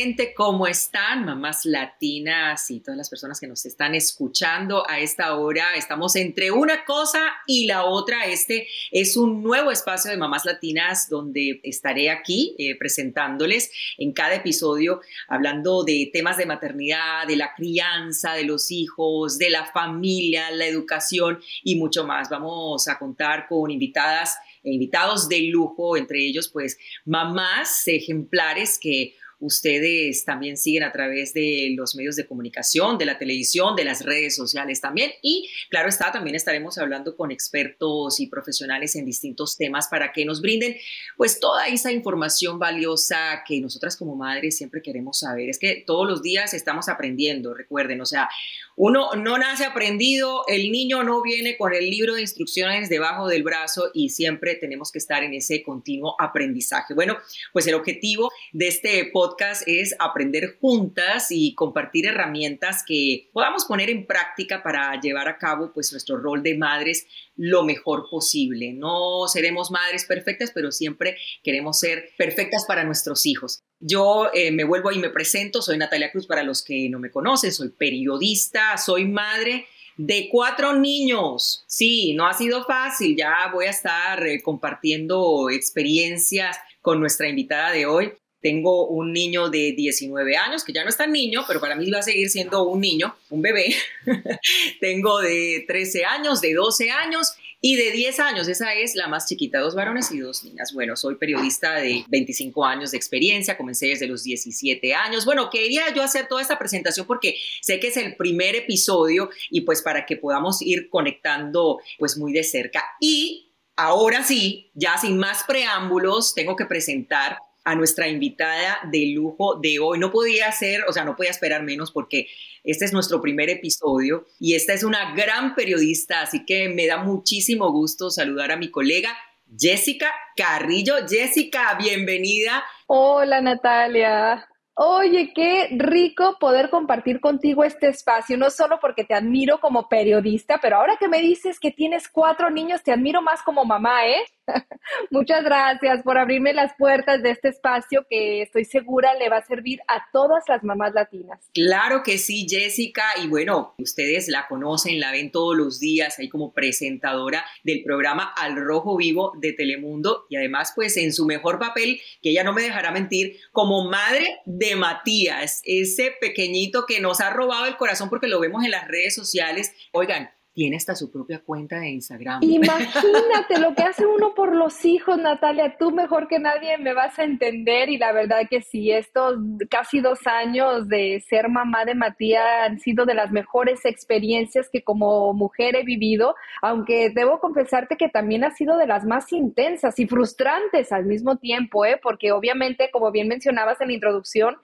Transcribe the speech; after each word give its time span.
Gente, 0.00 0.32
¿cómo 0.32 0.68
están? 0.68 1.24
Mamás 1.24 1.64
latinas 1.64 2.70
y 2.70 2.78
todas 2.78 2.96
las 2.96 3.10
personas 3.10 3.40
que 3.40 3.48
nos 3.48 3.66
están 3.66 3.96
escuchando 3.96 4.88
a 4.88 5.00
esta 5.00 5.34
hora. 5.34 5.74
Estamos 5.74 6.14
entre 6.14 6.52
una 6.52 6.84
cosa 6.84 7.20
y 7.48 7.66
la 7.66 7.84
otra. 7.84 8.26
Este 8.26 8.68
es 8.92 9.16
un 9.16 9.42
nuevo 9.42 9.72
espacio 9.72 10.12
de 10.12 10.16
Mamás 10.16 10.44
Latinas 10.44 11.08
donde 11.08 11.58
estaré 11.64 12.10
aquí 12.10 12.54
eh, 12.60 12.78
presentándoles 12.78 13.72
en 13.98 14.12
cada 14.12 14.36
episodio 14.36 15.00
hablando 15.26 15.82
de 15.82 16.08
temas 16.12 16.36
de 16.36 16.46
maternidad, 16.46 17.26
de 17.26 17.34
la 17.34 17.52
crianza 17.56 18.34
de 18.34 18.44
los 18.44 18.70
hijos, 18.70 19.36
de 19.36 19.50
la 19.50 19.66
familia, 19.66 20.52
la 20.52 20.66
educación 20.66 21.40
y 21.64 21.74
mucho 21.74 22.06
más. 22.06 22.28
Vamos 22.28 22.86
a 22.86 23.00
contar 23.00 23.48
con 23.48 23.68
invitadas 23.68 24.38
invitados 24.62 25.28
de 25.28 25.40
lujo, 25.42 25.96
entre 25.96 26.24
ellos 26.24 26.48
pues 26.48 26.78
mamás 27.04 27.86
ejemplares 27.88 28.78
que 28.78 29.14
ustedes 29.40 30.24
también 30.24 30.56
siguen 30.56 30.82
a 30.82 30.92
través 30.92 31.32
de 31.32 31.72
los 31.76 31.94
medios 31.94 32.16
de 32.16 32.26
comunicación, 32.26 32.98
de 32.98 33.06
la 33.06 33.18
televisión, 33.18 33.76
de 33.76 33.84
las 33.84 34.04
redes 34.04 34.34
sociales 34.34 34.80
también. 34.80 35.12
Y 35.22 35.48
claro 35.70 35.88
está, 35.88 36.10
también 36.10 36.34
estaremos 36.34 36.78
hablando 36.78 37.16
con 37.16 37.30
expertos 37.30 38.20
y 38.20 38.26
profesionales 38.26 38.96
en 38.96 39.04
distintos 39.04 39.56
temas 39.56 39.88
para 39.88 40.12
que 40.12 40.24
nos 40.24 40.40
brinden 40.40 40.76
pues 41.16 41.40
toda 41.40 41.68
esa 41.68 41.92
información 41.92 42.58
valiosa 42.58 43.42
que 43.46 43.60
nosotras 43.60 43.96
como 43.96 44.16
madres 44.16 44.56
siempre 44.56 44.82
queremos 44.82 45.20
saber. 45.20 45.48
Es 45.48 45.58
que 45.58 45.82
todos 45.86 46.08
los 46.08 46.22
días 46.22 46.54
estamos 46.54 46.88
aprendiendo, 46.88 47.54
recuerden, 47.54 48.00
o 48.00 48.06
sea, 48.06 48.28
uno 48.76 49.10
no 49.16 49.38
nace 49.38 49.64
aprendido, 49.64 50.44
el 50.46 50.70
niño 50.70 51.02
no 51.02 51.20
viene 51.20 51.56
con 51.56 51.74
el 51.74 51.90
libro 51.90 52.14
de 52.14 52.20
instrucciones 52.20 52.88
debajo 52.88 53.26
del 53.26 53.42
brazo 53.42 53.90
y 53.92 54.10
siempre 54.10 54.54
tenemos 54.54 54.92
que 54.92 54.98
estar 54.98 55.24
en 55.24 55.34
ese 55.34 55.62
continuo 55.62 56.14
aprendizaje. 56.20 56.94
Bueno, 56.94 57.18
pues 57.52 57.66
el 57.66 57.74
objetivo 57.74 58.30
de 58.52 58.68
este 58.68 59.04
podcast 59.12 59.27
es 59.66 59.94
aprender 59.98 60.58
juntas 60.60 61.28
y 61.30 61.54
compartir 61.54 62.06
herramientas 62.06 62.84
que 62.86 63.28
podamos 63.32 63.64
poner 63.64 63.90
en 63.90 64.06
práctica 64.06 64.62
para 64.62 65.00
llevar 65.00 65.28
a 65.28 65.38
cabo 65.38 65.72
pues 65.72 65.92
nuestro 65.92 66.16
rol 66.16 66.42
de 66.42 66.56
madres 66.56 67.06
lo 67.36 67.64
mejor 67.64 68.08
posible. 68.10 68.72
No 68.72 69.28
seremos 69.28 69.70
madres 69.70 70.04
perfectas, 70.04 70.50
pero 70.54 70.72
siempre 70.72 71.16
queremos 71.42 71.78
ser 71.78 72.10
perfectas 72.16 72.64
para 72.66 72.84
nuestros 72.84 73.26
hijos. 73.26 73.62
Yo 73.80 74.30
eh, 74.34 74.50
me 74.50 74.64
vuelvo 74.64 74.90
y 74.90 74.98
me 74.98 75.10
presento, 75.10 75.62
soy 75.62 75.78
Natalia 75.78 76.10
Cruz 76.10 76.26
para 76.26 76.42
los 76.42 76.64
que 76.64 76.88
no 76.88 76.98
me 76.98 77.10
conocen, 77.10 77.52
soy 77.52 77.70
periodista, 77.70 78.76
soy 78.76 79.06
madre 79.06 79.66
de 79.96 80.28
cuatro 80.30 80.74
niños. 80.74 81.64
Sí, 81.66 82.14
no 82.14 82.26
ha 82.26 82.32
sido 82.32 82.64
fácil, 82.64 83.16
ya 83.16 83.50
voy 83.52 83.66
a 83.66 83.70
estar 83.70 84.26
eh, 84.26 84.42
compartiendo 84.42 85.50
experiencias 85.50 86.56
con 86.80 87.00
nuestra 87.00 87.28
invitada 87.28 87.72
de 87.72 87.86
hoy. 87.86 88.12
Tengo 88.40 88.86
un 88.86 89.12
niño 89.12 89.48
de 89.50 89.72
19 89.72 90.36
años, 90.36 90.64
que 90.64 90.72
ya 90.72 90.84
no 90.84 90.90
es 90.90 90.96
tan 90.96 91.12
niño, 91.12 91.44
pero 91.46 91.60
para 91.60 91.74
mí 91.74 91.90
va 91.90 91.98
a 91.98 92.02
seguir 92.02 92.30
siendo 92.30 92.64
un 92.64 92.80
niño, 92.80 93.16
un 93.30 93.42
bebé. 93.42 93.74
Tengo 94.80 95.20
de 95.20 95.64
13 95.66 96.04
años, 96.04 96.40
de 96.40 96.54
12 96.54 96.90
años 96.90 97.34
y 97.60 97.74
de 97.74 97.90
10 97.90 98.20
años, 98.20 98.46
esa 98.46 98.72
es 98.74 98.94
la 98.94 99.08
más 99.08 99.26
chiquita, 99.26 99.58
dos 99.58 99.74
varones 99.74 100.12
y 100.12 100.20
dos 100.20 100.44
niñas. 100.44 100.72
Bueno, 100.72 100.94
soy 100.94 101.16
periodista 101.16 101.74
de 101.74 102.04
25 102.08 102.64
años 102.64 102.92
de 102.92 102.96
experiencia, 102.96 103.56
comencé 103.56 103.88
desde 103.88 104.06
los 104.06 104.22
17 104.22 104.94
años. 104.94 105.24
Bueno, 105.24 105.50
quería 105.50 105.92
yo 105.92 106.04
hacer 106.04 106.28
toda 106.28 106.40
esta 106.40 106.56
presentación 106.56 107.04
porque 107.04 107.36
sé 107.60 107.80
que 107.80 107.88
es 107.88 107.96
el 107.96 108.14
primer 108.14 108.54
episodio 108.54 109.30
y 109.50 109.62
pues 109.62 109.82
para 109.82 110.06
que 110.06 110.16
podamos 110.16 110.62
ir 110.62 110.88
conectando 110.88 111.80
pues 111.98 112.16
muy 112.16 112.32
de 112.32 112.44
cerca. 112.44 112.84
Y 113.00 113.50
ahora 113.74 114.22
sí, 114.22 114.70
ya 114.74 114.96
sin 114.96 115.18
más 115.18 115.42
preámbulos, 115.42 116.36
tengo 116.36 116.54
que 116.54 116.66
presentar 116.66 117.38
a 117.68 117.74
nuestra 117.74 118.08
invitada 118.08 118.78
de 118.90 119.12
lujo 119.14 119.56
de 119.60 119.78
hoy. 119.78 119.98
No 119.98 120.10
podía 120.10 120.50
ser, 120.52 120.84
o 120.88 120.92
sea, 120.92 121.04
no 121.04 121.16
podía 121.16 121.30
esperar 121.30 121.62
menos 121.62 121.92
porque 121.92 122.28
este 122.64 122.86
es 122.86 122.92
nuestro 122.92 123.20
primer 123.20 123.50
episodio 123.50 124.26
y 124.40 124.54
esta 124.54 124.72
es 124.72 124.82
una 124.84 125.14
gran 125.14 125.54
periodista, 125.54 126.22
así 126.22 126.46
que 126.46 126.68
me 126.70 126.86
da 126.86 126.96
muchísimo 126.96 127.70
gusto 127.70 128.10
saludar 128.10 128.52
a 128.52 128.56
mi 128.56 128.70
colega 128.70 129.10
Jessica 129.58 130.10
Carrillo. 130.36 130.94
Jessica, 131.08 131.76
bienvenida. 131.78 132.64
Hola 132.86 133.40
Natalia. 133.42 134.48
Oye, 134.80 135.32
qué 135.34 135.70
rico 135.76 136.36
poder 136.38 136.70
compartir 136.70 137.18
contigo 137.18 137.64
este 137.64 137.88
espacio, 137.88 138.36
no 138.36 138.48
solo 138.48 138.78
porque 138.80 139.02
te 139.02 139.12
admiro 139.12 139.58
como 139.58 139.88
periodista, 139.88 140.60
pero 140.62 140.76
ahora 140.76 140.96
que 141.00 141.08
me 141.08 141.20
dices 141.20 141.58
que 141.58 141.72
tienes 141.72 142.08
cuatro 142.08 142.48
niños, 142.48 142.84
te 142.84 142.92
admiro 142.92 143.20
más 143.20 143.42
como 143.42 143.64
mamá, 143.64 144.06
¿eh? 144.06 144.22
Muchas 145.10 145.42
gracias 145.42 146.02
por 146.04 146.16
abrirme 146.16 146.52
las 146.52 146.72
puertas 146.78 147.22
de 147.22 147.30
este 147.30 147.48
espacio 147.48 148.06
que 148.08 148.42
estoy 148.42 148.64
segura 148.64 149.14
le 149.14 149.28
va 149.28 149.38
a 149.38 149.46
servir 149.46 149.80
a 149.88 150.06
todas 150.12 150.44
las 150.48 150.62
mamás 150.62 150.94
latinas. 150.94 151.40
Claro 151.52 152.02
que 152.04 152.16
sí, 152.18 152.46
Jessica. 152.48 153.02
Y 153.22 153.26
bueno, 153.26 153.74
ustedes 153.78 154.28
la 154.28 154.46
conocen, 154.48 155.00
la 155.00 155.10
ven 155.10 155.32
todos 155.32 155.56
los 155.56 155.80
días 155.80 156.18
ahí 156.20 156.28
como 156.28 156.52
presentadora 156.52 157.44
del 157.64 157.82
programa 157.82 158.32
Al 158.36 158.56
Rojo 158.56 158.96
Vivo 158.96 159.32
de 159.40 159.52
Telemundo 159.52 160.26
y 160.30 160.36
además 160.36 160.72
pues 160.74 160.96
en 160.96 161.12
su 161.12 161.26
mejor 161.26 161.58
papel, 161.58 162.00
que 162.22 162.30
ella 162.30 162.44
no 162.44 162.52
me 162.52 162.62
dejará 162.62 162.92
mentir, 162.92 163.36
como 163.52 163.88
madre 163.90 164.38
de 164.46 164.67
Matías, 164.76 165.60
ese 165.64 166.14
pequeñito 166.20 166.84
que 166.86 167.00
nos 167.00 167.20
ha 167.20 167.30
robado 167.30 167.66
el 167.66 167.76
corazón 167.76 168.08
porque 168.08 168.28
lo 168.28 168.40
vemos 168.40 168.64
en 168.64 168.70
las 168.70 168.88
redes 168.88 169.14
sociales. 169.14 169.72
Oigan, 169.92 170.30
tiene 170.58 170.76
hasta 170.76 170.96
su 170.96 171.12
propia 171.12 171.38
cuenta 171.38 171.78
de 171.78 171.90
Instagram. 171.90 172.40
Imagínate 172.42 173.60
lo 173.60 173.76
que 173.76 173.84
hace 173.84 174.04
uno 174.04 174.34
por 174.34 174.56
los 174.56 174.84
hijos, 174.84 175.16
Natalia. 175.16 175.76
Tú 175.78 175.92
mejor 175.92 176.26
que 176.26 176.40
nadie 176.40 176.76
me 176.78 176.94
vas 176.94 177.16
a 177.20 177.22
entender 177.22 177.88
y 177.88 177.96
la 177.96 178.10
verdad 178.10 178.40
que 178.50 178.60
sí, 178.60 178.90
estos 178.90 179.36
casi 179.70 180.00
dos 180.00 180.26
años 180.26 180.88
de 180.88 181.22
ser 181.28 181.48
mamá 181.48 181.84
de 181.84 181.94
Matías 181.94 182.42
han 182.64 182.80
sido 182.80 183.06
de 183.06 183.14
las 183.14 183.30
mejores 183.30 183.84
experiencias 183.84 184.68
que 184.68 184.82
como 184.82 185.32
mujer 185.32 185.76
he 185.76 185.84
vivido, 185.84 186.34
aunque 186.60 187.10
debo 187.10 187.38
confesarte 187.38 187.96
que 187.96 188.08
también 188.08 188.42
ha 188.42 188.50
sido 188.50 188.76
de 188.78 188.88
las 188.88 189.04
más 189.04 189.32
intensas 189.32 189.96
y 190.00 190.08
frustrantes 190.08 190.90
al 190.90 191.04
mismo 191.04 191.36
tiempo, 191.36 191.84
¿eh? 191.84 192.00
porque 192.02 192.32
obviamente, 192.32 192.90
como 192.90 193.12
bien 193.12 193.28
mencionabas 193.28 193.80
en 193.80 193.86
la 193.86 193.94
introducción, 193.94 194.56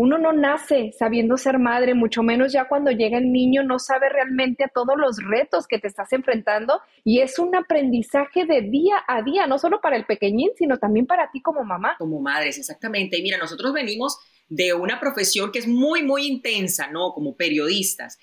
uno 0.00 0.16
no 0.16 0.32
nace 0.32 0.92
sabiendo 0.96 1.36
ser 1.36 1.58
madre, 1.58 1.92
mucho 1.92 2.22
menos 2.22 2.52
ya 2.52 2.68
cuando 2.68 2.92
llega 2.92 3.18
el 3.18 3.32
niño 3.32 3.64
no 3.64 3.80
sabe 3.80 4.08
realmente 4.08 4.62
a 4.62 4.68
todos 4.68 4.94
los 4.96 5.16
retos 5.28 5.66
que 5.66 5.80
te 5.80 5.88
estás 5.88 6.12
enfrentando 6.12 6.80
y 7.02 7.18
es 7.18 7.40
un 7.40 7.56
aprendizaje 7.56 8.46
de 8.46 8.60
día 8.60 8.94
a 9.08 9.22
día, 9.22 9.48
no 9.48 9.58
solo 9.58 9.80
para 9.80 9.96
el 9.96 10.06
pequeñín, 10.06 10.50
sino 10.56 10.78
también 10.78 11.04
para 11.06 11.32
ti 11.32 11.42
como 11.42 11.64
mamá. 11.64 11.96
Como 11.98 12.20
madres, 12.20 12.58
exactamente. 12.58 13.18
Y 13.18 13.22
mira, 13.22 13.38
nosotros 13.38 13.72
venimos 13.72 14.20
de 14.48 14.72
una 14.72 15.00
profesión 15.00 15.50
que 15.50 15.58
es 15.58 15.66
muy, 15.66 16.04
muy 16.04 16.28
intensa, 16.28 16.86
¿no? 16.92 17.10
Como 17.12 17.34
periodistas. 17.34 18.20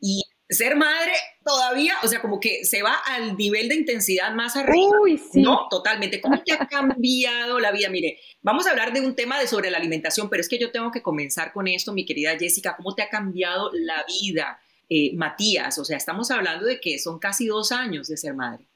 Y 0.00 0.22
ser 0.48 0.76
madre 0.76 1.12
todavía, 1.44 1.94
o 2.02 2.08
sea, 2.08 2.20
como 2.20 2.40
que 2.40 2.64
se 2.64 2.82
va 2.82 2.94
al 3.06 3.36
nivel 3.36 3.68
de 3.68 3.76
intensidad 3.76 4.32
más 4.32 4.56
arriba. 4.56 5.00
Uy, 5.00 5.18
sí. 5.18 5.42
No, 5.42 5.66
totalmente. 5.70 6.20
¿Cómo 6.20 6.42
te 6.42 6.52
ha 6.52 6.66
cambiado 6.66 7.58
la 7.58 7.70
vida? 7.70 7.88
Mire, 7.90 8.18
vamos 8.42 8.66
a 8.66 8.70
hablar 8.70 8.92
de 8.92 9.00
un 9.00 9.14
tema 9.14 9.38
de 9.38 9.46
sobre 9.46 9.70
la 9.70 9.78
alimentación, 9.78 10.28
pero 10.30 10.40
es 10.40 10.48
que 10.48 10.58
yo 10.58 10.70
tengo 10.70 10.90
que 10.90 11.02
comenzar 11.02 11.52
con 11.52 11.68
esto, 11.68 11.92
mi 11.92 12.04
querida 12.04 12.36
Jessica. 12.38 12.76
¿Cómo 12.76 12.94
te 12.94 13.02
ha 13.02 13.08
cambiado 13.08 13.70
la 13.72 14.04
vida, 14.06 14.60
eh, 14.88 15.12
Matías? 15.14 15.78
O 15.78 15.84
sea, 15.84 15.96
estamos 15.96 16.30
hablando 16.30 16.66
de 16.66 16.80
que 16.80 16.98
son 16.98 17.18
casi 17.18 17.46
dos 17.46 17.72
años 17.72 18.08
de 18.08 18.16
ser 18.16 18.34
madre. 18.34 18.68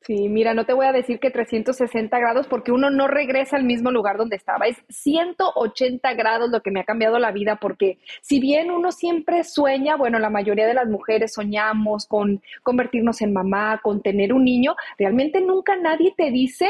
Sí, 0.00 0.28
mira, 0.28 0.54
no 0.54 0.64
te 0.64 0.72
voy 0.72 0.86
a 0.86 0.92
decir 0.92 1.18
que 1.18 1.30
360 1.30 2.18
grados 2.18 2.46
porque 2.46 2.72
uno 2.72 2.88
no 2.88 3.08
regresa 3.08 3.56
al 3.56 3.64
mismo 3.64 3.90
lugar 3.90 4.16
donde 4.16 4.36
estaba. 4.36 4.66
Es 4.66 4.76
180 4.88 6.14
grados 6.14 6.50
lo 6.50 6.62
que 6.62 6.70
me 6.70 6.80
ha 6.80 6.84
cambiado 6.84 7.18
la 7.18 7.32
vida 7.32 7.56
porque 7.56 7.98
si 8.22 8.40
bien 8.40 8.70
uno 8.70 8.90
siempre 8.92 9.44
sueña, 9.44 9.96
bueno, 9.96 10.18
la 10.18 10.30
mayoría 10.30 10.66
de 10.66 10.74
las 10.74 10.88
mujeres 10.88 11.34
soñamos 11.34 12.06
con 12.06 12.40
convertirnos 12.62 13.20
en 13.20 13.32
mamá, 13.34 13.80
con 13.82 14.00
tener 14.00 14.32
un 14.32 14.44
niño, 14.44 14.76
realmente 14.96 15.40
nunca 15.42 15.76
nadie 15.76 16.14
te 16.16 16.30
dice 16.30 16.68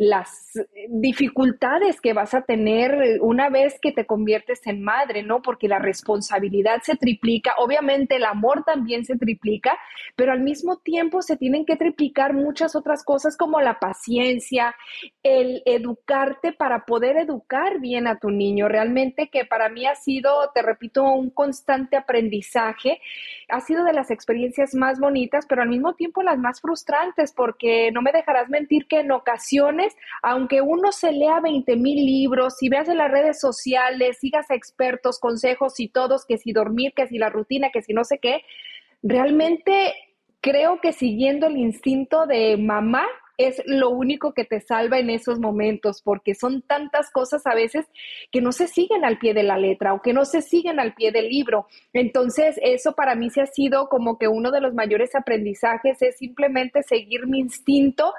las 0.00 0.58
dificultades 0.88 2.00
que 2.00 2.14
vas 2.14 2.32
a 2.32 2.40
tener 2.40 3.18
una 3.20 3.50
vez 3.50 3.78
que 3.82 3.92
te 3.92 4.06
conviertes 4.06 4.66
en 4.66 4.82
madre, 4.82 5.22
¿no? 5.22 5.42
Porque 5.42 5.68
la 5.68 5.78
responsabilidad 5.78 6.80
se 6.82 6.96
triplica, 6.96 7.52
obviamente 7.58 8.16
el 8.16 8.24
amor 8.24 8.64
también 8.64 9.04
se 9.04 9.18
triplica, 9.18 9.76
pero 10.16 10.32
al 10.32 10.40
mismo 10.40 10.78
tiempo 10.78 11.20
se 11.20 11.36
tienen 11.36 11.66
que 11.66 11.76
triplicar 11.76 12.32
muchas 12.32 12.74
otras 12.76 13.04
cosas 13.04 13.36
como 13.36 13.60
la 13.60 13.78
paciencia, 13.78 14.74
el 15.22 15.62
educarte 15.66 16.54
para 16.54 16.86
poder 16.86 17.18
educar 17.18 17.78
bien 17.78 18.06
a 18.06 18.18
tu 18.18 18.30
niño. 18.30 18.68
Realmente 18.68 19.28
que 19.28 19.44
para 19.44 19.68
mí 19.68 19.84
ha 19.84 19.96
sido, 19.96 20.50
te 20.54 20.62
repito, 20.62 21.04
un 21.04 21.28
constante 21.28 21.98
aprendizaje. 21.98 23.02
Ha 23.50 23.60
sido 23.60 23.84
de 23.84 23.92
las 23.92 24.10
experiencias 24.10 24.74
más 24.74 24.98
bonitas, 24.98 25.44
pero 25.46 25.60
al 25.60 25.68
mismo 25.68 25.94
tiempo 25.94 26.22
las 26.22 26.38
más 26.38 26.62
frustrantes, 26.62 27.34
porque 27.34 27.92
no 27.92 28.00
me 28.00 28.12
dejarás 28.12 28.48
mentir 28.48 28.86
que 28.86 29.00
en 29.00 29.12
ocasiones 29.12 29.89
aunque 30.22 30.60
uno 30.60 30.92
se 30.92 31.12
lea 31.12 31.40
20 31.40 31.76
mil 31.76 32.04
libros, 32.04 32.56
si 32.58 32.68
veas 32.68 32.88
en 32.88 32.98
las 32.98 33.10
redes 33.10 33.40
sociales, 33.40 34.18
sigas 34.18 34.50
expertos, 34.50 35.18
consejos 35.18 35.78
y 35.80 35.88
todos, 35.88 36.24
que 36.26 36.38
si 36.38 36.52
dormir, 36.52 36.92
que 36.94 37.06
si 37.06 37.18
la 37.18 37.30
rutina, 37.30 37.70
que 37.70 37.82
si 37.82 37.92
no 37.92 38.04
sé 38.04 38.18
qué, 38.18 38.42
realmente 39.02 39.94
creo 40.40 40.80
que 40.80 40.92
siguiendo 40.92 41.46
el 41.46 41.56
instinto 41.56 42.26
de 42.26 42.56
mamá, 42.56 43.06
es 43.40 43.62
lo 43.64 43.88
único 43.88 44.34
que 44.34 44.44
te 44.44 44.60
salva 44.60 44.98
en 44.98 45.08
esos 45.08 45.38
momentos, 45.38 46.02
porque 46.02 46.34
son 46.34 46.60
tantas 46.60 47.10
cosas 47.10 47.46
a 47.46 47.54
veces 47.54 47.86
que 48.30 48.42
no 48.42 48.52
se 48.52 48.68
siguen 48.68 49.02
al 49.02 49.18
pie 49.18 49.32
de 49.32 49.42
la 49.42 49.56
letra 49.56 49.94
o 49.94 50.02
que 50.02 50.12
no 50.12 50.26
se 50.26 50.42
siguen 50.42 50.78
al 50.78 50.92
pie 50.92 51.10
del 51.10 51.30
libro. 51.30 51.66
Entonces, 51.94 52.60
eso 52.62 52.92
para 52.92 53.14
mí 53.14 53.30
se 53.30 53.40
ha 53.40 53.46
sido 53.46 53.88
como 53.88 54.18
que 54.18 54.28
uno 54.28 54.50
de 54.50 54.60
los 54.60 54.74
mayores 54.74 55.14
aprendizajes 55.14 56.02
es 56.02 56.18
simplemente 56.18 56.82
seguir 56.82 57.26
mi 57.26 57.38
instinto 57.38 58.12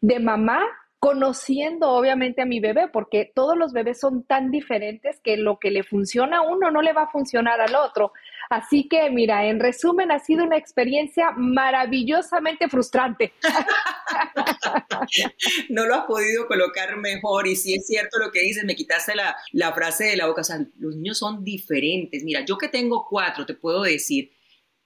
de 0.00 0.20
mamá 0.20 0.64
conociendo 1.00 1.90
obviamente 1.90 2.42
a 2.42 2.46
mi 2.46 2.58
bebé, 2.58 2.88
porque 2.92 3.30
todos 3.32 3.56
los 3.56 3.72
bebés 3.72 4.00
son 4.00 4.24
tan 4.24 4.50
diferentes 4.50 5.20
que 5.22 5.36
lo 5.36 5.58
que 5.58 5.70
le 5.70 5.84
funciona 5.84 6.38
a 6.38 6.42
uno 6.42 6.70
no 6.70 6.82
le 6.82 6.92
va 6.92 7.02
a 7.02 7.10
funcionar 7.10 7.60
al 7.60 7.76
otro. 7.76 8.12
Así 8.50 8.88
que, 8.88 9.08
mira, 9.10 9.46
en 9.46 9.60
resumen, 9.60 10.10
ha 10.10 10.18
sido 10.18 10.44
una 10.44 10.56
experiencia 10.56 11.30
maravillosamente 11.36 12.68
frustrante. 12.68 13.32
no 15.68 15.86
lo 15.86 15.94
has 15.94 16.06
podido 16.06 16.46
colocar 16.46 16.96
mejor 16.96 17.46
y 17.46 17.54
si 17.54 17.74
es 17.74 17.86
cierto 17.86 18.18
lo 18.18 18.32
que 18.32 18.40
dices, 18.40 18.64
me 18.64 18.74
quitaste 18.74 19.14
la, 19.14 19.36
la 19.52 19.72
frase 19.72 20.04
de 20.04 20.16
la 20.16 20.26
boca, 20.26 20.40
o 20.40 20.44
sea, 20.44 20.58
los 20.78 20.96
niños 20.96 21.18
son 21.18 21.44
diferentes. 21.44 22.24
Mira, 22.24 22.44
yo 22.44 22.58
que 22.58 22.68
tengo 22.68 23.06
cuatro, 23.08 23.46
te 23.46 23.54
puedo 23.54 23.82
decir 23.82 24.32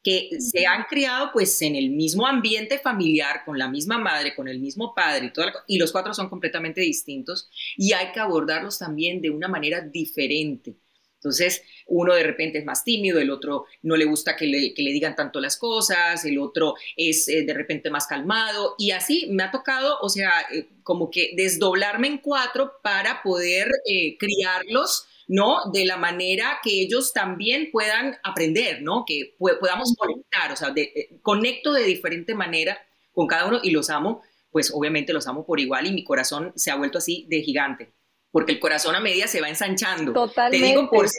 que 0.02 0.30
se 0.40 0.66
han 0.66 0.84
criado 0.84 1.30
pues 1.32 1.62
en 1.62 1.76
el 1.76 1.90
mismo 1.90 2.26
ambiente 2.26 2.78
familiar, 2.78 3.42
con 3.44 3.58
la 3.58 3.68
misma 3.68 3.98
madre, 3.98 4.34
con 4.34 4.48
el 4.48 4.58
mismo 4.58 4.94
padre, 4.94 5.26
y, 5.26 5.30
toda 5.30 5.52
y 5.66 5.78
los 5.78 5.92
cuatro 5.92 6.12
son 6.12 6.28
completamente 6.28 6.80
distintos 6.80 7.48
y 7.76 7.92
hay 7.92 8.12
que 8.12 8.20
abordarlos 8.20 8.78
también 8.78 9.20
de 9.20 9.30
una 9.30 9.48
manera 9.48 9.80
diferente. 9.80 10.74
Entonces, 11.22 11.62
uno 11.86 12.14
de 12.14 12.24
repente 12.24 12.58
es 12.58 12.64
más 12.64 12.82
tímido, 12.82 13.20
el 13.20 13.30
otro 13.30 13.66
no 13.82 13.94
le 13.94 14.06
gusta 14.06 14.34
que 14.34 14.44
le, 14.44 14.72
digan 14.76 15.14
tanto 15.14 15.40
las 15.40 15.56
cosas, 15.56 16.24
el 16.24 16.36
otro 16.36 16.74
es 16.96 17.28
eh, 17.28 17.44
de 17.44 17.54
repente 17.54 17.90
más 17.90 18.08
calmado 18.08 18.74
y 18.76 18.90
así 18.90 19.28
me 19.30 19.44
ha 19.44 19.52
tocado, 19.52 19.98
o 20.00 20.08
sea, 20.08 20.32
eh, 20.52 20.66
como 20.82 21.12
que 21.12 21.30
desdoblarme 21.36 22.08
en 22.08 22.18
cuatro 22.18 22.72
para 22.82 23.22
poder 23.22 23.70
eh, 23.86 24.16
criarlos 24.18 25.06
¿no? 25.28 25.70
De 25.72 25.84
la 25.84 25.96
manera 25.96 26.58
que 26.62 26.82
ellos 26.82 27.12
también 27.12 27.70
puedan 27.70 28.16
aprender, 28.22 28.82
¿no? 28.82 29.04
Que 29.06 29.34
podamos 29.38 29.94
conectar, 29.96 30.52
o 30.52 30.56
sea, 30.56 30.70
de, 30.70 31.18
conecto 31.22 31.72
de 31.72 31.84
diferente 31.84 32.34
manera 32.34 32.78
con 33.12 33.26
cada 33.26 33.46
uno 33.46 33.60
y 33.62 33.70
los 33.70 33.90
amo, 33.90 34.22
pues 34.50 34.72
obviamente 34.74 35.12
los 35.12 35.26
amo 35.26 35.46
por 35.46 35.60
igual 35.60 35.86
y 35.86 35.92
mi 35.92 36.04
corazón 36.04 36.52
se 36.56 36.70
ha 36.70 36.76
vuelto 36.76 36.98
así 36.98 37.26
de 37.28 37.42
gigante 37.42 37.92
porque 38.32 38.52
el 38.52 38.60
corazón 38.60 38.94
a 38.94 39.00
medida 39.00 39.28
se 39.28 39.40
va 39.40 39.48
ensanchando. 39.48 40.12
Totalmente. 40.12 40.66
Te 40.66 40.70
digo, 40.70 40.90
por 40.90 41.08
si, 41.08 41.18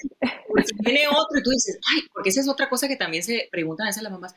viene 0.79 1.07
otro 1.07 1.39
y 1.39 1.43
tú 1.43 1.51
dices, 1.51 1.79
ay, 1.95 2.01
porque 2.11 2.29
esa 2.29 2.41
es 2.41 2.49
otra 2.49 2.69
cosa 2.69 2.87
que 2.87 2.95
también 2.95 3.23
se 3.23 3.47
preguntan 3.51 3.85
a 3.85 3.89
veces 3.89 4.03
las 4.03 4.11
mamás, 4.11 4.33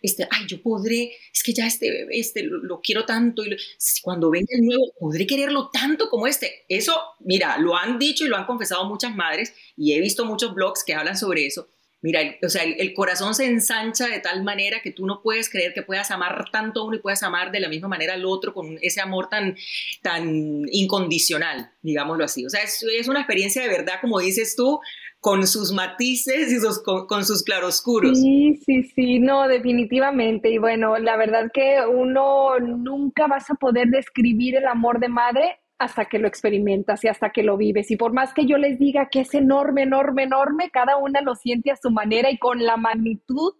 este, 0.00 0.26
ay, 0.30 0.46
yo 0.46 0.62
podré, 0.62 1.12
es 1.32 1.42
que 1.42 1.52
ya 1.52 1.66
este 1.66 1.90
bebé, 1.90 2.18
este, 2.18 2.42
lo, 2.44 2.80
quiero 2.80 3.04
tanto, 3.04 3.44
y 3.44 3.56
cuando 4.02 4.30
venga 4.30 4.46
el 4.50 4.64
nuevo, 4.64 4.92
podré 4.98 5.26
quererlo 5.26 5.70
tanto 5.70 6.08
como 6.08 6.26
este. 6.26 6.64
Eso, 6.68 6.98
mira, 7.18 7.58
lo 7.58 7.76
han 7.76 7.98
dicho 7.98 8.24
y 8.24 8.28
lo 8.28 8.36
han 8.36 8.46
confesado 8.46 8.84
muchas 8.84 9.14
madres, 9.14 9.52
y 9.76 9.92
he 9.92 10.00
visto 10.00 10.24
muchos 10.24 10.54
blogs 10.54 10.84
que 10.84 10.94
hablan 10.94 11.18
sobre 11.18 11.46
eso, 11.46 11.68
Mira, 12.02 12.20
o 12.42 12.48
sea, 12.48 12.62
el, 12.62 12.94
corazón 12.94 13.34
se 13.34 13.44
ensancha 13.44 14.06
de 14.06 14.20
tal 14.20 14.42
manera 14.42 14.80
que 14.82 14.90
tú 14.90 15.06
no 15.06 15.20
puedes 15.22 15.50
creer 15.50 15.74
que 15.74 15.82
puedas 15.82 16.10
amar 16.10 16.46
tanto 16.50 16.80
a 16.80 16.84
uno 16.86 16.96
y 16.96 17.00
puedas 17.00 17.22
amar 17.22 17.52
de 17.52 17.60
la 17.60 17.68
misma 17.68 17.88
manera 17.88 18.14
al 18.14 18.24
otro 18.24 18.54
con 18.54 18.78
ese 18.80 19.02
amor 19.02 19.28
tan, 19.28 19.56
tan 20.00 20.64
incondicional, 20.70 21.70
digámoslo 21.82 22.24
así. 22.24 22.46
O 22.46 22.48
sea, 22.48 22.62
es, 22.62 23.08
una 23.08 23.20
experiencia 23.20 23.60
de 23.60 23.68
verdad, 23.68 23.94
como 24.00 24.18
dices 24.18 24.56
tú, 24.56 24.80
con 25.20 25.46
sus 25.46 25.72
matices 25.72 26.50
y 26.50 26.58
sus, 26.58 26.82
con, 26.82 27.24
sus 27.26 27.42
claroscuros. 27.42 28.18
Sí, 28.18 28.58
sí, 28.64 28.82
sí, 28.94 29.18
no, 29.18 29.46
definitivamente. 29.46 30.50
Y 30.50 30.56
bueno, 30.56 30.96
la 30.96 31.18
verdad 31.18 31.50
que 31.52 31.80
uno 31.86 32.58
nunca 32.58 33.26
vas 33.26 33.50
a 33.50 33.54
poder 33.56 33.88
describir 33.88 34.56
el 34.56 34.66
amor 34.66 35.00
de 35.00 35.08
madre 35.08 35.59
hasta 35.80 36.04
que 36.04 36.18
lo 36.18 36.28
experimentas 36.28 37.02
y 37.04 37.08
hasta 37.08 37.30
que 37.30 37.42
lo 37.42 37.56
vives. 37.56 37.90
Y 37.90 37.96
por 37.96 38.12
más 38.12 38.34
que 38.34 38.44
yo 38.44 38.58
les 38.58 38.78
diga 38.78 39.08
que 39.10 39.20
es 39.20 39.32
enorme, 39.32 39.84
enorme, 39.84 40.24
enorme, 40.24 40.70
cada 40.70 40.98
una 40.98 41.22
lo 41.22 41.34
siente 41.34 41.70
a 41.70 41.76
su 41.76 41.90
manera 41.90 42.30
y 42.30 42.36
con 42.36 42.62
la 42.62 42.76
magnitud 42.76 43.54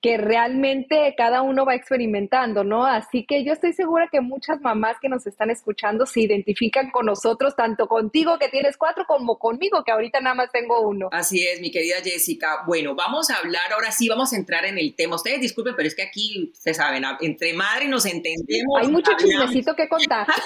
que 0.00 0.16
realmente 0.16 1.14
cada 1.18 1.42
uno 1.42 1.66
va 1.66 1.74
experimentando, 1.74 2.64
¿no? 2.64 2.86
Así 2.86 3.26
que 3.26 3.44
yo 3.44 3.52
estoy 3.52 3.74
segura 3.74 4.08
que 4.10 4.22
muchas 4.22 4.58
mamás 4.62 4.96
que 5.02 5.10
nos 5.10 5.26
están 5.26 5.50
escuchando 5.50 6.06
se 6.06 6.20
identifican 6.20 6.90
con 6.90 7.04
nosotros, 7.04 7.54
tanto 7.54 7.88
contigo 7.88 8.38
que 8.38 8.48
tienes 8.48 8.78
cuatro 8.78 9.04
como 9.06 9.38
conmigo 9.38 9.84
que 9.84 9.92
ahorita 9.92 10.20
nada 10.20 10.34
más 10.34 10.50
tengo 10.50 10.80
uno. 10.80 11.10
Así 11.12 11.46
es, 11.46 11.60
mi 11.60 11.70
querida 11.70 11.96
Jessica. 12.02 12.62
Bueno, 12.66 12.94
vamos 12.94 13.28
a 13.28 13.36
hablar, 13.36 13.70
ahora 13.74 13.92
sí 13.92 14.08
vamos 14.08 14.32
a 14.32 14.36
entrar 14.36 14.64
en 14.64 14.78
el 14.78 14.94
tema. 14.94 15.16
Ustedes 15.16 15.42
disculpen, 15.42 15.74
pero 15.76 15.88
es 15.88 15.94
que 15.94 16.04
aquí, 16.04 16.50
ustedes 16.54 16.78
saben, 16.78 17.04
entre 17.20 17.52
madre 17.52 17.86
nos 17.86 18.06
entendemos. 18.06 18.80
Hay 18.80 18.88
mucho 18.88 19.12
chismecito 19.18 19.74
que 19.74 19.86
contar. 19.86 20.26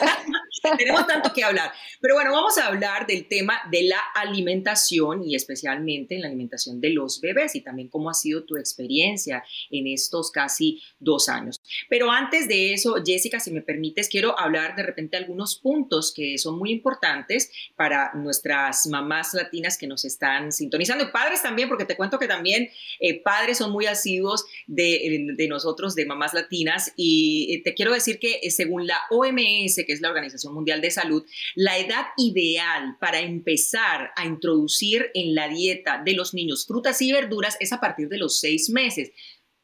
Tenemos 0.79 1.07
que 1.35 1.45
hablar. 1.45 1.73
Pero 2.01 2.15
bueno, 2.15 2.33
vamos 2.33 2.59
a 2.59 2.67
hablar 2.67 3.07
del 3.07 3.29
tema 3.29 3.61
de 3.71 3.85
la 3.85 4.01
alimentación 4.15 5.25
y 5.25 5.35
especialmente 5.35 6.15
en 6.15 6.23
la 6.23 6.29
alimentación 6.29 6.81
de 6.81 6.91
los 6.91 7.21
bebés 7.21 7.55
y 7.55 7.61
también 7.61 7.89
cómo 7.89 8.11
ha 8.11 8.15
sido 8.15 8.45
tu 8.45 8.57
experiencia 8.57 9.45
en 9.71 9.87
estos 9.87 10.31
casi 10.31 10.83
dos 10.99 11.29
años. 11.29 11.61
Pero 11.89 12.11
antes 12.11 12.49
de 12.49 12.73
eso, 12.73 12.97
Jessica, 13.05 13.41
si 13.41 13.51
me 13.51 13.63
permites, 13.63 14.09
quiero 14.09 14.39
hablar 14.39 14.77
de 14.77 14.83
repente 14.83 15.17
algunos 15.17 15.57
puntos 15.57 16.13
que 16.15 16.39
son 16.39 16.59
muy 16.59 16.71
importantes 16.71 17.51
para 17.77 18.13
nuestras 18.15 18.87
mamás 18.87 19.35
latinas 19.35 19.79
que 19.79 19.87
nos 19.87 20.05
están 20.05 20.53
sintonizando 20.53 21.05
y 21.05 21.09
padres 21.09 21.43
también, 21.43 21.69
porque 21.69 21.85
te 21.85 21.97
cuento 21.97 22.19
que 22.19 22.27
también 22.27 22.71
eh, 23.01 23.21
padres 23.23 23.59
son 23.59 23.73
muy 23.73 23.87
asiduos 23.87 24.45
de, 24.67 25.35
de, 25.37 25.49
nosotros, 25.49 25.95
de 25.95 26.07
mamás 26.07 26.35
latinas, 26.35 26.93
y 26.97 27.55
eh, 27.55 27.63
te 27.63 27.75
quiero 27.75 27.93
decir 27.93 28.19
que 28.19 28.41
eh, 28.43 28.51
según 28.51 28.87
la 28.87 28.99
OMS, 29.11 29.77
que 29.87 29.93
es 29.93 30.01
la 30.01 30.09
Organización 30.09 30.55
Mundial 30.55 30.81
de 30.81 30.91
Salud, 30.91 31.10
la 31.55 31.79
edad 31.79 32.07
ideal 32.17 32.97
para 33.01 33.21
empezar 33.21 34.11
a 34.17 34.27
introducir 34.27 35.11
en 35.15 35.35
la 35.35 35.49
dieta 35.49 36.03
de 36.05 36.15
los 36.15 36.35
niños 36.35 36.67
frutas 36.67 37.01
y 37.03 37.13
verduras 37.13 37.57
es 37.61 37.73
a 37.73 37.81
partir 37.81 38.09
de 38.09 38.19
los 38.19 38.41
seis 38.41 38.71
meses. 38.71 39.11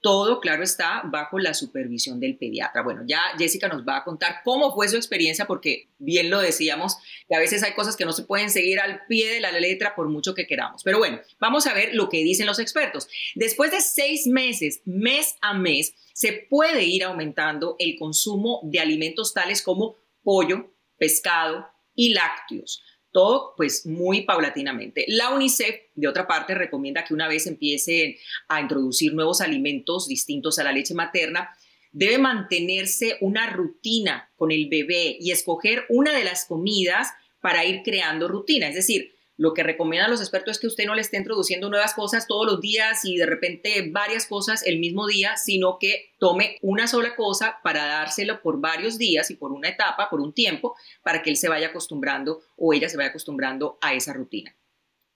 Todo, 0.02 0.40
claro, 0.40 0.62
está 0.62 1.02
bajo 1.06 1.38
la 1.38 1.52
supervisión 1.52 2.20
del 2.20 2.36
pediatra. 2.36 2.82
Bueno, 2.82 3.02
ya 3.08 3.20
Jessica 3.38 3.66
nos 3.66 3.82
va 3.82 3.96
a 3.96 4.04
contar 4.04 4.36
cómo 4.44 4.72
fue 4.72 4.88
su 4.88 4.96
experiencia, 4.96 5.46
porque 5.46 5.88
bien 5.98 6.30
lo 6.30 6.40
decíamos, 6.40 6.96
que 7.28 7.34
a 7.34 7.40
veces 7.40 7.62
hay 7.64 7.72
cosas 7.72 7.96
que 7.96 8.04
no 8.04 8.12
se 8.12 8.22
pueden 8.22 8.50
seguir 8.50 8.78
al 8.78 9.04
pie 9.08 9.32
de 9.32 9.40
la 9.40 9.50
letra 9.58 9.96
por 9.96 10.08
mucho 10.08 10.34
que 10.34 10.46
queramos. 10.46 10.82
Pero 10.84 10.98
bueno, 10.98 11.20
vamos 11.40 11.66
a 11.66 11.74
ver 11.74 11.94
lo 11.94 12.08
que 12.08 12.18
dicen 12.18 12.46
los 12.46 12.60
expertos. 12.60 13.08
Después 13.34 13.72
de 13.72 13.80
seis 13.80 14.26
meses, 14.28 14.80
mes 14.84 15.34
a 15.40 15.54
mes, 15.54 15.94
se 16.12 16.46
puede 16.48 16.84
ir 16.84 17.02
aumentando 17.02 17.74
el 17.80 17.98
consumo 17.98 18.60
de 18.62 18.78
alimentos 18.78 19.34
tales 19.34 19.60
como 19.60 19.96
pollo, 20.22 20.70
pescado 20.98 21.66
y 21.94 22.10
lácteos. 22.10 22.82
Todo 23.12 23.54
pues 23.56 23.86
muy 23.86 24.22
paulatinamente. 24.22 25.04
La 25.08 25.30
UNICEF, 25.30 25.74
de 25.94 26.08
otra 26.08 26.26
parte, 26.26 26.54
recomienda 26.54 27.04
que 27.04 27.14
una 27.14 27.28
vez 27.28 27.46
empiecen 27.46 28.14
a 28.48 28.60
introducir 28.60 29.14
nuevos 29.14 29.40
alimentos 29.40 30.06
distintos 30.06 30.58
a 30.58 30.64
la 30.64 30.72
leche 30.72 30.92
materna, 30.92 31.50
debe 31.92 32.18
mantenerse 32.18 33.16
una 33.22 33.48
rutina 33.48 34.30
con 34.36 34.52
el 34.52 34.68
bebé 34.68 35.16
y 35.18 35.30
escoger 35.30 35.86
una 35.88 36.12
de 36.12 36.24
las 36.24 36.44
comidas 36.44 37.08
para 37.40 37.64
ir 37.64 37.80
creando 37.82 38.28
rutina. 38.28 38.68
Es 38.68 38.74
decir, 38.74 39.15
lo 39.36 39.52
que 39.52 39.62
recomiendan 39.62 40.10
los 40.10 40.20
expertos 40.20 40.52
es 40.56 40.60
que 40.60 40.66
usted 40.66 40.86
no 40.86 40.94
le 40.94 41.02
esté 41.02 41.18
introduciendo 41.18 41.68
nuevas 41.68 41.94
cosas 41.94 42.26
todos 42.26 42.46
los 42.46 42.60
días 42.60 43.04
y 43.04 43.16
de 43.16 43.26
repente 43.26 43.88
varias 43.90 44.26
cosas 44.26 44.62
el 44.64 44.78
mismo 44.78 45.06
día, 45.06 45.36
sino 45.36 45.78
que 45.78 46.12
tome 46.18 46.58
una 46.62 46.86
sola 46.86 47.14
cosa 47.16 47.58
para 47.62 47.86
dárselo 47.86 48.40
por 48.40 48.60
varios 48.60 48.96
días 48.96 49.30
y 49.30 49.34
por 49.34 49.52
una 49.52 49.68
etapa, 49.68 50.08
por 50.08 50.20
un 50.20 50.32
tiempo, 50.32 50.74
para 51.02 51.22
que 51.22 51.30
él 51.30 51.36
se 51.36 51.48
vaya 51.48 51.68
acostumbrando 51.68 52.40
o 52.56 52.72
ella 52.72 52.88
se 52.88 52.96
vaya 52.96 53.10
acostumbrando 53.10 53.78
a 53.82 53.92
esa 53.92 54.14
rutina. 54.14 54.56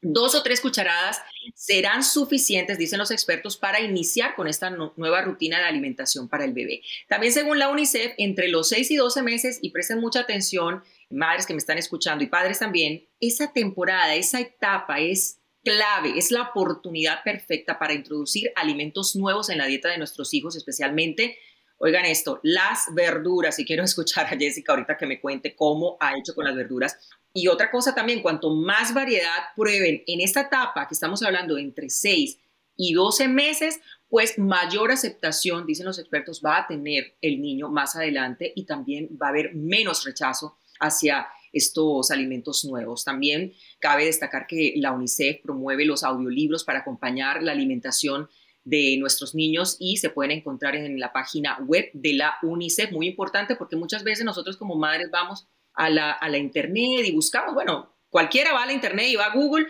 Dos 0.02 0.34
o 0.34 0.42
tres 0.42 0.62
cucharadas 0.62 1.20
serán 1.54 2.02
suficientes, 2.02 2.78
dicen 2.78 2.98
los 2.98 3.10
expertos, 3.10 3.58
para 3.58 3.80
iniciar 3.80 4.34
con 4.34 4.48
esta 4.48 4.70
nueva 4.70 5.20
rutina 5.20 5.58
de 5.58 5.64
alimentación 5.64 6.26
para 6.26 6.46
el 6.46 6.54
bebé. 6.54 6.80
También 7.06 7.34
según 7.34 7.58
la 7.58 7.68
UNICEF, 7.68 8.14
entre 8.16 8.48
los 8.48 8.70
6 8.70 8.90
y 8.92 8.96
12 8.96 9.22
meses, 9.22 9.58
y 9.60 9.70
presten 9.70 10.00
mucha 10.00 10.20
atención, 10.20 10.82
madres 11.11 11.47
que 11.47 11.52
me 11.52 11.59
están 11.59 11.79
escuchando 11.79 12.25
y 12.25 12.29
padres 12.29 12.59
también, 12.59 13.07
esa 13.21 13.52
temporada, 13.52 14.14
esa 14.14 14.40
etapa 14.40 15.00
es 15.00 15.40
clave, 15.62 16.14
es 16.17 16.31
la 16.31 16.43
oportunidad 16.43 17.23
perfecta 17.23 17.79
para 17.79 17.93
introducir 17.93 18.50
alimentos 18.57 19.17
nuevos 19.17 19.50
en 19.50 19.59
la 19.59 19.67
dieta 19.67 19.88
de 19.88 19.99
nuestros 19.99 20.33
hijos, 20.33 20.57
especialmente, 20.57 21.37
oigan 21.79 22.05
esto, 22.05 22.40
las 22.43 22.87
verduras, 22.95 23.59
y 23.59 23.64
quiero 23.64 23.85
escuchar 23.85 24.26
a 24.26 24.38
Jessica 24.38 24.73
ahorita 24.73 24.97
que 24.97 25.07
me 25.07 25.21
cuente 25.21 25.55
cómo 25.55 25.97
ha 26.00 26.17
hecho 26.17 26.35
con 26.35 26.45
las 26.45 26.57
verduras. 26.57 26.97
Y 27.33 27.49
otra 27.49 27.71
cosa 27.71 27.95
también, 27.95 28.23
cuanto 28.23 28.50
más 28.50 28.95
variedad 28.95 29.55
prueben 29.55 30.02
en 30.07 30.21
esta 30.21 30.43
etapa 30.43 30.88
que 30.88 30.95
estamos 30.95 31.23
hablando 31.23 31.59
entre 31.59 31.88
6 31.88 32.38
y 32.76 32.93
12 32.95 33.29
meses, 33.29 33.81
pues 34.09 34.38
mayor 34.38 34.90
aceptación, 34.90 35.67
dicen 35.67 35.87
los 35.87 35.99
expertos, 35.99 36.43
va 36.45 36.59
a 36.59 36.67
tener 36.67 37.14
el 37.21 37.40
niño 37.40 37.69
más 37.69 37.95
adelante 37.95 38.52
y 38.57 38.64
también 38.64 39.09
va 39.21 39.26
a 39.26 39.31
haber 39.31 39.55
menos 39.55 40.05
rechazo 40.05 40.57
hacia 40.80 41.28
estos 41.52 42.10
alimentos 42.10 42.64
nuevos. 42.64 43.04
También 43.04 43.52
cabe 43.80 44.04
destacar 44.04 44.46
que 44.46 44.75
la 44.76 44.92
UNICEF 44.92 45.42
promueve 45.42 45.84
los 45.84 46.04
audiolibros 46.04 46.64
para 46.64 46.80
acompañar 46.80 47.42
la 47.42 47.52
alimentación 47.52 48.28
de 48.64 48.96
nuestros 48.99 49.34
niños 49.34 49.76
y 49.78 49.96
se 49.96 50.10
pueden 50.10 50.32
encontrar 50.32 50.76
en 50.76 50.99
la 51.00 51.12
página 51.12 51.58
web 51.66 51.90
de 51.92 52.12
la 52.12 52.34
UNICEF. 52.42 52.92
Muy 52.92 53.08
importante 53.08 53.56
porque 53.56 53.76
muchas 53.76 54.04
veces 54.04 54.25
nosotros 54.25 54.56
como 54.56 54.76
madres 54.76 55.10
vamos 55.10 55.49
a 55.75 55.88
la, 55.88 56.12
a 56.12 56.28
la 56.28 56.38
internet 56.38 57.04
y 57.04 57.12
buscamos, 57.12 57.54
bueno, 57.54 57.94
cualquiera 58.08 58.52
va 58.52 58.64
a 58.64 58.66
la 58.66 58.72
internet 58.72 59.06
y 59.08 59.16
va 59.16 59.26
a 59.26 59.34
Google 59.34 59.66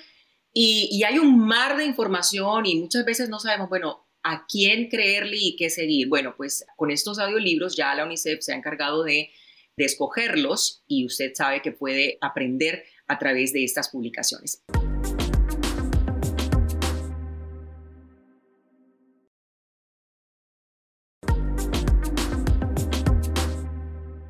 y, 0.53 0.89
y 0.91 1.05
hay 1.05 1.19
un 1.19 1.39
mar 1.39 1.77
de 1.77 1.85
información 1.85 2.67
y 2.67 2.77
muchas 2.77 3.05
veces 3.05 3.29
no 3.29 3.39
sabemos, 3.39 3.69
bueno, 3.69 4.07
a 4.23 4.45
quién 4.47 4.89
creerle 4.89 5.37
y 5.39 5.57
qué 5.57 5.71
seguir. 5.71 6.09
Bueno, 6.09 6.35
pues 6.37 6.67
con 6.77 6.91
estos 6.91 7.19
audiolibros 7.19 7.77
ya 7.77 7.95
la 7.95 8.05
UNICEF 8.05 8.41
se 8.41 8.53
ha 8.53 8.57
encargado 8.57 9.03
de, 9.05 9.31
de 9.81 9.87
escogerlos 9.87 10.85
y 10.87 11.07
usted 11.07 11.33
sabe 11.35 11.63
que 11.63 11.73
puede 11.73 12.19
aprender 12.21 12.85
a 13.09 13.19
través 13.19 13.55
de 13.55 13.65
estas 13.65 13.89
publicaciones. 13.89 14.63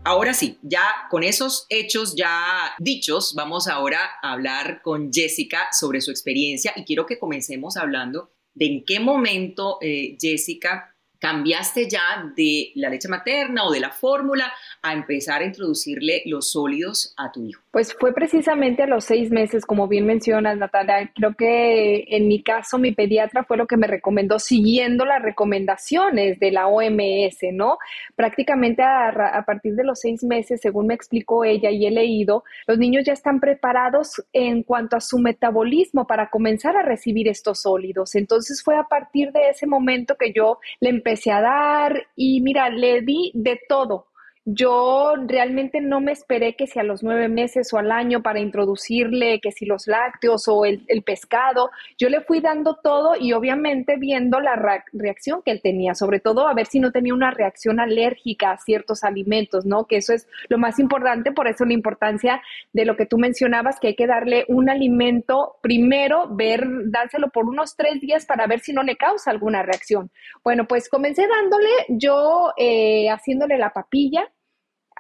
Ahora 0.05 0.35
sí, 0.35 0.59
ya 0.63 0.85
con 1.11 1.25
esos 1.25 1.67
hechos 1.69 2.15
ya 2.17 2.73
dichos, 2.79 3.35
vamos 3.35 3.67
ahora 3.67 4.09
a 4.23 4.33
hablar 4.33 4.83
con 4.83 5.13
Jessica 5.13 5.69
sobre 5.73 6.01
su 6.01 6.13
experiencia 6.13 6.73
y 6.77 6.85
quiero 6.85 7.07
que 7.07 7.19
comencemos 7.19 7.77
hablando 7.77 8.31
de 8.55 8.67
en 8.67 8.85
qué 8.85 9.01
momento, 9.01 9.79
eh, 9.81 10.17
Jessica, 10.21 10.90
cambiaste 11.21 11.89
ya 11.89 12.33
de 12.35 12.73
la 12.75 12.89
leche 12.89 13.09
materna 13.09 13.65
o 13.65 13.71
de 13.71 13.81
la 13.81 13.91
fórmula 13.91 14.53
a 14.83 14.95
empezar 14.95 15.43
a 15.43 15.45
introducirle 15.45 16.23
los 16.25 16.53
sólidos 16.53 17.15
a 17.17 17.31
tu 17.31 17.45
hijo? 17.45 17.63
Pues 17.71 17.95
fue 17.95 18.13
precisamente 18.13 18.83
a 18.83 18.87
los 18.87 19.05
seis 19.05 19.31
meses, 19.31 19.67
como 19.67 19.87
bien 19.87 20.07
mencionas, 20.07 20.57
Natalia. 20.57 21.13
Creo 21.15 21.35
que 21.35 22.07
en 22.09 22.27
mi 22.27 22.43
caso 22.43 22.79
mi 22.79 22.93
pediatra 22.93 23.45
fue 23.45 23.59
lo 23.59 23.67
que 23.67 23.77
me 23.77 23.87
recomendó 23.87 24.39
siguiendo 24.39 25.05
las 25.05 25.23
recomendaciones 25.23 26.41
de 26.41 26.51
la 26.51 26.67
OMS, 26.67 27.39
¿no? 27.53 27.79
Prácticamente 28.17 28.83
a, 28.83 29.09
a 29.09 29.45
partir 29.45 29.75
de 29.75 29.85
los 29.85 30.01
seis 30.01 30.25
meses, 30.25 30.61
según 30.63 30.87
me 30.87 30.95
explicó 30.95 31.45
ella 31.45 31.71
y 31.71 31.87
he 31.87 31.91
leído, 31.91 32.45
los 32.67 32.79
niños 32.79 33.05
ya 33.05 33.13
están 33.13 33.41
preparados 33.41 34.23
en 34.33 34.63
cuanto 34.63 34.97
a 34.97 35.01
su 35.01 35.19
metabolismo 35.19 36.07
para 36.07 36.31
comenzar 36.31 36.77
a 36.77 36.83
recibir 36.83 37.29
estos 37.29 37.61
sólidos. 37.61 38.15
Entonces 38.15 38.63
fue 38.65 38.77
a 38.77 38.85
partir 38.85 39.33
de 39.33 39.51
ese 39.51 39.67
momento 39.67 40.17
que 40.17 40.33
yo 40.33 40.59
le 40.81 40.89
empecé 40.89 41.10
a 41.33 41.41
dar 41.41 42.07
y 42.17 42.41
mira, 42.41 42.71
le 42.71 43.03
di 43.03 43.33
de 43.35 43.61
todo 43.69 44.10
yo 44.47 45.15
realmente 45.27 45.81
no 45.81 46.01
me 46.01 46.13
esperé 46.13 46.57
que 46.57 46.67
si 46.67 46.79
a 46.79 46.83
los 46.83 47.03
nueve 47.03 47.29
meses 47.29 47.73
o 47.75 47.79
al 47.79 47.93
año 47.93 48.23
para 48.23 48.41
introducirle, 48.41 49.39
que 49.41 49.53
si 49.53 49.67
los 49.67 49.87
lácteos 49.87 50.49
o 50.49 50.65
el, 50.65 50.81
pescado, 51.05 51.71
yo 51.99 52.09
le 52.09 52.21
fui 52.23 52.41
dando 52.41 52.77
todo 52.83 53.15
y 53.19 53.33
obviamente 53.33 53.97
viendo 53.99 54.41
la 54.41 54.57
reacción 54.93 55.43
que 55.45 55.51
él 55.51 55.61
tenía, 55.63 55.95
sobre 55.95 56.21
todo 56.21 56.49
a 56.49 56.55
ver 56.55 56.67
si 56.67 56.81
no 56.81 56.91
tenía 56.91 57.15
una 57.15 57.31
reacción 57.31 57.81
alérgica 57.81 58.53
a 58.53 58.59
ciertos 58.59 59.05
alimentos, 59.05 59.67
¿no? 59.67 59.87
Que 59.87 59.97
eso 59.97 60.13
es 60.15 60.27
lo 60.49 60.59
más 60.59 60.79
importante, 60.79 61.33
por 61.33 61.47
eso 61.47 61.65
la 61.65 61.75
importancia 61.75 62.43
de 62.73 62.85
lo 62.85 62.97
que 62.97 63.07
tú 63.07 63.19
mencionabas, 63.19 63.79
que 63.79 63.89
hay 63.89 63.95
que 63.95 64.07
darle 64.07 64.45
un 64.49 64.71
alimento 64.71 65.57
primero, 65.63 66.29
ver, 66.31 66.67
dárselo 66.87 67.29
por 67.29 67.47
unos 67.47 67.77
tres 67.77 68.01
días 68.01 68.27
para 68.27 68.47
ver 68.47 68.61
si 68.61 68.73
no 68.73 68.83
le 68.83 68.97
causa 68.97 69.31
alguna 69.31 69.63
reacción. 69.63 70.11
Bueno, 70.43 70.67
pues 70.67 70.89
comencé 70.89 71.27
dándole, 71.27 71.71
yo 71.89 72.53
eh, 72.57 73.09
haciéndole 73.11 73.59
la 73.59 73.73
papilla, 73.73 74.31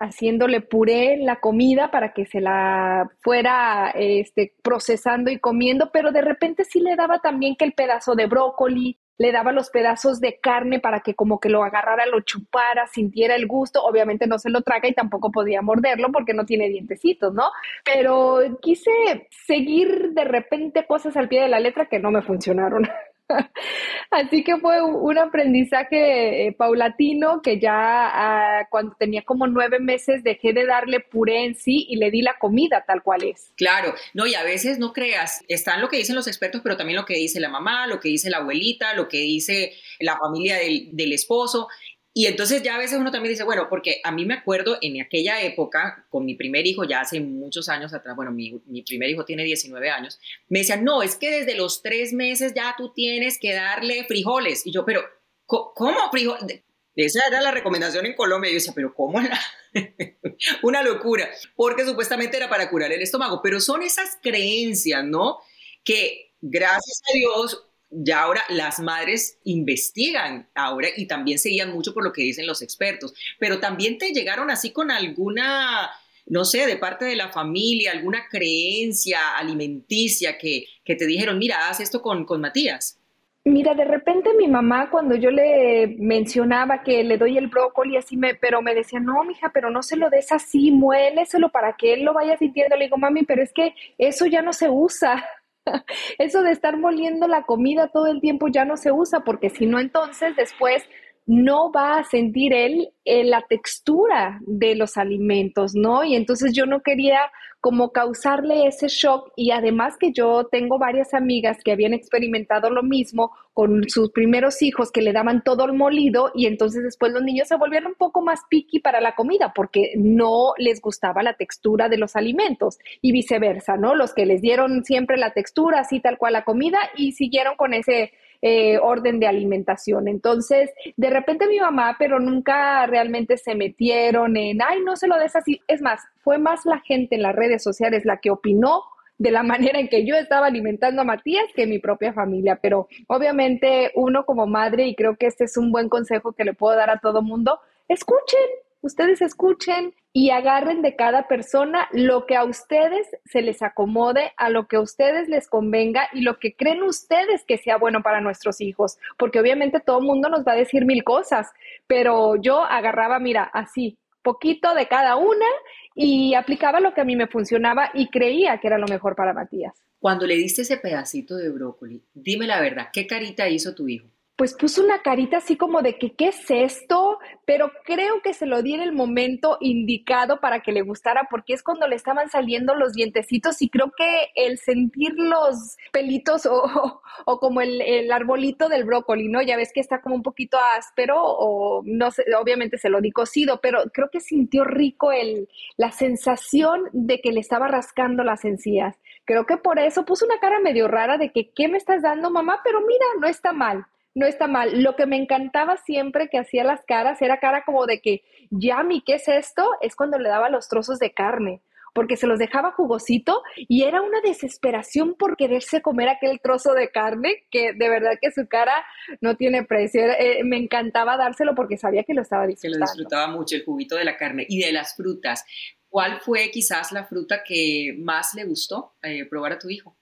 haciéndole 0.00 0.62
puré 0.62 1.18
la 1.18 1.36
comida 1.36 1.90
para 1.90 2.12
que 2.12 2.26
se 2.26 2.40
la 2.40 3.10
fuera 3.20 3.90
este, 3.94 4.54
procesando 4.62 5.30
y 5.30 5.38
comiendo, 5.38 5.90
pero 5.92 6.10
de 6.10 6.22
repente 6.22 6.64
sí 6.64 6.80
le 6.80 6.96
daba 6.96 7.20
también 7.20 7.54
que 7.54 7.66
el 7.66 7.74
pedazo 7.74 8.14
de 8.14 8.26
brócoli, 8.26 8.98
le 9.20 9.32
daba 9.32 9.52
los 9.52 9.68
pedazos 9.68 10.18
de 10.18 10.40
carne 10.40 10.80
para 10.80 11.00
que 11.00 11.14
como 11.14 11.40
que 11.40 11.50
lo 11.50 11.62
agarrara, 11.62 12.06
lo 12.06 12.22
chupara, 12.22 12.86
sintiera 12.86 13.36
el 13.36 13.46
gusto. 13.46 13.84
Obviamente 13.84 14.26
no 14.26 14.38
se 14.38 14.48
lo 14.48 14.62
traga 14.62 14.88
y 14.88 14.94
tampoco 14.94 15.30
podía 15.30 15.60
morderlo 15.60 16.10
porque 16.10 16.32
no 16.32 16.46
tiene 16.46 16.70
dientecitos, 16.70 17.34
¿no? 17.34 17.50
Pero 17.84 18.38
quise 18.62 19.28
seguir 19.28 20.12
de 20.12 20.24
repente 20.24 20.86
cosas 20.86 21.18
al 21.18 21.28
pie 21.28 21.42
de 21.42 21.48
la 21.48 21.60
letra 21.60 21.84
que 21.84 21.98
no 21.98 22.10
me 22.10 22.22
funcionaron. 22.22 22.88
Así 24.10 24.42
que 24.42 24.56
fue 24.58 24.82
un 24.82 25.18
aprendizaje 25.18 26.46
eh, 26.46 26.52
paulatino 26.52 27.42
que 27.42 27.60
ya 27.60 27.74
ah, 27.76 28.66
cuando 28.70 28.94
tenía 28.98 29.22
como 29.22 29.46
nueve 29.46 29.78
meses 29.80 30.22
dejé 30.24 30.52
de 30.52 30.66
darle 30.66 31.00
puré 31.00 31.44
en 31.44 31.54
sí 31.54 31.86
y 31.88 31.96
le 31.96 32.10
di 32.10 32.22
la 32.22 32.38
comida 32.38 32.84
tal 32.86 33.02
cual 33.02 33.24
es. 33.24 33.52
Claro, 33.56 33.94
no, 34.14 34.26
y 34.26 34.34
a 34.34 34.42
veces 34.42 34.78
no 34.78 34.92
creas, 34.92 35.44
están 35.48 35.80
lo 35.80 35.88
que 35.88 35.96
dicen 35.96 36.16
los 36.16 36.26
expertos, 36.26 36.60
pero 36.62 36.76
también 36.76 36.96
lo 36.96 37.04
que 37.04 37.14
dice 37.14 37.40
la 37.40 37.48
mamá, 37.48 37.86
lo 37.86 38.00
que 38.00 38.08
dice 38.08 38.30
la 38.30 38.38
abuelita, 38.38 38.94
lo 38.94 39.08
que 39.08 39.18
dice 39.18 39.72
la 39.98 40.16
familia 40.18 40.56
del, 40.56 40.88
del 40.92 41.12
esposo. 41.12 41.68
Y 42.12 42.26
entonces 42.26 42.62
ya 42.62 42.74
a 42.74 42.78
veces 42.78 42.98
uno 42.98 43.12
también 43.12 43.32
dice, 43.32 43.44
bueno, 43.44 43.68
porque 43.68 44.00
a 44.02 44.10
mí 44.10 44.26
me 44.26 44.34
acuerdo 44.34 44.78
en 44.82 45.00
aquella 45.00 45.40
época, 45.42 46.06
con 46.10 46.24
mi 46.24 46.34
primer 46.34 46.66
hijo, 46.66 46.82
ya 46.84 47.00
hace 47.00 47.20
muchos 47.20 47.68
años 47.68 47.94
atrás, 47.94 48.16
bueno, 48.16 48.32
mi, 48.32 48.60
mi, 48.66 48.82
primer 48.82 49.08
hijo 49.10 49.24
tiene 49.24 49.44
19 49.44 49.90
años, 49.90 50.18
me 50.48 50.58
decían, 50.58 50.82
no, 50.82 51.02
es 51.02 51.14
que 51.14 51.30
desde 51.30 51.54
los 51.54 51.82
tres 51.82 52.12
meses 52.12 52.52
ya 52.54 52.74
tú 52.76 52.92
tienes 52.92 53.38
que 53.38 53.54
darle 53.54 54.04
frijoles. 54.04 54.66
Y 54.66 54.72
yo, 54.72 54.84
pero, 54.84 55.02
¿cómo 55.46 56.10
frijoles? 56.10 56.62
Esa 56.96 57.20
era 57.28 57.40
la 57.40 57.52
recomendación 57.52 58.04
en 58.06 58.14
Colombia. 58.14 58.50
Y 58.50 58.54
yo 58.54 58.56
decía, 58.56 58.72
pero 58.74 58.92
¿cómo? 58.94 59.20
La... 59.20 59.40
Una 60.62 60.82
locura, 60.82 61.30
porque 61.54 61.84
supuestamente 61.84 62.36
era 62.36 62.48
para 62.48 62.68
curar 62.68 62.92
el 62.92 63.02
estómago, 63.02 63.40
pero 63.42 63.60
son 63.60 63.82
esas 63.82 64.18
creencias, 64.20 65.04
¿no? 65.04 65.38
Que 65.84 66.34
gracias 66.40 67.02
a 67.08 67.16
Dios 67.16 67.69
ya 67.90 68.22
ahora 68.22 68.42
las 68.48 68.80
madres 68.80 69.38
investigan 69.44 70.48
ahora 70.54 70.88
y 70.96 71.06
también 71.06 71.38
seguían 71.38 71.72
mucho 71.72 71.92
por 71.92 72.04
lo 72.04 72.12
que 72.12 72.22
dicen 72.22 72.46
los 72.46 72.62
expertos, 72.62 73.14
pero 73.38 73.58
también 73.58 73.98
te 73.98 74.12
llegaron 74.12 74.50
así 74.50 74.70
con 74.70 74.90
alguna, 74.90 75.90
no 76.26 76.44
sé, 76.44 76.66
de 76.66 76.76
parte 76.76 77.04
de 77.04 77.16
la 77.16 77.30
familia, 77.30 77.92
alguna 77.92 78.26
creencia 78.30 79.36
alimenticia 79.36 80.38
que, 80.38 80.66
que 80.84 80.94
te 80.94 81.06
dijeron, 81.06 81.38
mira, 81.38 81.68
haz 81.68 81.80
esto 81.80 82.00
con, 82.00 82.24
con 82.24 82.40
Matías. 82.40 83.00
Mira, 83.44 83.74
de 83.74 83.86
repente 83.86 84.34
mi 84.34 84.48
mamá 84.48 84.90
cuando 84.90 85.14
yo 85.14 85.30
le 85.30 85.96
mencionaba 85.98 86.82
que 86.82 87.02
le 87.02 87.16
doy 87.16 87.38
el 87.38 87.46
brócoli 87.46 87.96
así 87.96 88.14
me, 88.14 88.34
pero 88.34 88.60
me 88.60 88.74
decía, 88.74 89.00
no, 89.00 89.24
mija, 89.24 89.50
pero 89.54 89.70
no 89.70 89.82
se 89.82 89.96
lo 89.96 90.10
des 90.10 90.30
así, 90.30 90.70
muéleselo 90.70 91.48
para 91.48 91.72
que 91.72 91.94
él 91.94 92.02
lo 92.02 92.12
vaya 92.12 92.36
sintiendo. 92.36 92.76
Le 92.76 92.84
digo, 92.84 92.98
mami, 92.98 93.22
pero 93.24 93.42
es 93.42 93.50
que 93.54 93.74
eso 93.96 94.26
ya 94.26 94.42
no 94.42 94.52
se 94.52 94.68
usa. 94.68 95.24
Eso 96.18 96.42
de 96.42 96.52
estar 96.52 96.76
moliendo 96.76 97.26
la 97.28 97.42
comida 97.42 97.88
todo 97.88 98.06
el 98.06 98.20
tiempo 98.20 98.48
ya 98.48 98.64
no 98.64 98.76
se 98.76 98.92
usa 98.92 99.20
porque 99.20 99.50
si 99.50 99.66
no 99.66 99.78
entonces 99.78 100.36
después 100.36 100.84
no 101.30 101.70
va 101.70 101.98
a 101.98 102.02
sentir 102.02 102.52
él 102.52 102.88
eh, 103.04 103.22
la 103.22 103.42
textura 103.48 104.40
de 104.40 104.74
los 104.74 104.96
alimentos, 104.96 105.76
¿no? 105.76 106.02
Y 106.02 106.16
entonces 106.16 106.52
yo 106.52 106.66
no 106.66 106.82
quería 106.82 107.20
como 107.60 107.92
causarle 107.92 108.66
ese 108.66 108.88
shock 108.88 109.30
y 109.36 109.52
además 109.52 109.96
que 109.96 110.10
yo 110.12 110.48
tengo 110.50 110.76
varias 110.80 111.14
amigas 111.14 111.58
que 111.62 111.70
habían 111.70 111.94
experimentado 111.94 112.68
lo 112.70 112.82
mismo 112.82 113.30
con 113.54 113.88
sus 113.88 114.10
primeros 114.10 114.60
hijos 114.60 114.90
que 114.90 115.02
le 115.02 115.12
daban 115.12 115.44
todo 115.44 115.66
el 115.66 115.74
molido 115.74 116.32
y 116.34 116.46
entonces 116.46 116.82
después 116.82 117.12
los 117.12 117.22
niños 117.22 117.46
se 117.46 117.56
volvieron 117.56 117.92
un 117.92 117.96
poco 117.96 118.22
más 118.22 118.40
picky 118.50 118.80
para 118.80 119.00
la 119.00 119.14
comida 119.14 119.52
porque 119.54 119.92
no 119.96 120.54
les 120.58 120.80
gustaba 120.80 121.22
la 121.22 121.34
textura 121.34 121.88
de 121.88 121.98
los 121.98 122.16
alimentos 122.16 122.78
y 123.02 123.12
viceversa, 123.12 123.76
¿no? 123.76 123.94
Los 123.94 124.14
que 124.14 124.26
les 124.26 124.42
dieron 124.42 124.82
siempre 124.84 125.16
la 125.16 125.32
textura 125.32 125.78
así 125.80 126.00
tal 126.00 126.18
cual 126.18 126.32
la 126.32 126.44
comida 126.44 126.78
y 126.96 127.12
siguieron 127.12 127.54
con 127.54 127.72
ese 127.72 128.10
eh, 128.42 128.78
orden 128.78 129.20
de 129.20 129.26
alimentación. 129.26 130.08
Entonces, 130.08 130.70
de 130.96 131.10
repente 131.10 131.46
mi 131.46 131.58
mamá, 131.58 131.96
pero 131.98 132.18
nunca 132.18 132.86
realmente 132.86 133.36
se 133.36 133.54
metieron 133.54 134.36
en, 134.36 134.62
ay, 134.62 134.80
no 134.82 134.96
se 134.96 135.08
lo 135.08 135.18
des 135.18 135.36
así. 135.36 135.60
Es 135.68 135.82
más, 135.82 136.00
fue 136.22 136.38
más 136.38 136.64
la 136.64 136.80
gente 136.80 137.16
en 137.16 137.22
las 137.22 137.36
redes 137.36 137.62
sociales 137.62 138.04
la 138.04 138.16
que 138.18 138.30
opinó 138.30 138.82
de 139.18 139.30
la 139.30 139.42
manera 139.42 139.78
en 139.78 139.88
que 139.88 140.06
yo 140.06 140.16
estaba 140.16 140.46
alimentando 140.46 141.02
a 141.02 141.04
Matías 141.04 141.44
que 141.54 141.66
mi 141.66 141.78
propia 141.78 142.12
familia. 142.12 142.58
Pero 142.62 142.88
obviamente 143.08 143.92
uno 143.94 144.24
como 144.24 144.46
madre, 144.46 144.86
y 144.86 144.94
creo 144.94 145.16
que 145.16 145.26
este 145.26 145.44
es 145.44 145.56
un 145.56 145.70
buen 145.70 145.88
consejo 145.88 146.32
que 146.32 146.44
le 146.44 146.54
puedo 146.54 146.76
dar 146.76 146.90
a 146.90 147.00
todo 147.00 147.22
mundo, 147.22 147.60
escuchen, 147.88 148.40
ustedes 148.82 149.22
escuchen 149.22 149.94
y 150.12 150.30
agarren 150.30 150.82
de 150.82 150.96
cada 150.96 151.28
persona 151.28 151.88
lo 151.92 152.26
que 152.26 152.36
a 152.36 152.44
ustedes 152.44 153.06
se 153.24 153.42
les 153.42 153.62
acomode, 153.62 154.32
a 154.36 154.50
lo 154.50 154.66
que 154.66 154.76
a 154.76 154.80
ustedes 154.80 155.28
les 155.28 155.48
convenga 155.48 156.08
y 156.12 156.22
lo 156.22 156.38
que 156.38 156.54
creen 156.54 156.82
ustedes 156.82 157.44
que 157.46 157.58
sea 157.58 157.76
bueno 157.76 158.02
para 158.02 158.20
nuestros 158.20 158.60
hijos, 158.60 158.98
porque 159.18 159.40
obviamente 159.40 159.80
todo 159.80 159.98
el 159.98 160.06
mundo 160.06 160.28
nos 160.28 160.44
va 160.46 160.52
a 160.52 160.56
decir 160.56 160.84
mil 160.84 161.04
cosas, 161.04 161.48
pero 161.86 162.36
yo 162.36 162.64
agarraba, 162.64 163.18
mira, 163.18 163.44
así, 163.44 163.98
poquito 164.22 164.74
de 164.74 164.88
cada 164.88 165.16
una 165.16 165.46
y 165.94 166.34
aplicaba 166.34 166.80
lo 166.80 166.92
que 166.94 167.00
a 167.00 167.04
mí 167.04 167.16
me 167.16 167.26
funcionaba 167.26 167.90
y 167.94 168.08
creía 168.08 168.58
que 168.58 168.66
era 168.66 168.78
lo 168.78 168.86
mejor 168.86 169.14
para 169.14 169.32
Matías. 169.32 169.74
Cuando 169.98 170.26
le 170.26 170.34
diste 170.36 170.62
ese 170.62 170.78
pedacito 170.78 171.36
de 171.36 171.50
brócoli, 171.50 172.02
dime 172.14 172.46
la 172.46 172.60
verdad, 172.60 172.88
¿qué 172.92 173.06
carita 173.06 173.48
hizo 173.48 173.74
tu 173.74 173.86
hijo? 173.86 174.09
Pues 174.40 174.54
puso 174.54 174.82
una 174.82 175.02
carita 175.02 175.36
así 175.36 175.58
como 175.58 175.82
de 175.82 175.98
que, 175.98 176.14
¿qué 176.14 176.28
es 176.28 176.50
esto? 176.50 177.18
Pero 177.44 177.70
creo 177.84 178.22
que 178.22 178.32
se 178.32 178.46
lo 178.46 178.62
di 178.62 178.72
en 178.72 178.80
el 178.80 178.94
momento 178.94 179.58
indicado 179.60 180.40
para 180.40 180.60
que 180.60 180.72
le 180.72 180.80
gustara, 180.80 181.28
porque 181.30 181.52
es 181.52 181.62
cuando 181.62 181.86
le 181.86 181.94
estaban 181.94 182.30
saliendo 182.30 182.74
los 182.74 182.94
dientecitos 182.94 183.60
y 183.60 183.68
creo 183.68 183.92
que 183.94 184.28
el 184.34 184.56
sentir 184.56 185.12
los 185.14 185.76
pelitos 185.92 186.46
o, 186.46 187.02
o 187.26 187.38
como 187.38 187.60
el, 187.60 187.82
el, 187.82 188.10
arbolito 188.10 188.70
del 188.70 188.84
brócoli, 188.84 189.28
¿no? 189.28 189.42
Ya 189.42 189.58
ves 189.58 189.72
que 189.74 189.80
está 189.80 190.00
como 190.00 190.14
un 190.14 190.22
poquito 190.22 190.56
áspero 190.74 191.22
o 191.22 191.82
no 191.84 192.10
sé, 192.10 192.24
obviamente 192.40 192.78
se 192.78 192.88
lo 192.88 193.02
di 193.02 193.10
cocido, 193.10 193.60
pero 193.60 193.82
creo 193.92 194.08
que 194.10 194.20
sintió 194.20 194.64
rico 194.64 195.12
el, 195.12 195.50
la 195.76 195.92
sensación 195.92 196.84
de 196.92 197.20
que 197.20 197.32
le 197.32 197.40
estaba 197.40 197.68
rascando 197.68 198.24
las 198.24 198.46
encías. 198.46 198.96
Creo 199.26 199.44
que 199.44 199.58
por 199.58 199.78
eso 199.78 200.06
puso 200.06 200.24
una 200.24 200.40
cara 200.40 200.60
medio 200.60 200.88
rara 200.88 201.18
de 201.18 201.30
que, 201.30 201.50
¿qué 201.54 201.68
me 201.68 201.76
estás 201.76 202.00
dando, 202.00 202.30
mamá? 202.30 202.62
Pero 202.64 202.80
mira, 202.80 203.04
no 203.20 203.26
está 203.26 203.52
mal 203.52 203.84
no 204.14 204.26
está 204.26 204.46
mal. 204.46 204.82
Lo 204.82 204.96
que 204.96 205.06
me 205.06 205.16
encantaba 205.16 205.76
siempre 205.76 206.28
que 206.28 206.38
hacía 206.38 206.64
las 206.64 206.84
caras 206.84 207.20
era 207.22 207.38
cara 207.38 207.64
como 207.64 207.86
de 207.86 208.00
que, 208.00 208.22
Yami, 208.50 209.02
¿qué 209.02 209.14
es 209.14 209.28
esto? 209.28 209.68
Es 209.80 209.94
cuando 209.94 210.18
le 210.18 210.28
daba 210.28 210.50
los 210.50 210.68
trozos 210.68 210.98
de 210.98 211.12
carne, 211.12 211.62
porque 211.94 212.16
se 212.16 212.26
los 212.26 212.38
dejaba 212.38 212.72
jugosito 212.72 213.42
y 213.56 213.84
era 213.84 214.02
una 214.02 214.20
desesperación 214.20 215.14
por 215.14 215.36
quererse 215.36 215.82
comer 215.82 216.08
aquel 216.08 216.40
trozo 216.40 216.74
de 216.74 216.90
carne, 216.90 217.46
que 217.50 217.72
de 217.72 217.88
verdad 217.88 218.18
que 218.20 218.32
su 218.32 218.46
cara 218.48 218.74
no 219.20 219.36
tiene 219.36 219.64
precio. 219.64 220.02
Eh, 220.02 220.42
me 220.44 220.56
encantaba 220.56 221.16
dárselo 221.16 221.54
porque 221.54 221.76
sabía 221.76 222.04
que 222.04 222.14
lo 222.14 222.22
estaba 222.22 222.46
disfrutando. 222.46 222.78
Que 222.78 222.80
lo 222.80 222.92
disfrutaba 222.92 223.26
mucho, 223.28 223.56
el 223.56 223.64
juguito 223.64 223.96
de 223.96 224.04
la 224.04 224.16
carne 224.16 224.46
y 224.48 224.60
de 224.60 224.72
las 224.72 224.96
frutas. 224.96 225.44
¿Cuál 225.88 226.20
fue 226.20 226.50
quizás 226.52 226.92
la 226.92 227.04
fruta 227.04 227.42
que 227.44 227.96
más 227.98 228.34
le 228.34 228.44
gustó 228.44 228.94
eh, 229.02 229.26
probar 229.28 229.52
a 229.52 229.58
tu 229.58 229.68
hijo? 229.68 229.96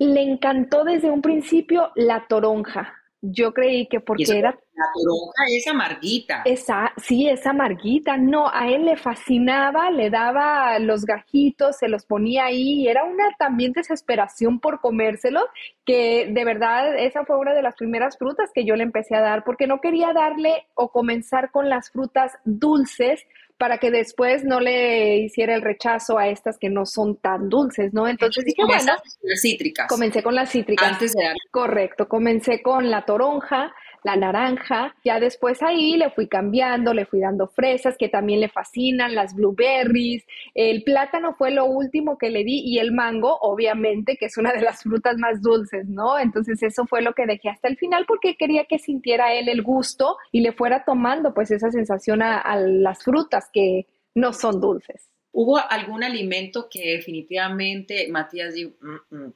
Le 0.00 0.22
encantó 0.22 0.84
desde 0.84 1.10
un 1.10 1.22
principio 1.22 1.92
la 1.94 2.26
toronja 2.28 2.97
yo 3.20 3.52
creí 3.52 3.86
que 3.88 4.00
porque 4.00 4.38
era... 4.38 4.50
La 4.50 4.84
toronja 4.94 5.44
es 5.48 5.66
amarguita. 5.66 6.42
Esa, 6.44 6.92
sí, 6.98 7.28
es 7.28 7.44
amarguita. 7.46 8.16
No, 8.16 8.48
a 8.48 8.68
él 8.68 8.84
le 8.84 8.96
fascinaba, 8.96 9.90
le 9.90 10.08
daba 10.08 10.78
los 10.78 11.04
gajitos, 11.04 11.78
se 11.78 11.88
los 11.88 12.06
ponía 12.06 12.44
ahí. 12.44 12.82
Y 12.82 12.88
era 12.88 13.02
una 13.02 13.24
también 13.38 13.72
desesperación 13.72 14.60
por 14.60 14.80
comérselo, 14.80 15.40
que 15.84 16.28
de 16.30 16.44
verdad 16.44 16.96
esa 16.96 17.24
fue 17.24 17.38
una 17.38 17.54
de 17.54 17.62
las 17.62 17.74
primeras 17.74 18.16
frutas 18.16 18.50
que 18.54 18.64
yo 18.64 18.76
le 18.76 18.84
empecé 18.84 19.16
a 19.16 19.20
dar, 19.20 19.42
porque 19.42 19.66
no 19.66 19.80
quería 19.80 20.12
darle 20.12 20.68
o 20.74 20.92
comenzar 20.92 21.50
con 21.50 21.68
las 21.68 21.90
frutas 21.90 22.38
dulces, 22.44 23.26
para 23.58 23.78
que 23.78 23.90
después 23.90 24.44
no 24.44 24.60
le 24.60 25.18
hiciera 25.18 25.54
el 25.54 25.62
rechazo 25.62 26.16
a 26.16 26.28
estas 26.28 26.58
que 26.58 26.70
no 26.70 26.86
son 26.86 27.16
tan 27.16 27.48
dulces, 27.48 27.92
¿no? 27.92 28.06
Entonces 28.06 28.44
dije, 28.44 28.62
bueno, 28.64 28.92
las 29.22 29.40
cítricas. 29.40 29.88
Comencé 29.88 30.22
con 30.22 30.34
las 30.34 30.50
cítricas. 30.50 30.92
Antes 30.92 31.12
de 31.12 31.24
dar. 31.24 31.36
Correcto, 31.50 32.08
comencé 32.08 32.62
con 32.62 32.88
la 32.88 33.04
toronja, 33.04 33.74
la 34.04 34.16
naranja. 34.16 34.94
Ya 35.04 35.20
después 35.20 35.62
ahí 35.62 35.96
le 35.96 36.10
fui 36.10 36.28
cambiando, 36.28 36.94
le 36.94 37.06
fui 37.06 37.20
dando 37.20 37.48
fresas 37.48 37.96
que 37.98 38.08
también 38.08 38.40
le 38.40 38.48
fascinan, 38.48 39.14
las 39.14 39.34
blueberries. 39.34 40.24
El 40.54 40.82
plátano 40.82 41.34
fue 41.34 41.50
lo 41.50 41.66
último 41.66 42.18
que 42.18 42.30
le 42.30 42.44
di 42.44 42.60
y 42.60 42.78
el 42.78 42.92
mango, 42.92 43.38
obviamente, 43.40 44.16
que 44.16 44.26
es 44.26 44.36
una 44.36 44.52
de 44.52 44.62
las 44.62 44.82
frutas 44.82 45.16
más 45.18 45.42
dulces, 45.42 45.88
¿no? 45.88 46.18
Entonces 46.18 46.62
eso 46.62 46.86
fue 46.86 47.02
lo 47.02 47.14
que 47.14 47.26
dejé 47.26 47.48
hasta 47.50 47.68
el 47.68 47.76
final 47.76 48.04
porque 48.06 48.36
quería 48.36 48.64
que 48.64 48.78
sintiera 48.78 49.34
él 49.34 49.48
el 49.48 49.62
gusto 49.62 50.16
y 50.32 50.40
le 50.40 50.52
fuera 50.52 50.84
tomando 50.84 51.34
pues 51.34 51.50
esa 51.50 51.70
sensación 51.70 52.22
a, 52.22 52.56
las 52.56 53.02
frutas 53.02 53.50
que 53.52 53.86
no 54.14 54.32
son 54.32 54.60
dulces. 54.60 55.10
¿Hubo 55.32 55.58
algún 55.58 56.02
alimento 56.02 56.68
que 56.70 56.96
definitivamente 56.96 58.08
Matías 58.10 58.54
dijo, 58.54 58.72
mm, 58.80 59.16
mm, 59.16 59.32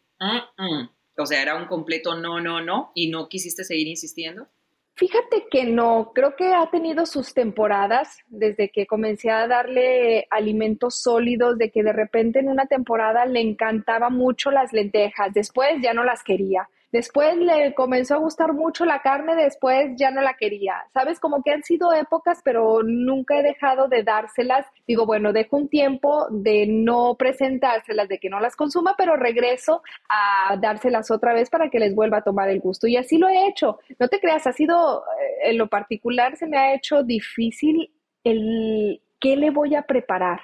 mm, 0.58 0.88
o 1.16 1.26
sea, 1.26 1.42
era 1.42 1.56
un 1.56 1.66
completo 1.66 2.14
no, 2.14 2.40
no, 2.40 2.60
no, 2.60 2.92
y 2.94 3.10
no 3.10 3.28
quisiste 3.28 3.64
seguir 3.64 3.88
insistiendo? 3.88 4.48
Fíjate 4.94 5.46
que 5.50 5.64
no, 5.64 6.12
creo 6.14 6.36
que 6.36 6.52
ha 6.52 6.70
tenido 6.70 7.06
sus 7.06 7.32
temporadas 7.32 8.18
desde 8.28 8.70
que 8.70 8.86
comencé 8.86 9.30
a 9.30 9.48
darle 9.48 10.26
alimentos 10.30 11.00
sólidos, 11.00 11.56
de 11.56 11.70
que 11.70 11.82
de 11.82 11.92
repente 11.92 12.40
en 12.40 12.48
una 12.48 12.66
temporada 12.66 13.24
le 13.24 13.40
encantaba 13.40 14.10
mucho 14.10 14.50
las 14.50 14.72
lentejas, 14.72 15.32
después 15.32 15.70
ya 15.82 15.94
no 15.94 16.04
las 16.04 16.22
quería. 16.22 16.68
Después 16.92 17.38
le 17.38 17.72
comenzó 17.74 18.14
a 18.14 18.18
gustar 18.18 18.52
mucho 18.52 18.84
la 18.84 19.00
carne, 19.00 19.34
después 19.34 19.92
ya 19.96 20.10
no 20.10 20.20
la 20.20 20.34
quería. 20.34 20.84
Sabes, 20.92 21.18
como 21.18 21.42
que 21.42 21.50
han 21.50 21.62
sido 21.62 21.94
épocas, 21.94 22.42
pero 22.44 22.82
nunca 22.82 23.38
he 23.38 23.42
dejado 23.42 23.88
de 23.88 24.02
dárselas. 24.02 24.66
Digo, 24.86 25.06
bueno, 25.06 25.32
dejo 25.32 25.56
un 25.56 25.68
tiempo 25.68 26.26
de 26.30 26.66
no 26.66 27.16
presentárselas, 27.18 28.08
de 28.08 28.18
que 28.18 28.28
no 28.28 28.40
las 28.40 28.56
consuma, 28.56 28.94
pero 28.98 29.16
regreso 29.16 29.82
a 30.10 30.58
dárselas 30.58 31.10
otra 31.10 31.32
vez 31.32 31.48
para 31.48 31.70
que 31.70 31.80
les 31.80 31.94
vuelva 31.94 32.18
a 32.18 32.24
tomar 32.24 32.50
el 32.50 32.60
gusto. 32.60 32.86
Y 32.86 32.98
así 32.98 33.16
lo 33.16 33.28
he 33.28 33.48
hecho. 33.48 33.78
No 33.98 34.08
te 34.08 34.20
creas, 34.20 34.46
ha 34.46 34.52
sido, 34.52 35.02
eh, 35.02 35.50
en 35.50 35.56
lo 35.58 35.68
particular, 35.68 36.36
se 36.36 36.46
me 36.46 36.58
ha 36.58 36.74
hecho 36.74 37.02
difícil 37.02 37.90
el 38.22 39.00
qué 39.18 39.36
le 39.36 39.50
voy 39.50 39.76
a 39.76 39.82
preparar 39.82 40.40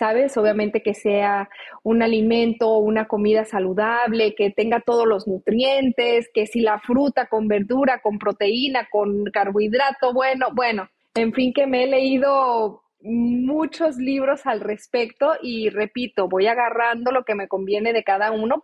¿sabes? 0.00 0.34
Obviamente 0.38 0.82
que 0.82 0.94
sea 0.94 1.50
un 1.82 2.02
alimento, 2.02 2.78
una 2.78 3.06
comida 3.06 3.44
saludable, 3.44 4.34
que 4.34 4.50
tenga 4.50 4.80
todos 4.80 5.06
los 5.06 5.28
nutrientes, 5.28 6.30
que 6.32 6.46
si 6.46 6.60
la 6.60 6.80
fruta 6.80 7.26
con 7.26 7.48
verdura, 7.48 8.00
con 8.00 8.18
proteína, 8.18 8.88
con 8.90 9.26
carbohidrato, 9.26 10.14
bueno, 10.14 10.46
bueno, 10.54 10.88
en 11.14 11.34
fin 11.34 11.52
que 11.52 11.66
me 11.66 11.84
he 11.84 11.86
leído 11.86 12.82
muchos 13.02 13.98
libros 13.98 14.46
al 14.46 14.60
respecto 14.60 15.32
y 15.42 15.68
repito, 15.68 16.28
voy 16.28 16.46
agarrando 16.46 17.12
lo 17.12 17.24
que 17.24 17.34
me 17.34 17.46
conviene 17.46 17.92
de 17.92 18.02
cada 18.02 18.32
uno 18.32 18.62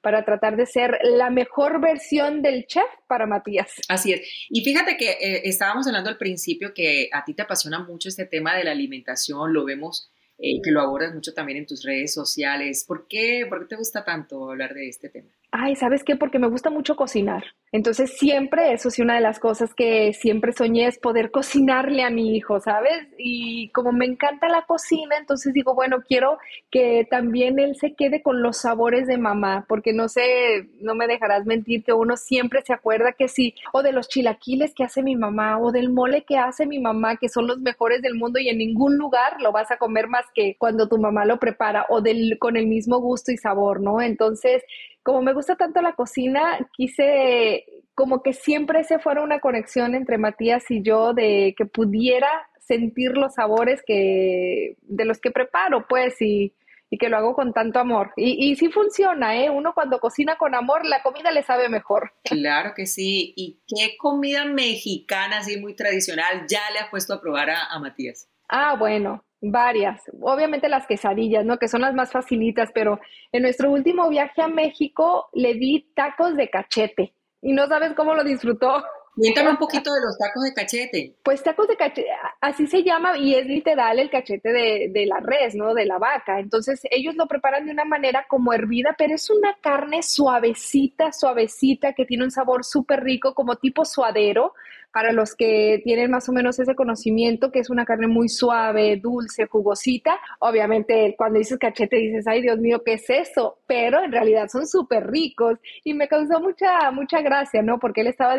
para 0.00 0.24
tratar 0.24 0.56
de 0.56 0.64
ser 0.64 0.98
la 1.02 1.28
mejor 1.28 1.82
versión 1.82 2.40
del 2.40 2.64
chef 2.66 2.88
para 3.06 3.26
Matías. 3.26 3.70
Así 3.90 4.14
es. 4.14 4.46
Y 4.48 4.64
fíjate 4.64 4.96
que 4.96 5.10
eh, 5.10 5.42
estábamos 5.44 5.86
hablando 5.86 6.08
al 6.08 6.16
principio 6.16 6.72
que 6.72 7.10
a 7.12 7.22
ti 7.22 7.34
te 7.34 7.42
apasiona 7.42 7.84
mucho 7.84 8.08
este 8.08 8.24
tema 8.24 8.56
de 8.56 8.64
la 8.64 8.70
alimentación, 8.70 9.52
lo 9.52 9.66
vemos 9.66 10.10
eh, 10.42 10.60
que 10.62 10.70
lo 10.70 10.80
abordas 10.80 11.14
mucho 11.14 11.34
también 11.34 11.58
en 11.58 11.66
tus 11.66 11.84
redes 11.84 12.14
sociales. 12.14 12.84
¿Por 12.86 13.06
qué, 13.08 13.46
¿Por 13.48 13.60
qué 13.60 13.66
te 13.66 13.76
gusta 13.76 14.04
tanto 14.04 14.50
hablar 14.50 14.72
de 14.74 14.88
este 14.88 15.08
tema? 15.08 15.28
Ay, 15.50 15.76
¿sabes 15.76 16.02
qué? 16.04 16.16
Porque 16.16 16.38
me 16.38 16.48
gusta 16.48 16.70
mucho 16.70 16.96
cocinar. 16.96 17.44
Entonces 17.72 18.18
siempre, 18.18 18.72
eso 18.72 18.90
sí, 18.90 19.00
una 19.00 19.14
de 19.14 19.20
las 19.20 19.38
cosas 19.38 19.74
que 19.74 20.12
siempre 20.12 20.52
soñé 20.52 20.88
es 20.88 20.98
poder 20.98 21.30
cocinarle 21.30 22.02
a 22.02 22.10
mi 22.10 22.34
hijo, 22.36 22.58
¿sabes? 22.58 23.06
Y 23.16 23.70
como 23.70 23.92
me 23.92 24.06
encanta 24.06 24.48
la 24.48 24.62
cocina, 24.66 25.16
entonces 25.16 25.52
digo, 25.52 25.72
bueno, 25.72 25.98
quiero 26.06 26.38
que 26.72 27.06
también 27.08 27.60
él 27.60 27.76
se 27.76 27.94
quede 27.94 28.22
con 28.22 28.42
los 28.42 28.56
sabores 28.56 29.06
de 29.06 29.18
mamá, 29.18 29.66
porque 29.68 29.92
no 29.92 30.08
sé, 30.08 30.68
no 30.80 30.96
me 30.96 31.06
dejarás 31.06 31.46
mentir 31.46 31.84
que 31.84 31.92
uno 31.92 32.16
siempre 32.16 32.62
se 32.62 32.72
acuerda 32.72 33.12
que 33.12 33.28
sí, 33.28 33.54
o 33.72 33.84
de 33.84 33.92
los 33.92 34.08
chilaquiles 34.08 34.74
que 34.74 34.82
hace 34.82 35.04
mi 35.04 35.14
mamá, 35.14 35.60
o 35.60 35.70
del 35.70 35.90
mole 35.90 36.24
que 36.24 36.38
hace 36.38 36.66
mi 36.66 36.80
mamá, 36.80 37.18
que 37.18 37.28
son 37.28 37.46
los 37.46 37.60
mejores 37.60 38.02
del 38.02 38.16
mundo 38.16 38.40
y 38.40 38.48
en 38.48 38.58
ningún 38.58 38.96
lugar 38.96 39.40
lo 39.40 39.52
vas 39.52 39.70
a 39.70 39.76
comer 39.76 40.08
más 40.08 40.26
que 40.34 40.56
cuando 40.58 40.88
tu 40.88 40.98
mamá 40.98 41.24
lo 41.24 41.38
prepara, 41.38 41.86
o 41.88 42.00
del, 42.00 42.36
con 42.40 42.56
el 42.56 42.66
mismo 42.66 42.98
gusto 42.98 43.30
y 43.30 43.36
sabor, 43.36 43.80
¿no? 43.80 44.00
Entonces, 44.02 44.64
como 45.02 45.22
me 45.22 45.32
gusta 45.32 45.56
tanto 45.56 45.80
la 45.80 45.94
cocina, 45.94 46.58
quise 46.76 47.59
como 48.00 48.22
que 48.22 48.32
siempre 48.32 48.82
se 48.84 48.98
fuera 48.98 49.20
una 49.20 49.40
conexión 49.40 49.94
entre 49.94 50.16
Matías 50.16 50.64
y 50.70 50.80
yo 50.80 51.12
de 51.12 51.54
que 51.54 51.66
pudiera 51.66 52.30
sentir 52.58 53.10
los 53.10 53.34
sabores 53.34 53.82
que 53.86 54.78
de 54.80 55.04
los 55.04 55.20
que 55.20 55.30
preparo, 55.30 55.84
pues, 55.86 56.16
y, 56.22 56.54
y 56.88 56.96
que 56.96 57.10
lo 57.10 57.18
hago 57.18 57.34
con 57.34 57.52
tanto 57.52 57.78
amor. 57.78 58.14
Y, 58.16 58.50
y 58.50 58.56
sí 58.56 58.70
funciona, 58.70 59.36
¿eh? 59.36 59.50
Uno 59.50 59.74
cuando 59.74 60.00
cocina 60.00 60.36
con 60.36 60.54
amor, 60.54 60.86
la 60.86 61.02
comida 61.02 61.30
le 61.30 61.42
sabe 61.42 61.68
mejor. 61.68 62.14
Claro 62.24 62.72
que 62.74 62.86
sí. 62.86 63.34
¿Y 63.36 63.60
qué 63.68 63.98
comida 63.98 64.46
mexicana, 64.46 65.40
así 65.40 65.60
muy 65.60 65.76
tradicional, 65.76 66.46
ya 66.48 66.62
le 66.72 66.78
ha 66.78 66.90
puesto 66.90 67.12
a 67.12 67.20
probar 67.20 67.50
a, 67.50 67.66
a 67.66 67.78
Matías? 67.80 68.30
Ah, 68.48 68.76
bueno, 68.78 69.26
Varias, 69.42 70.02
obviamente 70.20 70.68
las 70.68 70.86
quesadillas, 70.86 71.46
¿no? 71.46 71.58
Que 71.58 71.68
son 71.68 71.80
las 71.80 71.94
más 71.94 72.12
facilitas, 72.12 72.70
pero 72.74 73.00
en 73.32 73.42
nuestro 73.42 73.70
último 73.70 74.06
viaje 74.10 74.42
a 74.42 74.48
México 74.48 75.30
le 75.32 75.54
di 75.54 75.92
tacos 75.94 76.36
de 76.36 76.50
cachete 76.50 77.14
y 77.42 77.52
no 77.52 77.66
sabes 77.66 77.94
cómo 77.94 78.14
lo 78.14 78.24
disfrutó. 78.24 78.82
Cuéntame 79.20 79.50
un 79.50 79.56
poquito 79.58 79.92
de 79.92 80.00
los 80.00 80.16
tacos 80.16 80.42
de 80.44 80.54
cachete. 80.54 81.14
Pues 81.22 81.42
tacos 81.42 81.68
de 81.68 81.76
cachete, 81.76 82.08
así 82.40 82.66
se 82.66 82.82
llama 82.82 83.18
y 83.18 83.34
es 83.34 83.46
literal 83.46 83.98
el 83.98 84.08
cachete 84.08 84.50
de, 84.50 84.90
de, 84.90 85.06
la 85.06 85.20
res, 85.20 85.54
¿no? 85.54 85.74
De 85.74 85.84
la 85.84 85.98
vaca. 85.98 86.40
Entonces 86.40 86.80
ellos 86.90 87.14
lo 87.16 87.26
preparan 87.26 87.66
de 87.66 87.72
una 87.72 87.84
manera 87.84 88.24
como 88.28 88.54
hervida, 88.54 88.94
pero 88.96 89.14
es 89.14 89.28
una 89.28 89.56
carne 89.60 90.02
suavecita, 90.02 91.12
suavecita, 91.12 91.92
que 91.92 92.06
tiene 92.06 92.24
un 92.24 92.30
sabor 92.30 92.64
súper 92.64 93.04
rico, 93.04 93.34
como 93.34 93.56
tipo 93.56 93.84
suadero, 93.84 94.54
para 94.92 95.12
los 95.12 95.34
que 95.36 95.80
tienen 95.84 96.10
más 96.10 96.28
o 96.28 96.32
menos 96.32 96.58
ese 96.58 96.74
conocimiento, 96.74 97.50
que 97.50 97.60
es 97.60 97.70
una 97.70 97.84
carne 97.84 98.08
muy 98.08 98.28
suave, 98.28 98.96
dulce, 98.96 99.46
jugosita. 99.46 100.18
Obviamente, 100.40 101.14
cuando 101.16 101.38
dices 101.38 101.58
cachete 101.58 101.96
dices, 101.96 102.26
ay 102.26 102.42
Dios 102.42 102.58
mío, 102.58 102.82
¿qué 102.84 102.94
es 102.94 103.08
eso? 103.08 103.58
Pero 103.66 104.02
en 104.02 104.12
realidad 104.12 104.48
son 104.48 104.66
súper 104.66 105.06
ricos 105.08 105.58
y 105.84 105.94
me 105.94 106.08
causó 106.08 106.40
mucha, 106.40 106.90
mucha 106.90 107.20
gracia, 107.20 107.62
¿no? 107.62 107.78
Porque 107.78 108.00
él 108.00 108.08
estaba 108.08 108.36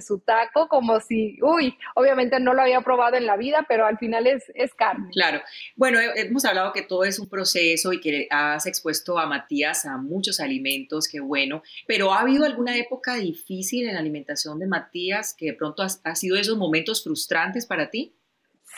su 0.00 0.20
taco 0.20 0.68
como 0.68 1.00
si, 1.00 1.38
uy, 1.42 1.76
obviamente 1.94 2.40
no 2.40 2.54
lo 2.54 2.62
había 2.62 2.80
probado 2.80 3.16
en 3.16 3.26
la 3.26 3.36
vida, 3.36 3.64
pero 3.68 3.86
al 3.86 3.98
final 3.98 4.26
es, 4.26 4.44
es 4.54 4.74
carne. 4.74 5.08
Claro. 5.12 5.40
Bueno, 5.76 5.98
hemos 6.00 6.44
hablado 6.44 6.72
que 6.72 6.82
todo 6.82 7.04
es 7.04 7.18
un 7.18 7.28
proceso 7.28 7.92
y 7.92 8.00
que 8.00 8.26
has 8.30 8.66
expuesto 8.66 9.18
a 9.18 9.26
Matías 9.26 9.84
a 9.84 9.96
muchos 9.96 10.40
alimentos, 10.40 11.08
qué 11.08 11.20
bueno, 11.20 11.62
pero 11.86 12.12
¿ha 12.12 12.20
habido 12.20 12.44
alguna 12.44 12.76
época 12.76 13.14
difícil 13.14 13.88
en 13.88 13.94
la 13.94 14.00
alimentación 14.00 14.58
de 14.58 14.66
Matías 14.66 15.34
que 15.36 15.46
de 15.46 15.54
pronto 15.54 15.82
ha, 15.82 16.14
sido 16.14 16.36
esos 16.36 16.56
momentos 16.56 17.02
frustrantes 17.02 17.66
para 17.66 17.90
ti? 17.90 18.14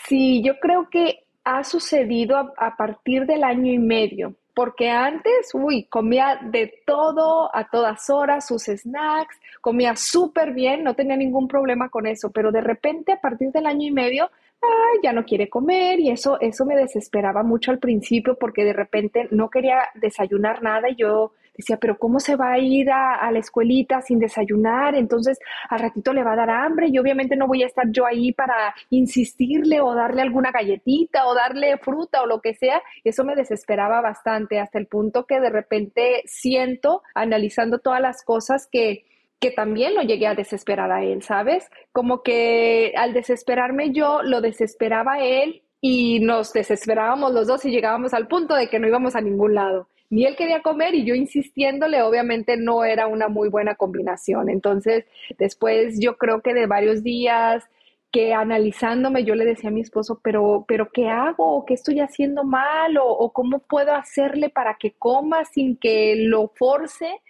Sí, 0.09 0.43
yo 0.45 0.59
creo 0.59 0.89
que 0.91 1.27
ha 1.45 1.65
sucedido 1.65 2.37
a, 2.37 2.53
a, 2.57 2.77
partir 2.77 3.27
del 3.27 3.45
año 3.45 3.73
y 3.73 3.79
medio, 3.79 4.37
porque 4.57 4.89
antes, 4.89 5.51
uy, 5.53 5.85
comía 5.85 6.41
de 6.43 6.83
todo 6.87 7.55
a 7.55 7.69
todas 7.69 8.09
horas, 8.09 8.47
sus 8.47 8.63
snacks, 8.63 9.39
comía 9.61 9.95
súper 9.97 10.55
bien, 10.55 10.83
no 10.83 10.95
tenía 10.95 11.15
ningún 11.15 11.47
problema 11.47 11.91
con 11.91 12.07
eso, 12.07 12.31
pero 12.31 12.51
de 12.51 12.63
repente 12.63 13.13
a 13.13 13.21
partir 13.21 13.53
del 13.53 13.67
año 13.67 13.87
y 13.87 13.91
medio 13.91 14.31
ay, 14.63 15.01
ya 15.03 15.13
no 15.13 15.25
quiere 15.25 15.51
comer 15.51 16.01
y 16.01 16.11
eso, 16.11 16.41
eso 16.41 16.65
me 16.65 16.75
desesperaba 16.75 17.43
mucho 17.43 17.71
al 17.71 17.79
principio 17.79 18.39
porque 18.39 18.65
de 18.65 18.73
repente 18.73 19.29
no 19.31 19.51
quería 19.51 19.91
desayunar 19.95 20.63
nada 20.63 20.89
y 20.89 20.97
yo 20.97 21.33
decía, 21.57 21.79
pero 21.79 21.99
¿cómo 21.99 22.21
se 22.21 22.37
va 22.37 22.53
a 22.53 22.59
ir 22.59 22.91
a, 22.91 23.31
la 23.31 23.39
escuelita 23.39 24.01
sin 24.01 24.19
desayunar? 24.19 24.95
Entonces 24.95 25.39
al 25.69 25.81
ratito 25.81 26.13
le 26.13 26.23
va 26.23 26.33
a 26.33 26.37
dar 26.37 26.51
hambre 26.51 26.89
y 26.89 26.99
obviamente 26.99 27.37
no 27.37 27.47
voy 27.47 27.63
a 27.63 27.67
estar 27.67 27.87
yo 27.91 28.07
ahí 28.07 28.33
para 28.33 28.75
insistirle 28.91 29.81
o 29.81 29.95
darle 29.95 30.23
alguna 30.23 30.51
galletita 30.51 31.27
o 31.27 31.35
darle 31.35 31.79
fruta 31.79 32.23
o 32.23 32.27
lo 32.27 32.41
que 32.41 32.55
sea. 32.55 32.83
Eso 33.05 33.25
me 33.25 33.35
desesperaba 33.35 34.01
bastante 34.01 34.61
hasta 34.61 34.79
el 34.79 34.87
punto 34.87 35.27
que 35.27 35.41
de 35.41 35.51
repente 35.51 36.23
siento, 36.27 37.03
analizando 37.15 37.79
todas 37.79 38.01
las 38.01 38.25
cosas 38.25 38.69
que 38.71 39.05
que 39.39 39.51
también 39.51 39.95
lo 39.95 40.03
llegué 40.03 40.27
a 40.27 40.35
desesperar 40.35 40.91
a 40.91 41.05
él, 41.05 41.23
¿sabes? 41.23 41.69
Como 41.93 42.23
que 42.23 42.95
al 42.97 43.13
desesperarme 43.13 43.93
yo, 43.93 44.23
lo 44.23 44.41
desesperaba 44.41 45.21
él 45.21 45.63
y 45.81 46.21
nos 46.21 46.53
desesperábamos 46.53 47.33
los 47.33 47.47
dos 47.47 47.65
y 47.65 47.71
llegábamos 47.71 48.15
al 48.15 48.29
punto 48.29 48.55
de 48.55 48.69
que 48.69 48.79
no 48.79 48.89
íbamos 48.89 49.15
a 49.15 49.21
ningún 49.21 49.55
lado. 49.55 49.89
Ni 50.11 50.25
él 50.25 50.37
quería 50.37 50.63
comer 50.63 50.95
y 50.95 51.05
yo 51.05 51.15
insistiéndole, 51.15 52.03
obviamente 52.03 52.57
no 52.57 52.85
era 52.85 53.07
una 53.07 53.29
muy 53.29 53.49
buena 53.49 53.75
combinación. 53.75 54.49
Entonces, 54.49 55.05
después 55.39 55.99
yo 56.01 56.17
creo 56.17 56.43
que 56.43 56.55
de 56.55 56.67
varios 56.67 57.03
días 57.03 57.65
que 58.13 58.33
analizándome 58.33 59.25
yo 59.25 59.35
le 59.35 59.45
decía 59.45 59.69
a 59.71 59.73
mi 59.73 59.81
esposo, 59.81 60.21
pero, 60.23 60.65
pero 60.69 60.91
¿qué 60.93 61.09
hago? 61.09 61.65
¿Qué 61.67 61.75
estoy 61.75 62.01
haciendo 62.01 62.45
mal? 62.45 62.97
¿O, 62.99 63.07
o 63.07 63.33
cómo 63.33 63.59
puedo 63.59 63.93
hacerle 63.95 64.49
para 64.49 64.77
que 64.79 64.93
coma 64.93 65.45
sin 65.45 65.77
que 65.77 66.15
lo 66.17 66.49
force 66.57 67.21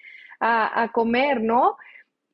a, 0.40 0.82
a 0.82 0.92
comer, 0.92 1.40
¿no? 1.42 1.76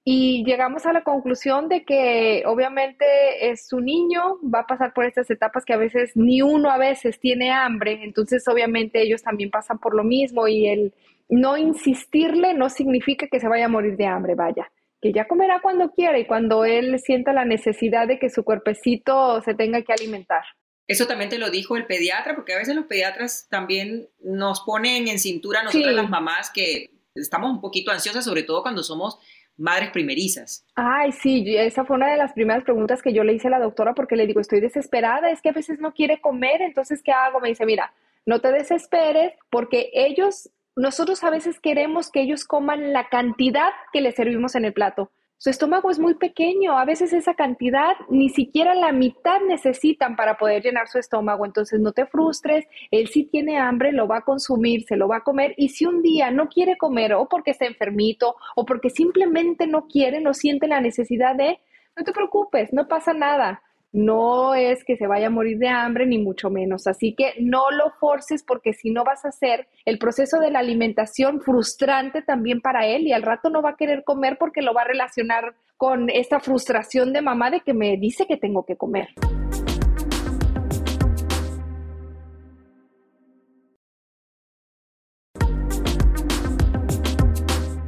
Y 0.05 0.45
llegamos 0.45 0.85
a 0.85 0.93
la 0.93 1.05
conclusión 1.05 1.69
de 1.69 1.85
que 1.85 2.43
obviamente 2.47 3.05
es 3.51 3.69
su 3.69 3.81
niño, 3.81 4.39
va 4.43 4.61
a 4.61 4.67
pasar 4.67 4.93
por 4.93 5.05
estas 5.05 5.31
etapas 5.31 5.65
que 5.65 5.75
a 5.75 5.77
veces 5.77 6.13
ni 6.17 6.43
uno 6.43 6.71
a 6.71 6.79
veces 6.79 7.21
tiene 7.21 7.53
hambre, 7.53 8.01
entonces 8.03 8.47
obviamente 8.49 9.01
ellos 9.01 9.23
también 9.23 9.51
pasan 9.51 9.79
por 9.79 9.95
lo 9.95 10.03
mismo 10.03 10.49
y 10.49 10.67
el 10.67 10.93
no 11.29 11.57
insistirle 11.57 12.53
no 12.55 12.69
significa 12.69 13.29
que 13.29 13.39
se 13.39 13.49
vaya 13.49 13.67
a 13.67 13.69
morir 13.69 13.97
de 13.97 14.07
hambre, 14.07 14.35
vaya, 14.35 14.73
que 15.01 15.13
ya 15.13 15.29
comerá 15.29 15.61
cuando 15.63 15.93
quiera 15.93 16.19
y 16.19 16.27
cuando 16.27 16.65
él 16.65 16.99
sienta 16.99 17.33
la 17.33 17.45
necesidad 17.45 18.09
de 18.09 18.19
que 18.19 18.29
su 18.29 18.43
cuerpecito 18.43 19.41
se 19.43 19.55
tenga 19.55 19.83
que 19.83 19.93
alimentar. 19.93 20.43
Eso 20.89 21.07
también 21.07 21.31
te 21.31 21.39
lo 21.39 21.51
dijo 21.51 21.77
el 21.77 21.87
pediatra, 21.87 22.35
porque 22.35 22.55
a 22.55 22.59
veces 22.59 22.75
los 22.75 22.87
pediatras 22.87 23.47
también 23.49 24.09
nos 24.21 24.63
ponen 24.63 25.07
en 25.07 25.21
cintura 25.21 25.61
a 25.61 25.63
nosotras 25.63 25.95
las 25.95 26.11
mamás 26.11 26.51
que 26.51 26.91
estamos 27.15 27.51
un 27.51 27.61
poquito 27.61 27.93
ansiosas, 27.93 28.25
sobre 28.25 28.43
todo 28.43 28.63
cuando 28.63 28.83
somos 28.83 29.19
madres 29.57 29.91
primerizas? 29.91 30.65
Ay, 30.75 31.13
sí, 31.13 31.45
esa 31.57 31.85
fue 31.85 31.97
una 31.97 32.11
de 32.11 32.17
las 32.17 32.33
primeras 32.33 32.65
preguntas 32.65 33.03
que 33.03 33.13
yo 33.13 33.25
le 33.25 33.35
hice 33.35 33.49
a 33.49 33.51
la 33.51 33.59
doctora 33.59 33.95
porque 33.95 34.17
le 34.17 34.27
digo, 34.27 34.41
estoy 34.41 34.61
desesperada, 34.61 35.31
es 35.31 35.41
que 35.41 35.51
a 35.51 35.53
veces 35.53 35.79
no 35.79 35.93
quiere 35.93 36.21
comer, 36.21 36.63
entonces, 36.63 37.03
¿qué 37.03 37.13
hago? 37.13 37.41
Me 37.41 37.49
dice, 37.49 37.67
mira, 37.67 37.93
no 38.27 38.41
te 38.41 38.53
desesperes 38.53 39.35
porque 39.51 39.91
ellos, 39.93 40.51
nosotros 40.77 41.23
a 41.25 41.31
veces 41.31 41.61
queremos 41.61 42.11
que 42.11 42.23
ellos 42.23 42.45
coman 42.45 42.93
la 42.93 43.09
cantidad 43.09 43.71
que 43.93 44.01
les 44.01 44.15
servimos 44.15 44.55
en 44.55 44.65
el 44.65 44.73
plato. 44.73 45.11
Su 45.43 45.51
estómago 45.51 45.91
es 45.91 45.99
muy 45.99 46.15
pequeño, 46.15 46.79
a 46.79 46.85
veces 46.85 47.13
esa 47.13 47.35
cantidad 47.35 47.97
ni 48.09 48.29
siquiera 48.29 48.77
la 48.77 48.93
mitad 48.93 49.41
necesitan 49.41 50.15
para 50.15 50.39
poder 50.39 50.63
llenar 50.63 50.87
su 50.87 51.01
estómago, 51.01 51.45
entonces 51.45 51.81
no 51.81 51.91
te 51.91 52.07
frustres, 52.07 52.65
él 52.93 53.09
sí 53.09 53.25
tiene 53.25 53.59
hambre, 53.59 53.91
lo 53.91 54.07
va 54.07 54.19
a 54.19 54.25
consumir, 54.25 54.85
se 54.85 54.95
lo 54.95 55.09
va 55.09 55.17
a 55.17 55.25
comer 55.25 55.53
y 55.57 55.71
si 55.71 55.85
un 55.85 56.01
día 56.01 56.31
no 56.31 56.49
quiere 56.49 56.77
comer 56.77 57.15
o 57.15 57.29
porque 57.29 57.51
está 57.51 57.67
enfermito 57.67 58.37
o 58.55 58.65
porque 58.65 58.89
simplemente 58.89 59.67
no 59.67 59.89
quiere, 59.89 60.21
no 60.21 60.33
siente 60.33 60.69
la 60.69 60.81
necesidad 60.81 61.35
de, 61.35 61.59
no 61.97 62.05
te 62.05 62.13
preocupes, 62.13 62.73
no 62.73 62.87
pasa 62.87 63.13
nada 63.13 63.65
no 63.93 64.55
es 64.55 64.85
que 64.85 64.97
se 64.97 65.07
vaya 65.07 65.27
a 65.27 65.31
morir 65.31 65.59
de 65.59 65.69
hambre, 65.69 66.07
ni 66.07 66.19
mucho 66.19 66.51
menos. 66.51 66.87
Así 66.87 67.15
que 67.15 67.35
no 67.39 67.71
lo 67.71 67.91
forces 68.01 68.43
porque 68.43 68.73
si 68.73 68.91
no 68.91 69.05
vas 69.05 69.25
a 69.25 69.29
hacer 69.29 69.69
el 69.85 69.99
proceso 69.99 70.41
de 70.41 70.51
la 70.51 70.61
alimentación 70.61 71.41
frustrante 71.41 72.23
también 72.23 72.61
para 72.61 72.87
él 72.87 73.07
y 73.07 73.13
al 73.13 73.23
rato 73.23 73.51
no 73.51 73.63
va 73.63 73.71
a 73.71 73.77
querer 73.77 74.03
comer 74.05 74.39
porque 74.39 74.63
lo 74.63 74.73
va 74.73 74.83
a 74.83 74.87
relacionar 74.87 75.55
con 75.77 76.09
esta 76.09 76.41
frustración 76.41 77.13
de 77.13 77.23
mamá 77.23 77.51
de 77.51 77.61
que 77.61 77.75
me 77.75 77.97
dice 77.99 78.27
que 78.27 78.37
tengo 78.37 78.65
que 78.65 78.77
comer. 78.77 79.09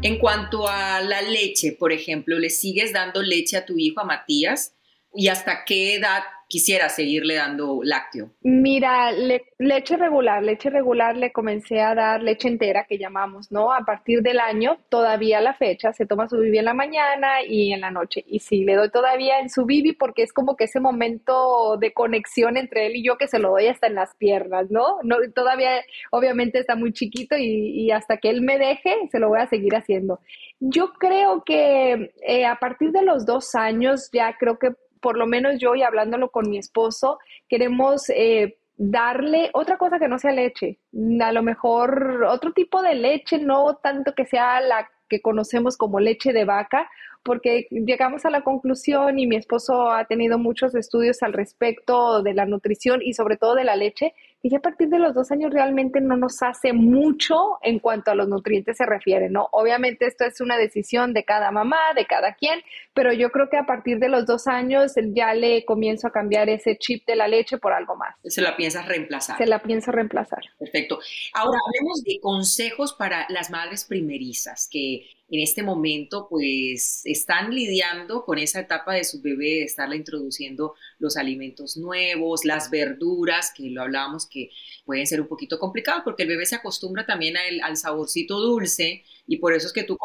En 0.03 0.19
cuanto 0.19 0.69
a 0.69 1.01
la 1.01 1.23
leche, 1.23 1.73
por 1.73 1.91
ejemplo, 1.91 2.39
¿le 2.39 2.51
sigues 2.51 2.93
dando 2.93 3.23
leche 3.23 3.57
a 3.57 3.65
tu 3.65 3.79
hijo, 3.79 4.03
a 4.03 4.05
Matías? 4.05 4.75
¿Y 5.15 5.29
hasta 5.29 5.65
qué 5.65 5.95
edad 5.95 6.23
quisiera 6.49 6.89
seguirle 6.89 7.37
dando 7.37 7.81
lácteo? 7.83 8.31
Mira, 8.43 9.11
leche 9.59 9.97
regular, 9.97 10.43
leche 10.43 10.71
regular 10.71 11.17
le 11.17 11.33
comencé 11.33 11.81
a 11.81 11.95
dar 11.95 12.23
leche 12.23 12.49
entera 12.49 12.85
que 12.89 12.99
llamamos, 12.99 13.51
¿no? 13.51 13.73
A 13.73 13.81
partir 13.85 14.23
del 14.23 14.39
año, 14.41 14.79
todavía 14.89 15.41
la 15.41 15.55
fecha, 15.55 15.93
se 15.93 16.07
toma 16.07 16.29
su 16.29 16.39
bibi 16.39 16.59
en 16.59 16.65
la 16.67 16.75
mañana 16.75 17.43
y 17.47 17.73
en 17.73 17.81
la 17.81 17.91
noche. 17.91 18.25
Y 18.27 18.41
sí, 18.41 18.65
le 18.65 18.75
doy 18.75 18.91
todavía 18.91 19.41
en 19.41 19.51
su 19.51 19.65
bibi 19.65 19.93
porque 19.93 20.23
es 20.23 20.33
como 20.33 20.57
que 20.57 20.65
ese 20.65 20.81
momento 20.81 21.77
de 21.79 21.93
conexión 21.93 22.57
entre 22.57 22.87
él 22.87 22.97
y 22.97 23.05
yo 23.05 23.17
que 23.17 23.29
se 23.29 23.39
lo 23.39 23.51
doy 23.51 23.67
hasta 23.67 23.87
en 23.87 23.95
las 23.95 24.15
piernas, 24.17 24.71
¿no? 24.71 24.99
no 25.03 25.17
todavía, 25.35 25.83
obviamente 26.11 26.59
está 26.59 26.77
muy 26.77 26.93
chiquito 26.93 27.37
y, 27.37 27.91
hasta 27.91 28.17
que 28.17 28.31
él 28.31 28.43
me 28.43 28.59
deje, 28.59 28.95
se 29.11 29.19
lo 29.19 29.29
voy 29.29 29.41
a 29.41 29.49
seguir 29.49 29.75
haciendo. 29.77 30.21
Yo 30.61 30.93
creo 30.95 31.43
que 31.45 32.13
eh, 32.27 32.47
a 32.47 32.57
partir 32.59 32.91
de 32.91 33.03
los 33.03 33.27
dos 33.27 33.55
años 33.55 34.09
ya 34.13 34.37
creo 34.39 34.59
que 34.59 34.71
por 35.05 35.19
lo 35.19 35.27
menos 35.27 35.59
yo 35.59 35.75
y 35.75 35.83
hablándolo 35.83 36.31
con 36.31 36.49
mi 36.49 36.57
esposo, 36.57 37.19
queremos 37.47 38.09
eh, 38.09 38.57
darle 38.79 39.51
otra 39.53 39.77
cosa 39.77 39.99
que 39.99 40.09
no 40.09 40.19
sea 40.19 40.33
leche, 40.33 40.79
a 41.21 41.31
lo 41.31 41.43
mejor 41.43 42.25
otro 42.27 42.55
tipo 42.55 42.81
de 42.81 42.95
leche, 42.95 43.37
no 43.37 43.77
tanto 43.83 44.15
que 44.15 44.25
sea 44.25 44.63
la 44.63 44.89
que 45.11 45.21
conocemos 45.21 45.77
como 45.77 46.01
leche 46.01 46.33
de 46.33 46.47
vaca, 46.47 46.89
porque 47.23 47.67
llegamos 47.71 48.25
a 48.25 48.31
la 48.31 48.41
conclusión 48.41 49.19
y 49.19 49.27
mi 49.27 49.37
esposo 49.37 49.91
ha 49.91 50.07
tenido 50.07 50.39
muchos 50.39 50.75
estudios 50.75 51.23
al 51.23 51.35
respecto 51.35 52.23
de 52.23 52.33
la 52.33 52.47
nutrición 52.47 53.03
y 53.03 53.13
sobre 53.13 53.37
todo 53.37 53.55
de 53.57 53.65
la 53.65 53.77
leche, 53.77 54.15
y 54.45 54.51
ya 54.51 54.59
a 54.59 54.61
partir 54.61 54.91
de 54.91 54.99
los 54.99 55.15
dos 55.15 55.31
años 55.31 55.51
realmente 55.55 56.03
no 56.03 56.19
nos 56.19 56.43
hace 56.43 56.75
mucho 56.75 57.57
en 57.63 57.79
cuanto 57.79 58.11
a 58.11 58.15
los 58.15 58.29
nutrientes 58.29 58.77
se 58.77 58.85
refiere, 58.85 59.31
¿no? 59.31 59.49
Obviamente 59.53 60.07
esto 60.07 60.27
es 60.27 60.39
una 60.43 60.59
decisión 60.59 61.15
de 61.15 61.25
cada 61.25 61.51
mamá, 61.51 61.79
de 61.97 62.05
cada 62.05 62.35
quien, 62.35 62.61
pero 62.93 63.15
yo 63.15 63.31
creo 63.31 63.49
que 63.49 63.57
a 63.57 63.65
partir 63.65 63.99
de 64.01 64.11
los 64.11 64.27
dos 64.27 64.47
años 64.47 64.93
ya 65.15 65.33
le 65.33 65.65
comienzo 65.65 66.09
a 66.09 66.13
cambiar 66.13 66.51
ese 66.51 66.77
chip 66.77 67.07
de 67.07 67.17
la 67.17 67.27
leche 67.27 67.57
por 67.57 67.73
algo 67.73 67.97
más. 67.97 68.17
Se 68.23 68.43
la 68.43 68.55
piensas 68.55 68.87
reemplazar. 68.87 69.39
Se 69.39 69.47
la 69.47 69.63
pienso 69.63 69.91
reemplazar. 69.93 70.43
Perfecto. 70.59 70.99
Ahora 71.33 71.59
hablemos 71.67 72.05
de 72.05 72.21
consejos 72.21 72.93
para 72.93 73.25
las 73.31 73.51
madres 73.51 73.87
primerizas 73.87 74.69
que 74.71 75.07
en 75.35 75.43
este 75.43 75.63
momento 75.63 76.27
pues 76.29 77.03
están 77.05 77.55
lidiando 77.55 78.25
con 78.25 78.39
esa 78.39 78.61
etapa 78.61 78.95
de 78.95 79.05
su 79.05 79.21
bebé, 79.21 79.47
de 79.47 79.65
estarla 79.65 79.97
introduciendo 79.97 80.75
los 80.99 81.17
alimentos 81.17 81.77
nuevos, 81.77 82.45
las 82.45 82.71
verduras, 82.71 83.53
que 83.57 83.71
lo 83.71 83.83
hablábamos 83.83 84.27
que 84.27 84.51
pueden 84.85 85.07
ser 85.07 85.21
un 85.21 85.29
poquito 85.29 85.59
complicados 85.59 86.03
porque 86.05 86.23
el 86.23 86.29
bebé 86.29 86.47
se 86.47 86.57
acostumbra 86.57 87.07
también 87.07 87.37
al 87.63 87.77
saborcito 87.77 88.39
dulce 88.41 89.05
y 89.27 89.39
por 89.39 89.55
eso 89.55 89.67
es 89.67 89.73
que 89.73 89.85
tú 89.85 89.99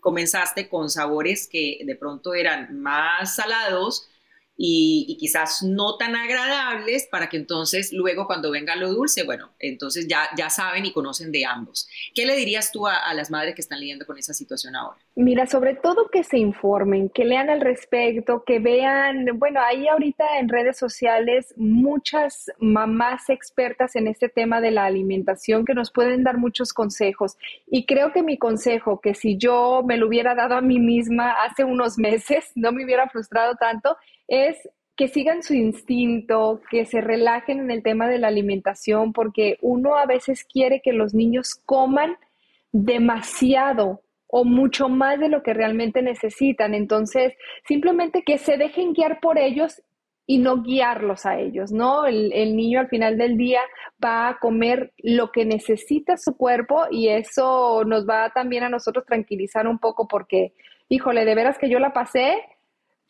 comenzaste 0.00 0.68
con 0.68 0.90
sabores 0.90 1.48
que 1.48 1.78
de 1.84 1.94
pronto 1.94 2.34
eran 2.34 2.80
más 2.80 3.36
salados 3.36 4.08
y, 4.56 5.16
quizás 5.18 5.62
no 5.62 5.96
tan 5.96 6.14
agradables 6.16 7.08
para 7.10 7.28
que 7.28 7.36
entonces 7.36 7.92
luego 7.92 8.26
cuando 8.26 8.50
venga 8.50 8.76
lo 8.76 8.92
dulce, 8.92 9.24
bueno, 9.24 9.50
entonces 9.58 10.06
ya, 10.08 10.28
ya 10.36 10.50
saben 10.50 10.84
y 10.84 10.92
conocen 10.92 11.32
de 11.32 11.44
ambos. 11.44 11.88
¿Qué 12.14 12.26
le 12.26 12.36
dirías 12.36 12.72
tú 12.72 12.86
a, 12.86 13.12
las 13.14 13.30
madres 13.30 13.54
que 13.54 13.60
están 13.60 13.80
lidiando 13.80 14.06
con 14.06 14.18
esa 14.18 14.34
situación 14.34 14.74
ahora? 14.76 14.98
Mira, 15.14 15.46
sobre 15.46 15.74
todo 15.74 16.08
que 16.10 16.24
se 16.24 16.38
informen, 16.38 17.08
que 17.08 17.24
lean 17.24 17.50
al 17.50 17.60
respecto, 17.60 18.44
que 18.44 18.58
vean, 18.58 19.26
bueno, 19.38 19.60
hay 19.60 19.86
ahorita 19.86 20.38
en 20.38 20.48
redes 20.48 20.76
sociales 20.78 21.54
muchas 21.56 22.50
mamás 22.58 23.28
expertas 23.28 23.96
en 23.96 24.06
este 24.06 24.28
tema 24.28 24.60
de 24.60 24.70
la 24.70 24.84
alimentación 24.84 25.64
que 25.64 25.74
nos 25.74 25.90
pueden 25.90 26.24
dar 26.24 26.38
muchos 26.38 26.72
consejos. 26.72 27.36
Y 27.66 27.86
creo 27.86 28.12
que 28.12 28.22
mi 28.22 28.38
consejo, 28.38 29.00
que 29.00 29.14
si 29.14 29.36
yo 29.36 29.82
me 29.86 29.96
lo 29.96 30.08
hubiera 30.08 30.34
dado 30.34 30.54
a 30.54 30.60
mí 30.60 30.78
misma 30.78 31.42
hace 31.44 31.64
unos 31.64 31.98
meses, 31.98 32.50
no 32.54 32.72
me 32.72 32.84
hubiera 32.84 33.08
frustrado 33.08 33.54
tanto, 33.56 33.96
es 34.32 34.56
que 34.96 35.08
sigan 35.08 35.42
su 35.42 35.52
instinto, 35.52 36.62
que 36.70 36.86
se 36.86 37.02
relajen 37.02 37.60
en 37.60 37.70
el 37.70 37.82
tema 37.82 38.08
de 38.08 38.18
la 38.18 38.28
alimentación, 38.28 39.12
porque 39.12 39.58
uno 39.60 39.96
a 39.96 40.06
veces 40.06 40.44
quiere 40.44 40.80
que 40.80 40.94
los 40.94 41.12
niños 41.12 41.60
coman 41.66 42.16
demasiado 42.72 44.00
o 44.26 44.44
mucho 44.44 44.88
más 44.88 45.20
de 45.20 45.28
lo 45.28 45.42
que 45.42 45.52
realmente 45.52 46.00
necesitan. 46.00 46.72
Entonces, 46.72 47.34
simplemente 47.68 48.22
que 48.22 48.38
se 48.38 48.56
dejen 48.56 48.94
guiar 48.94 49.20
por 49.20 49.38
ellos 49.38 49.82
y 50.26 50.38
no 50.38 50.62
guiarlos 50.62 51.26
a 51.26 51.38
ellos, 51.38 51.70
¿no? 51.70 52.06
El, 52.06 52.56
niño 52.56 52.80
al 52.80 52.88
final 52.88 53.18
del 53.18 53.36
día 53.36 53.60
va 54.02 54.28
a 54.28 54.38
comer 54.38 54.94
lo 54.96 55.30
que 55.30 55.44
necesita 55.44 56.16
su 56.16 56.38
cuerpo 56.38 56.84
y 56.90 57.08
eso 57.08 57.84
nos 57.84 58.08
va 58.08 58.30
también 58.30 58.62
a 58.62 58.70
nosotros 58.70 59.04
tranquilizar 59.04 59.66
un 59.68 59.78
poco 59.78 60.08
porque, 60.08 60.54
híjole, 60.88 61.26
de 61.26 61.34
veras 61.34 61.58
que 61.58 61.68
yo 61.68 61.78
la 61.78 61.92
pasé 61.92 62.38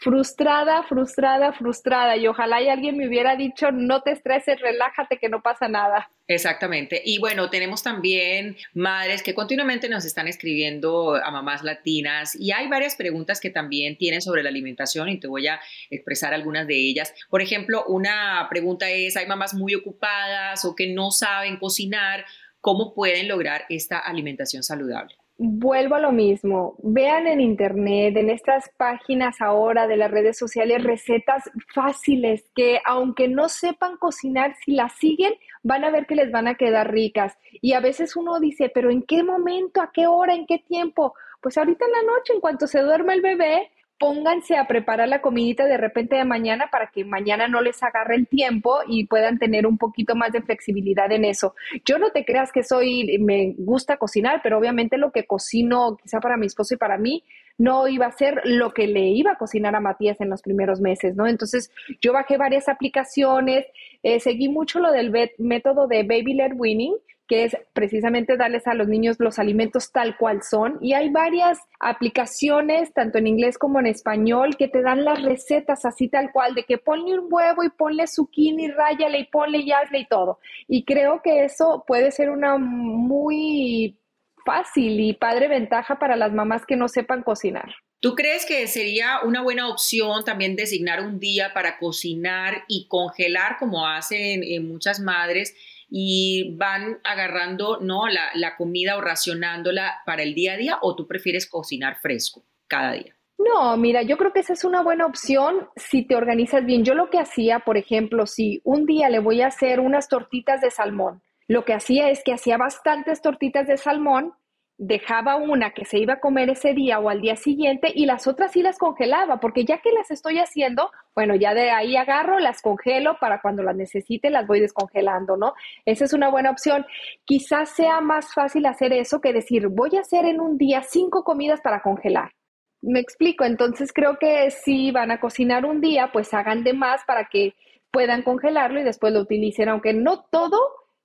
frustrada, 0.02 0.82
frustrada, 0.84 1.52
frustrada. 1.52 2.16
Y 2.16 2.26
ojalá 2.26 2.60
y 2.60 2.68
alguien 2.68 2.96
me 2.96 3.06
hubiera 3.06 3.36
dicho, 3.36 3.70
no 3.70 4.02
te 4.02 4.12
estreses, 4.12 4.60
relájate, 4.60 5.18
que 5.18 5.28
no 5.28 5.42
pasa 5.42 5.68
nada. 5.68 6.10
Exactamente. 6.26 7.00
Y 7.04 7.18
bueno, 7.18 7.50
tenemos 7.50 7.82
también 7.82 8.56
madres 8.74 9.22
que 9.22 9.34
continuamente 9.34 9.88
nos 9.88 10.04
están 10.04 10.28
escribiendo 10.28 11.14
a 11.14 11.30
mamás 11.30 11.62
latinas 11.62 12.34
y 12.34 12.52
hay 12.52 12.68
varias 12.68 12.96
preguntas 12.96 13.40
que 13.40 13.50
también 13.50 13.96
tienen 13.96 14.22
sobre 14.22 14.42
la 14.42 14.48
alimentación 14.48 15.08
y 15.08 15.20
te 15.20 15.28
voy 15.28 15.46
a 15.46 15.60
expresar 15.90 16.34
algunas 16.34 16.66
de 16.66 16.76
ellas. 16.76 17.14
Por 17.28 17.42
ejemplo, 17.42 17.84
una 17.86 18.46
pregunta 18.50 18.90
es, 18.90 19.16
hay 19.16 19.26
mamás 19.26 19.54
muy 19.54 19.74
ocupadas 19.74 20.64
o 20.64 20.74
que 20.74 20.92
no 20.92 21.10
saben 21.10 21.58
cocinar, 21.58 22.24
¿cómo 22.60 22.94
pueden 22.94 23.28
lograr 23.28 23.64
esta 23.68 23.98
alimentación 23.98 24.62
saludable? 24.62 25.21
Vuelvo 25.38 25.96
a 25.96 26.00
lo 26.00 26.12
mismo. 26.12 26.76
Vean 26.82 27.26
en 27.26 27.40
internet, 27.40 28.16
en 28.16 28.30
estas 28.30 28.70
páginas 28.76 29.40
ahora 29.40 29.86
de 29.86 29.96
las 29.96 30.10
redes 30.10 30.38
sociales, 30.38 30.84
recetas 30.84 31.50
fáciles 31.74 32.44
que 32.54 32.80
aunque 32.84 33.28
no 33.28 33.48
sepan 33.48 33.96
cocinar, 33.96 34.54
si 34.64 34.72
las 34.72 34.92
siguen, 34.98 35.34
van 35.62 35.84
a 35.84 35.90
ver 35.90 36.06
que 36.06 36.14
les 36.14 36.30
van 36.30 36.48
a 36.48 36.54
quedar 36.54 36.90
ricas. 36.92 37.36
Y 37.60 37.72
a 37.72 37.80
veces 37.80 38.16
uno 38.16 38.40
dice, 38.40 38.70
pero 38.72 38.90
¿en 38.90 39.02
qué 39.02 39.22
momento? 39.22 39.80
¿A 39.80 39.90
qué 39.92 40.06
hora? 40.06 40.34
¿En 40.34 40.46
qué 40.46 40.58
tiempo? 40.58 41.14
Pues 41.40 41.58
ahorita 41.58 41.84
en 41.84 41.92
la 41.92 42.12
noche, 42.12 42.34
en 42.34 42.40
cuanto 42.40 42.66
se 42.66 42.80
duerme 42.80 43.14
el 43.14 43.22
bebé, 43.22 43.70
pónganse 44.02 44.56
a 44.56 44.66
preparar 44.66 45.08
la 45.08 45.20
comidita 45.20 45.64
de 45.64 45.76
repente 45.76 46.16
de 46.16 46.24
mañana 46.24 46.70
para 46.72 46.88
que 46.88 47.04
mañana 47.04 47.46
no 47.46 47.60
les 47.60 47.80
agarre 47.84 48.16
el 48.16 48.26
tiempo 48.26 48.80
y 48.88 49.06
puedan 49.06 49.38
tener 49.38 49.64
un 49.64 49.78
poquito 49.78 50.16
más 50.16 50.32
de 50.32 50.42
flexibilidad 50.42 51.12
en 51.12 51.24
eso. 51.24 51.54
Yo 51.84 51.98
no 51.98 52.10
te 52.10 52.24
creas 52.24 52.50
que 52.50 52.64
soy, 52.64 53.18
me 53.20 53.54
gusta 53.58 53.98
cocinar, 53.98 54.40
pero 54.42 54.58
obviamente 54.58 54.98
lo 54.98 55.12
que 55.12 55.24
cocino 55.24 55.96
quizá 56.02 56.18
para 56.18 56.36
mi 56.36 56.46
esposo 56.46 56.74
y 56.74 56.78
para 56.78 56.98
mí 56.98 57.22
no 57.58 57.86
iba 57.86 58.06
a 58.06 58.10
ser 58.10 58.40
lo 58.42 58.72
que 58.72 58.88
le 58.88 59.06
iba 59.06 59.30
a 59.30 59.38
cocinar 59.38 59.76
a 59.76 59.80
Matías 59.80 60.20
en 60.20 60.30
los 60.30 60.42
primeros 60.42 60.80
meses, 60.80 61.14
¿no? 61.14 61.28
Entonces 61.28 61.70
yo 62.00 62.12
bajé 62.12 62.36
varias 62.38 62.68
aplicaciones, 62.68 63.66
eh, 64.02 64.18
seguí 64.18 64.48
mucho 64.48 64.80
lo 64.80 64.90
del 64.90 65.12
método 65.38 65.86
de 65.86 66.02
Baby 66.02 66.34
Led 66.34 66.54
Winning, 66.56 66.96
que 67.32 67.44
es 67.44 67.56
precisamente 67.72 68.36
darles 68.36 68.66
a 68.66 68.74
los 68.74 68.88
niños 68.88 69.16
los 69.18 69.38
alimentos 69.38 69.90
tal 69.90 70.18
cual 70.18 70.42
son. 70.42 70.76
Y 70.82 70.92
hay 70.92 71.08
varias 71.08 71.60
aplicaciones, 71.80 72.92
tanto 72.92 73.16
en 73.16 73.26
inglés 73.26 73.56
como 73.56 73.80
en 73.80 73.86
español, 73.86 74.58
que 74.58 74.68
te 74.68 74.82
dan 74.82 75.02
las 75.02 75.22
recetas 75.22 75.86
así 75.86 76.08
tal 76.08 76.30
cual, 76.30 76.54
de 76.54 76.64
que 76.64 76.76
ponle 76.76 77.18
un 77.18 77.28
huevo 77.30 77.64
y 77.64 77.70
ponle 77.70 78.06
zucchini, 78.06 78.68
ráyale 78.68 79.20
y 79.20 79.24
ponle 79.24 79.60
y 79.60 79.72
hazle 79.72 80.00
y 80.00 80.06
todo. 80.08 80.40
Y 80.68 80.84
creo 80.84 81.22
que 81.24 81.46
eso 81.46 81.84
puede 81.86 82.10
ser 82.10 82.28
una 82.28 82.58
muy 82.58 83.98
fácil 84.44 85.00
y 85.00 85.14
padre 85.14 85.48
ventaja 85.48 85.98
para 85.98 86.16
las 86.16 86.34
mamás 86.34 86.66
que 86.66 86.76
no 86.76 86.86
sepan 86.86 87.22
cocinar. 87.22 87.72
¿Tú 88.00 88.14
crees 88.14 88.44
que 88.44 88.66
sería 88.66 89.20
una 89.24 89.40
buena 89.40 89.68
opción 89.68 90.22
también 90.22 90.54
designar 90.54 91.00
un 91.00 91.18
día 91.18 91.54
para 91.54 91.78
cocinar 91.78 92.64
y 92.68 92.88
congelar 92.88 93.56
como 93.58 93.88
hacen 93.88 94.42
muchas 94.68 95.00
madres? 95.00 95.54
Y 95.94 96.56
van 96.56 97.00
agarrando 97.04 97.78
¿no? 97.82 98.08
La, 98.08 98.30
la 98.34 98.56
comida 98.56 98.96
o 98.96 99.02
racionándola 99.02 100.00
para 100.06 100.22
el 100.22 100.34
día 100.34 100.54
a 100.54 100.56
día 100.56 100.78
o 100.80 100.96
tú 100.96 101.06
prefieres 101.06 101.46
cocinar 101.46 101.98
fresco 102.00 102.42
cada 102.66 102.92
día? 102.92 103.14
No, 103.36 103.76
mira, 103.76 104.00
yo 104.00 104.16
creo 104.16 104.32
que 104.32 104.40
esa 104.40 104.54
es 104.54 104.64
una 104.64 104.82
buena 104.82 105.04
opción 105.04 105.68
si 105.76 106.02
te 106.02 106.16
organizas 106.16 106.64
bien. 106.64 106.82
Yo 106.82 106.94
lo 106.94 107.10
que 107.10 107.18
hacía, 107.18 107.58
por 107.58 107.76
ejemplo, 107.76 108.26
si 108.26 108.62
un 108.64 108.86
día 108.86 109.10
le 109.10 109.18
voy 109.18 109.42
a 109.42 109.48
hacer 109.48 109.80
unas 109.80 110.08
tortitas 110.08 110.62
de 110.62 110.70
salmón, 110.70 111.20
lo 111.46 111.66
que 111.66 111.74
hacía 111.74 112.08
es 112.08 112.22
que 112.24 112.32
hacía 112.32 112.56
bastantes 112.56 113.20
tortitas 113.20 113.66
de 113.66 113.76
salmón 113.76 114.32
dejaba 114.78 115.36
una 115.36 115.70
que 115.72 115.84
se 115.84 115.98
iba 115.98 116.14
a 116.14 116.20
comer 116.20 116.50
ese 116.50 116.74
día 116.74 116.98
o 116.98 117.08
al 117.08 117.20
día 117.20 117.36
siguiente 117.36 117.92
y 117.94 118.06
las 118.06 118.26
otras 118.26 118.52
sí 118.52 118.62
las 118.62 118.78
congelaba, 118.78 119.38
porque 119.38 119.64
ya 119.64 119.78
que 119.78 119.92
las 119.92 120.10
estoy 120.10 120.38
haciendo, 120.38 120.90
bueno, 121.14 121.34
ya 121.34 121.54
de 121.54 121.70
ahí 121.70 121.96
agarro, 121.96 122.38
las 122.38 122.62
congelo 122.62 123.16
para 123.20 123.40
cuando 123.40 123.62
las 123.62 123.76
necesite, 123.76 124.30
las 124.30 124.46
voy 124.46 124.60
descongelando, 124.60 125.36
¿no? 125.36 125.54
Esa 125.84 126.04
es 126.04 126.12
una 126.12 126.30
buena 126.30 126.50
opción. 126.50 126.84
Quizás 127.24 127.70
sea 127.70 128.00
más 128.00 128.34
fácil 128.34 128.66
hacer 128.66 128.92
eso 128.92 129.20
que 129.20 129.32
decir, 129.32 129.68
voy 129.68 129.96
a 129.96 130.00
hacer 130.00 130.24
en 130.24 130.40
un 130.40 130.58
día 130.58 130.82
cinco 130.82 131.22
comidas 131.22 131.60
para 131.60 131.82
congelar. 131.82 132.32
Me 132.80 132.98
explico, 132.98 133.44
entonces 133.44 133.92
creo 133.92 134.18
que 134.18 134.50
si 134.50 134.90
van 134.90 135.12
a 135.12 135.20
cocinar 135.20 135.64
un 135.64 135.80
día, 135.80 136.10
pues 136.12 136.34
hagan 136.34 136.64
de 136.64 136.72
más 136.72 137.04
para 137.06 137.26
que 137.26 137.54
puedan 137.92 138.22
congelarlo 138.22 138.80
y 138.80 138.84
después 138.84 139.12
lo 139.12 139.20
utilicen, 139.20 139.68
aunque 139.68 139.92
no 139.92 140.24
todo 140.24 140.58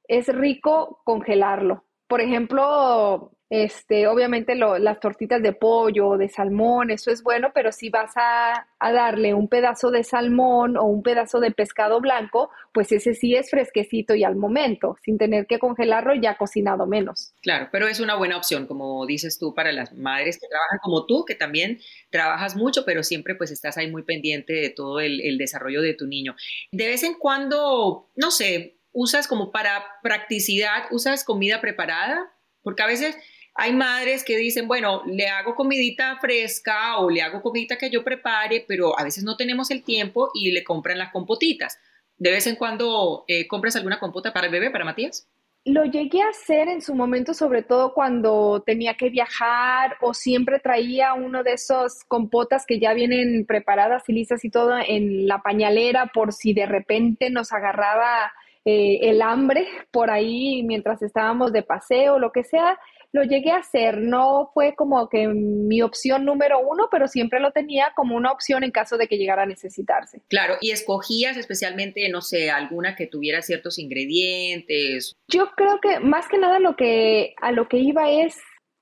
es 0.07 0.27
rico 0.27 1.01
congelarlo. 1.03 1.83
Por 2.07 2.21
ejemplo, 2.21 3.31
este, 3.49 4.07
obviamente 4.07 4.55
las 4.55 4.99
tortitas 4.99 5.41
de 5.41 5.53
pollo 5.53 6.17
de 6.17 6.27
salmón, 6.27 6.91
eso 6.91 7.11
es 7.11 7.23
bueno, 7.23 7.51
pero 7.53 7.71
si 7.71 7.89
vas 7.89 8.11
a, 8.15 8.67
darle 8.79 9.33
un 9.33 9.47
pedazo 9.47 9.89
de 9.89 10.03
salmón 10.03 10.77
o 10.77 10.83
un 10.83 11.01
pedazo 11.01 11.39
de 11.39 11.51
pescado 11.51 12.01
blanco, 12.01 12.49
pues 12.73 12.91
ese 12.91 13.13
sí 13.13 13.35
es 13.35 13.49
fresquecito 13.49 14.15
y 14.15 14.23
al 14.23 14.35
momento, 14.35 14.97
sin 15.03 15.17
tener 15.17 15.47
que 15.47 15.59
congelarlo 15.59 16.13
ya 16.15 16.37
cocinado 16.37 16.85
menos. 16.87 17.33
Claro, 17.41 17.69
pero 17.71 17.87
es 17.87 17.99
una 17.99 18.15
buena 18.15 18.37
opción, 18.37 18.67
como 18.67 19.05
dices 19.05 19.39
tú, 19.39 19.53
para 19.53 19.71
las 19.71 19.93
madres 19.93 20.37
que 20.39 20.47
trabajan 20.47 20.79
como 20.81 21.05
tú, 21.05 21.25
que 21.25 21.35
también 21.35 21.79
trabajas 22.09 22.55
mucho, 22.55 22.85
pero 22.85 23.03
siempre 23.03 23.35
pues 23.35 23.51
estás 23.51 23.77
ahí 23.77 23.89
muy 23.89 24.03
pendiente 24.03 24.53
de 24.53 24.69
todo 24.69 24.99
el, 24.99 25.21
el 25.21 25.37
desarrollo 25.37 25.81
de 25.81 25.93
tu 25.93 26.05
niño. 26.05 26.35
De 26.71 26.87
vez 26.87 27.03
en 27.03 27.13
cuando, 27.13 28.09
no 28.15 28.31
sé, 28.31 28.77
usas 28.91 29.27
como 29.27 29.51
para 29.51 29.85
practicidad, 30.03 30.83
usas 30.91 31.23
comida 31.23 31.61
preparada, 31.61 32.33
porque 32.61 32.83
a 32.83 32.87
veces 32.87 33.15
hay 33.57 33.73
madres 33.73 34.23
que 34.23 34.37
dicen, 34.37 34.67
bueno, 34.67 35.01
le 35.07 35.27
hago 35.27 35.55
comidita 35.55 36.17
fresca 36.21 36.99
o 36.99 37.09
le 37.09 37.23
hago 37.23 37.41
comidita 37.41 37.75
que 37.75 37.89
yo 37.89 38.03
prepare, 38.03 38.63
pero 38.67 38.97
a 38.97 39.03
veces 39.03 39.23
no 39.23 39.35
tenemos 39.35 39.71
el 39.71 39.83
tiempo 39.83 40.29
y 40.35 40.51
le 40.51 40.63
compran 40.63 40.99
las 40.99 41.11
compotitas. 41.11 41.79
¿De 42.17 42.29
vez 42.29 42.45
en 42.45 42.55
cuando 42.55 43.25
eh, 43.27 43.47
compras 43.47 43.75
alguna 43.75 43.99
compota 43.99 44.31
para 44.31 44.45
el 44.45 44.51
bebé, 44.51 44.69
para 44.69 44.85
Matías? 44.85 45.27
Lo 45.65 45.83
llegué 45.85 46.21
a 46.21 46.29
hacer 46.29 46.69
en 46.69 46.81
su 46.81 46.93
momento, 46.93 47.33
sobre 47.33 47.63
todo 47.63 47.93
cuando 47.95 48.63
tenía 48.63 48.93
que 48.93 49.09
viajar 49.09 49.97
o 50.01 50.13
siempre 50.13 50.59
traía 50.59 51.15
uno 51.15 51.43
de 51.43 51.53
esos 51.53 52.03
compotas 52.07 52.63
que 52.65 52.79
ya 52.79 52.93
vienen 52.93 53.45
preparadas 53.45 54.07
y 54.07 54.13
listas 54.13 54.45
y 54.45 54.51
todo 54.51 54.75
en 54.77 55.27
la 55.27 55.41
pañalera 55.41 56.11
por 56.13 56.31
si 56.31 56.53
de 56.53 56.67
repente 56.67 57.31
nos 57.31 57.51
agarraba 57.51 58.31
eh, 58.65 59.09
el 59.09 59.21
hambre 59.21 59.67
por 59.91 60.11
ahí 60.11 60.61
mientras 60.63 61.01
estábamos 61.01 61.53
de 61.53 61.63
paseo 61.63 62.19
lo 62.19 62.31
que 62.31 62.43
sea 62.43 62.77
lo 63.17 63.23
llegué 63.23 63.51
a 63.51 63.57
hacer. 63.57 63.97
No 63.97 64.51
fue 64.53 64.75
como 64.75 65.09
que 65.09 65.27
mi 65.27 65.81
opción 65.81 66.23
número 66.23 66.59
uno, 66.59 66.87
pero 66.91 67.07
siempre 67.07 67.39
lo 67.39 67.51
tenía 67.51 67.91
como 67.95 68.15
una 68.15 68.31
opción 68.31 68.63
en 68.63 68.71
caso 68.71 68.97
de 68.97 69.07
que 69.07 69.17
llegara 69.17 69.43
a 69.43 69.47
necesitarse. 69.47 70.21
Claro, 70.27 70.55
y 70.61 70.71
escogías 70.71 71.35
especialmente, 71.35 72.07
no 72.09 72.21
sé, 72.21 72.51
alguna 72.51 72.95
que 72.95 73.07
tuviera 73.07 73.41
ciertos 73.41 73.79
ingredientes. 73.79 75.15
Yo 75.27 75.49
creo 75.55 75.79
que 75.81 75.99
más 75.99 76.27
que 76.27 76.37
nada 76.37 76.59
lo 76.59 76.75
que 76.75 77.33
a 77.41 77.51
lo 77.51 77.67
que 77.67 77.77
iba 77.77 78.09
es 78.09 78.35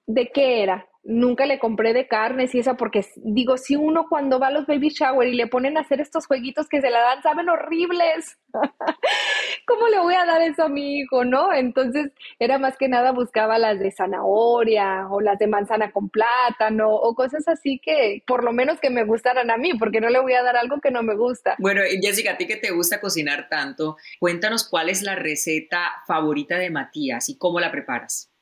de 0.05 0.29
qué 0.33 0.63
era. 0.63 0.87
Nunca 1.05 1.45
le 1.45 1.59
compré 1.59 1.93
de 1.93 2.07
carnes 2.07 2.53
y 2.55 2.59
esa, 2.59 2.75
porque 2.75 3.05
digo, 3.17 3.57
si 3.57 3.75
uno 3.75 4.07
cuando 4.09 4.39
va 4.39 4.47
a 4.47 4.51
los 4.51 4.65
baby 4.65 4.89
shower 4.89 5.27
y 5.27 5.35
le 5.35 5.47
ponen 5.47 5.77
a 5.77 5.81
hacer 5.81 6.01
estos 6.01 6.25
jueguitos 6.25 6.67
que 6.67 6.81
se 6.81 6.89
la 6.89 6.99
dan, 6.99 7.21
saben 7.21 7.47
horribles. 7.47 8.37
¿Cómo 9.67 9.87
le 9.87 9.99
voy 9.99 10.15
a 10.15 10.25
dar 10.25 10.41
eso 10.41 10.63
a 10.63 10.69
mi 10.69 10.99
hijo, 10.99 11.23
no? 11.23 11.53
Entonces, 11.53 12.11
era 12.39 12.57
más 12.57 12.77
que 12.77 12.87
nada 12.87 13.11
buscaba 13.11 13.57
las 13.59 13.79
de 13.79 13.91
zanahoria 13.91 15.07
o 15.09 15.21
las 15.21 15.37
de 15.37 15.47
manzana 15.47 15.91
con 15.91 16.09
plátano 16.09 16.89
o 16.89 17.13
cosas 17.13 17.47
así 17.47 17.79
que 17.83 18.23
por 18.25 18.43
lo 18.43 18.51
menos 18.51 18.79
que 18.79 18.89
me 18.89 19.03
gustaran 19.03 19.51
a 19.51 19.57
mí, 19.57 19.73
porque 19.77 20.01
no 20.01 20.09
le 20.09 20.19
voy 20.19 20.33
a 20.33 20.43
dar 20.43 20.57
algo 20.57 20.79
que 20.81 20.91
no 20.91 21.03
me 21.03 21.15
gusta. 21.15 21.55
Bueno, 21.59 21.81
Jessica, 22.01 22.31
a 22.31 22.37
ti 22.37 22.47
que 22.47 22.57
te 22.57 22.71
gusta 22.71 22.99
cocinar 22.99 23.47
tanto, 23.49 23.97
cuéntanos 24.19 24.67
cuál 24.67 24.89
es 24.89 25.03
la 25.03 25.15
receta 25.15 26.01
favorita 26.07 26.57
de 26.57 26.71
Matías 26.71 27.29
y 27.29 27.37
cómo 27.37 27.59
la 27.59 27.71
preparas. 27.71 28.34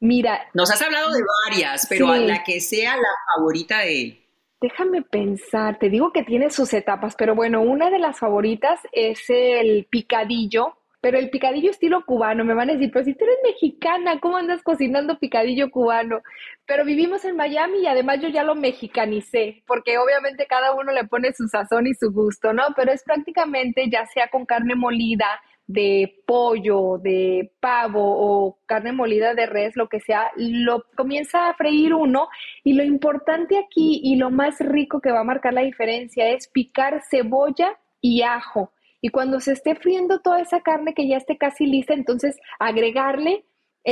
Mira. 0.00 0.48
Nos 0.54 0.70
has 0.70 0.82
hablado 0.82 1.12
de 1.12 1.20
varias, 1.46 1.86
pero 1.88 2.08
a 2.08 2.18
la 2.18 2.44
que 2.44 2.60
sea 2.60 2.96
la 2.96 3.08
favorita 3.34 3.80
de 3.80 4.02
él. 4.02 4.24
Déjame 4.60 5.02
pensar, 5.02 5.78
te 5.78 5.88
digo 5.88 6.12
que 6.12 6.24
tiene 6.24 6.50
sus 6.50 6.72
etapas, 6.74 7.14
pero 7.16 7.36
bueno, 7.36 7.62
una 7.62 7.90
de 7.90 8.00
las 8.00 8.18
favoritas 8.18 8.80
es 8.90 9.24
el 9.28 9.86
picadillo, 9.88 10.76
pero 11.00 11.16
el 11.16 11.30
picadillo 11.30 11.70
estilo 11.70 12.04
cubano. 12.04 12.44
Me 12.44 12.54
van 12.54 12.70
a 12.70 12.72
decir, 12.72 12.90
pero 12.92 13.04
si 13.04 13.14
tú 13.14 13.24
eres 13.24 13.38
mexicana, 13.44 14.18
¿cómo 14.18 14.36
andas 14.36 14.64
cocinando 14.64 15.20
picadillo 15.20 15.70
cubano? 15.70 16.22
Pero 16.66 16.84
vivimos 16.84 17.24
en 17.24 17.36
Miami 17.36 17.82
y 17.82 17.86
además 17.86 18.20
yo 18.20 18.28
ya 18.28 18.42
lo 18.42 18.56
mexicanicé, 18.56 19.62
porque 19.64 19.96
obviamente 19.98 20.46
cada 20.48 20.74
uno 20.74 20.92
le 20.92 21.04
pone 21.04 21.32
su 21.34 21.46
sazón 21.46 21.86
y 21.86 21.94
su 21.94 22.10
gusto, 22.10 22.52
¿no? 22.52 22.64
Pero 22.74 22.90
es 22.90 23.04
prácticamente 23.04 23.88
ya 23.88 24.06
sea 24.06 24.26
con 24.28 24.44
carne 24.44 24.74
molida, 24.74 25.40
de 25.68 26.22
pollo, 26.26 26.96
de 26.98 27.52
pavo 27.60 28.00
o 28.02 28.58
carne 28.66 28.92
molida 28.92 29.34
de 29.34 29.46
res, 29.46 29.76
lo 29.76 29.88
que 29.88 30.00
sea, 30.00 30.32
lo 30.36 30.82
comienza 30.96 31.48
a 31.48 31.54
freír 31.54 31.92
uno 31.92 32.28
y 32.64 32.72
lo 32.72 32.82
importante 32.82 33.58
aquí 33.58 34.00
y 34.02 34.16
lo 34.16 34.30
más 34.30 34.58
rico 34.60 35.00
que 35.00 35.12
va 35.12 35.20
a 35.20 35.24
marcar 35.24 35.52
la 35.52 35.60
diferencia 35.60 36.30
es 36.30 36.48
picar 36.48 37.02
cebolla 37.10 37.78
y 38.00 38.22
ajo. 38.22 38.72
Y 39.02 39.10
cuando 39.10 39.40
se 39.40 39.52
esté 39.52 39.76
friendo 39.76 40.20
toda 40.20 40.40
esa 40.40 40.62
carne 40.62 40.94
que 40.94 41.06
ya 41.06 41.18
esté 41.18 41.36
casi 41.36 41.66
lista, 41.66 41.92
entonces 41.92 42.40
agregarle 42.58 43.44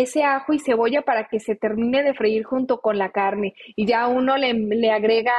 ese 0.02 0.24
ajo 0.24 0.52
y 0.52 0.58
cebolla 0.58 1.02
para 1.02 1.26
que 1.28 1.40
se 1.40 1.54
termine 1.54 2.02
de 2.02 2.12
freír 2.12 2.44
junto 2.44 2.82
con 2.82 2.98
la 2.98 3.12
carne. 3.12 3.54
Y 3.76 3.86
ya 3.86 4.08
uno 4.08 4.36
le, 4.36 4.52
le, 4.52 4.90
agrega 4.90 5.32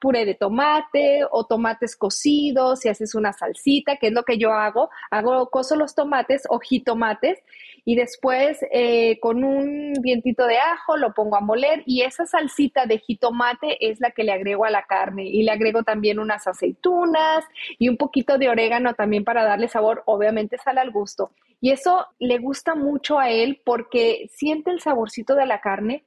puré 0.00 0.24
de 0.24 0.34
tomate 0.34 1.20
o 1.30 1.46
tomates 1.46 1.96
cocidos, 1.96 2.80
si 2.80 2.88
haces 2.88 3.14
una 3.14 3.32
salsita, 3.32 3.96
que 3.96 4.08
es 4.08 4.12
lo 4.12 4.24
que 4.24 4.36
yo 4.36 4.52
hago. 4.52 4.90
Hago, 5.12 5.48
coso 5.48 5.76
los 5.76 5.94
tomates 5.94 6.42
o 6.48 6.58
jitomates 6.58 7.38
y 7.84 7.94
después 7.94 8.58
eh, 8.72 9.20
con 9.20 9.44
un 9.44 9.92
vientito 10.00 10.46
de 10.46 10.58
ajo 10.58 10.96
lo 10.96 11.12
pongo 11.12 11.36
a 11.36 11.40
moler 11.40 11.82
y 11.86 12.02
esa 12.02 12.26
salsita 12.26 12.86
de 12.86 12.98
jitomate 12.98 13.90
es 13.90 14.00
la 14.00 14.10
que 14.10 14.24
le 14.24 14.32
agrego 14.32 14.64
a 14.64 14.70
la 14.70 14.86
carne 14.86 15.24
y 15.26 15.42
le 15.42 15.52
agrego 15.52 15.82
también 15.82 16.18
unas 16.18 16.46
aceitunas 16.46 17.44
y 17.78 17.88
un 17.88 17.96
poquito 17.96 18.38
de 18.38 18.48
orégano 18.48 18.94
también 18.94 19.22
para 19.22 19.44
darle 19.44 19.68
sabor, 19.68 20.02
obviamente 20.06 20.56
sale 20.58 20.80
al 20.80 20.90
gusto. 20.90 21.30
Y 21.60 21.70
eso 21.70 22.06
le 22.18 22.38
gusta 22.38 22.74
mucho 22.74 23.18
a 23.18 23.30
él 23.30 23.60
porque 23.64 24.28
siente 24.30 24.70
el 24.70 24.80
saborcito 24.80 25.34
de 25.34 25.46
la 25.46 25.60
carne, 25.60 26.06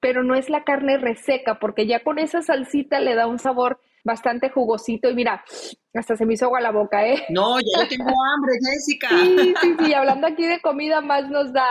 pero 0.00 0.22
no 0.22 0.34
es 0.34 0.48
la 0.50 0.64
carne 0.64 0.98
reseca 0.98 1.58
porque 1.58 1.86
ya 1.86 2.04
con 2.04 2.18
esa 2.18 2.42
salsita 2.42 3.00
le 3.00 3.14
da 3.14 3.26
un 3.26 3.38
sabor 3.38 3.80
bastante 4.04 4.48
jugosito 4.48 5.10
y 5.10 5.14
mira, 5.14 5.44
hasta 5.94 6.16
se 6.16 6.24
me 6.24 6.34
hizo 6.34 6.46
agua 6.46 6.60
la 6.60 6.70
boca, 6.70 7.06
¿eh? 7.06 7.24
No, 7.28 7.58
ya 7.60 7.88
tengo 7.88 8.10
hambre, 8.10 8.52
Jessica. 8.62 9.08
Sí, 9.18 9.54
sí, 9.60 9.76
sí, 9.84 9.94
hablando 9.94 10.26
aquí 10.26 10.46
de 10.46 10.60
comida 10.60 11.00
más 11.00 11.28
nos 11.28 11.52
da. 11.52 11.66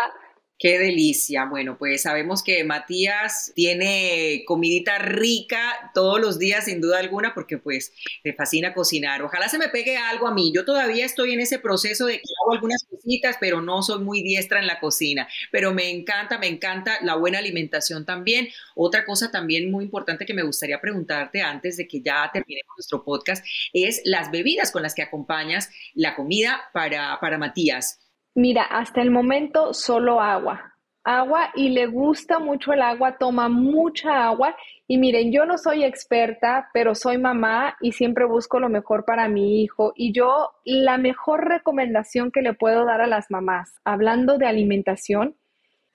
Qué 0.59 0.79
delicia. 0.79 1.45
Bueno, 1.45 1.77
pues 1.77 2.01
sabemos 2.01 2.41
que 2.41 2.63
Matías 2.63 3.51
tiene 3.53 4.43
comidita 4.47 4.97
rica 4.97 5.91
todos 5.93 6.19
los 6.19 6.39
días, 6.39 6.65
sin 6.65 6.81
duda 6.81 6.97
alguna, 6.97 7.35
porque 7.35 7.59
pues 7.59 7.93
le 8.23 8.33
fascina 8.33 8.73
cocinar. 8.73 9.21
Ojalá 9.21 9.49
se 9.49 9.59
me 9.59 9.69
pegue 9.69 9.97
algo 9.97 10.27
a 10.27 10.33
mí. 10.33 10.51
Yo 10.55 10.65
todavía 10.65 11.05
estoy 11.05 11.33
en 11.33 11.41
ese 11.41 11.59
proceso 11.59 12.07
de 12.07 12.13
que 12.15 12.33
hago 12.41 12.53
algunas 12.53 12.83
cositas, 12.89 13.37
pero 13.39 13.61
no 13.61 13.83
soy 13.83 14.03
muy 14.03 14.23
diestra 14.23 14.59
en 14.59 14.65
la 14.65 14.79
cocina. 14.79 15.27
Pero 15.51 15.75
me 15.75 15.91
encanta, 15.91 16.39
me 16.39 16.47
encanta 16.47 16.97
la 17.03 17.13
buena 17.13 17.37
alimentación 17.37 18.03
también. 18.03 18.47
Otra 18.73 19.05
cosa 19.05 19.29
también 19.29 19.69
muy 19.69 19.83
importante 19.83 20.25
que 20.25 20.33
me 20.33 20.41
gustaría 20.41 20.81
preguntarte 20.81 21.39
antes 21.43 21.77
de 21.77 21.87
que 21.87 22.01
ya 22.01 22.31
terminemos 22.33 22.73
nuestro 22.75 23.03
podcast 23.03 23.45
es 23.73 24.01
las 24.05 24.31
bebidas 24.31 24.71
con 24.71 24.81
las 24.81 24.95
que 24.95 25.03
acompañas 25.03 25.69
la 25.93 26.15
comida 26.15 26.71
para, 26.73 27.19
para 27.19 27.37
Matías. 27.37 27.99
Mira, 28.37 28.61
hasta 28.65 29.01
el 29.01 29.09
momento 29.09 29.73
solo 29.73 30.21
agua. 30.21 30.75
Agua 31.03 31.49
y 31.55 31.69
le 31.69 31.87
gusta 31.87 32.37
mucho 32.37 32.71
el 32.71 32.83
agua, 32.83 33.17
toma 33.17 33.49
mucha 33.49 34.27
agua. 34.27 34.55
Y 34.87 34.99
miren, 34.99 35.31
yo 35.31 35.47
no 35.47 35.57
soy 35.57 35.83
experta, 35.83 36.69
pero 36.71 36.93
soy 36.93 37.17
mamá 37.17 37.77
y 37.81 37.93
siempre 37.93 38.25
busco 38.25 38.59
lo 38.59 38.69
mejor 38.69 39.05
para 39.05 39.27
mi 39.27 39.63
hijo. 39.63 39.91
Y 39.95 40.13
yo 40.13 40.51
la 40.65 40.99
mejor 40.99 41.47
recomendación 41.47 42.29
que 42.29 42.43
le 42.43 42.53
puedo 42.53 42.85
dar 42.85 43.01
a 43.01 43.07
las 43.07 43.31
mamás, 43.31 43.73
hablando 43.83 44.37
de 44.37 44.45
alimentación, 44.45 45.35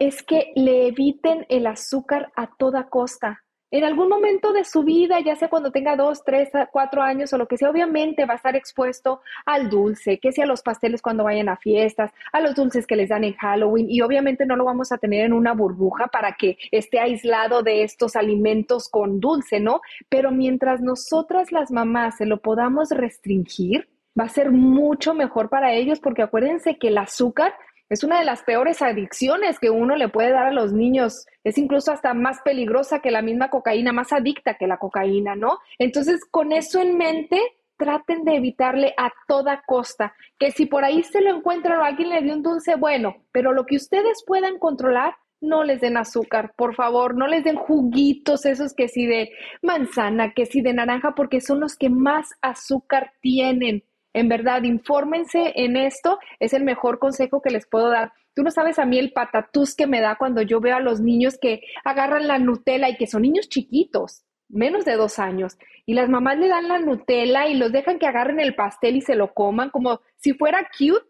es 0.00 0.24
que 0.24 0.50
le 0.56 0.88
eviten 0.88 1.46
el 1.48 1.68
azúcar 1.68 2.32
a 2.34 2.48
toda 2.56 2.88
costa 2.88 3.44
en 3.72 3.84
algún 3.84 4.10
momento 4.10 4.52
de 4.52 4.64
su 4.64 4.84
vida, 4.84 5.18
ya 5.20 5.34
sea 5.34 5.48
cuando 5.48 5.72
tenga 5.72 5.96
dos, 5.96 6.22
tres, 6.24 6.50
cuatro 6.70 7.00
años 7.00 7.32
o 7.32 7.38
lo 7.38 7.48
que 7.48 7.56
sea, 7.56 7.70
obviamente 7.70 8.26
va 8.26 8.34
a 8.34 8.36
estar 8.36 8.54
expuesto 8.54 9.22
al 9.46 9.70
dulce, 9.70 10.18
que 10.18 10.30
sea 10.30 10.44
los 10.44 10.62
pasteles 10.62 11.00
cuando 11.00 11.24
vayan 11.24 11.48
a 11.48 11.56
fiestas, 11.56 12.12
a 12.32 12.40
los 12.40 12.54
dulces 12.54 12.86
que 12.86 12.96
les 12.96 13.08
dan 13.08 13.24
en 13.24 13.32
Halloween 13.32 13.90
y 13.90 14.02
obviamente 14.02 14.44
no 14.44 14.56
lo 14.56 14.66
vamos 14.66 14.92
a 14.92 14.98
tener 14.98 15.24
en 15.24 15.32
una 15.32 15.54
burbuja 15.54 16.08
para 16.08 16.32
que 16.32 16.58
esté 16.70 17.00
aislado 17.00 17.62
de 17.62 17.82
estos 17.82 18.14
alimentos 18.14 18.90
con 18.90 19.20
dulce, 19.20 19.58
¿no? 19.58 19.80
Pero 20.10 20.30
mientras 20.30 20.82
nosotras 20.82 21.50
las 21.50 21.70
mamás 21.70 22.18
se 22.18 22.26
lo 22.26 22.40
podamos 22.40 22.90
restringir, 22.90 23.88
va 24.18 24.24
a 24.24 24.28
ser 24.28 24.50
mucho 24.50 25.14
mejor 25.14 25.48
para 25.48 25.72
ellos 25.72 25.98
porque 25.98 26.20
acuérdense 26.20 26.76
que 26.76 26.88
el 26.88 26.98
azúcar 26.98 27.54
es 27.92 28.02
una 28.02 28.18
de 28.18 28.24
las 28.24 28.42
peores 28.42 28.80
adicciones 28.80 29.58
que 29.58 29.68
uno 29.68 29.96
le 29.96 30.08
puede 30.08 30.30
dar 30.30 30.46
a 30.46 30.52
los 30.52 30.72
niños. 30.72 31.26
Es 31.44 31.58
incluso 31.58 31.92
hasta 31.92 32.14
más 32.14 32.40
peligrosa 32.42 33.00
que 33.00 33.10
la 33.10 33.20
misma 33.20 33.50
cocaína, 33.50 33.92
más 33.92 34.14
adicta 34.14 34.54
que 34.54 34.66
la 34.66 34.78
cocaína, 34.78 35.36
¿no? 35.36 35.58
Entonces, 35.78 36.24
con 36.24 36.52
eso 36.52 36.80
en 36.80 36.96
mente, 36.96 37.38
traten 37.76 38.24
de 38.24 38.36
evitarle 38.36 38.94
a 38.96 39.12
toda 39.28 39.62
costa. 39.66 40.14
Que 40.38 40.52
si 40.52 40.64
por 40.64 40.84
ahí 40.84 41.02
se 41.02 41.20
lo 41.20 41.36
encuentran 41.36 41.80
o 41.80 41.84
alguien 41.84 42.08
le 42.08 42.22
dio 42.22 42.32
un 42.32 42.42
dulce, 42.42 42.76
bueno, 42.76 43.26
pero 43.30 43.52
lo 43.52 43.66
que 43.66 43.76
ustedes 43.76 44.24
puedan 44.26 44.58
controlar, 44.58 45.14
no 45.42 45.62
les 45.62 45.82
den 45.82 45.98
azúcar, 45.98 46.54
por 46.56 46.74
favor, 46.74 47.14
no 47.14 47.26
les 47.26 47.44
den 47.44 47.56
juguitos 47.56 48.46
esos 48.46 48.72
que 48.72 48.88
si 48.88 49.06
de 49.06 49.32
manzana, 49.60 50.32
que 50.32 50.46
si 50.46 50.62
de 50.62 50.72
naranja, 50.72 51.14
porque 51.14 51.42
son 51.42 51.60
los 51.60 51.76
que 51.76 51.90
más 51.90 52.30
azúcar 52.40 53.12
tienen. 53.20 53.84
En 54.14 54.28
verdad, 54.28 54.62
infórmense 54.62 55.52
en 55.56 55.76
esto, 55.76 56.18
es 56.38 56.52
el 56.52 56.64
mejor 56.64 56.98
consejo 56.98 57.40
que 57.40 57.50
les 57.50 57.66
puedo 57.66 57.88
dar. 57.88 58.12
Tú 58.34 58.42
no 58.42 58.50
sabes 58.50 58.78
a 58.78 58.86
mí 58.86 58.98
el 58.98 59.12
patatús 59.12 59.74
que 59.74 59.86
me 59.86 60.00
da 60.00 60.16
cuando 60.16 60.42
yo 60.42 60.60
veo 60.60 60.76
a 60.76 60.80
los 60.80 61.00
niños 61.00 61.38
que 61.40 61.62
agarran 61.84 62.28
la 62.28 62.38
Nutella 62.38 62.88
y 62.88 62.96
que 62.96 63.06
son 63.06 63.22
niños 63.22 63.48
chiquitos, 63.48 64.24
menos 64.48 64.84
de 64.84 64.96
dos 64.96 65.18
años, 65.18 65.56
y 65.86 65.94
las 65.94 66.08
mamás 66.08 66.38
le 66.38 66.48
dan 66.48 66.68
la 66.68 66.78
Nutella 66.78 67.46
y 67.48 67.54
los 67.54 67.72
dejan 67.72 67.98
que 67.98 68.06
agarren 68.06 68.40
el 68.40 68.54
pastel 68.54 68.96
y 68.96 69.00
se 69.00 69.16
lo 69.16 69.34
coman 69.34 69.70
como 69.70 70.00
si 70.16 70.34
fuera 70.34 70.68
cute. 70.78 71.06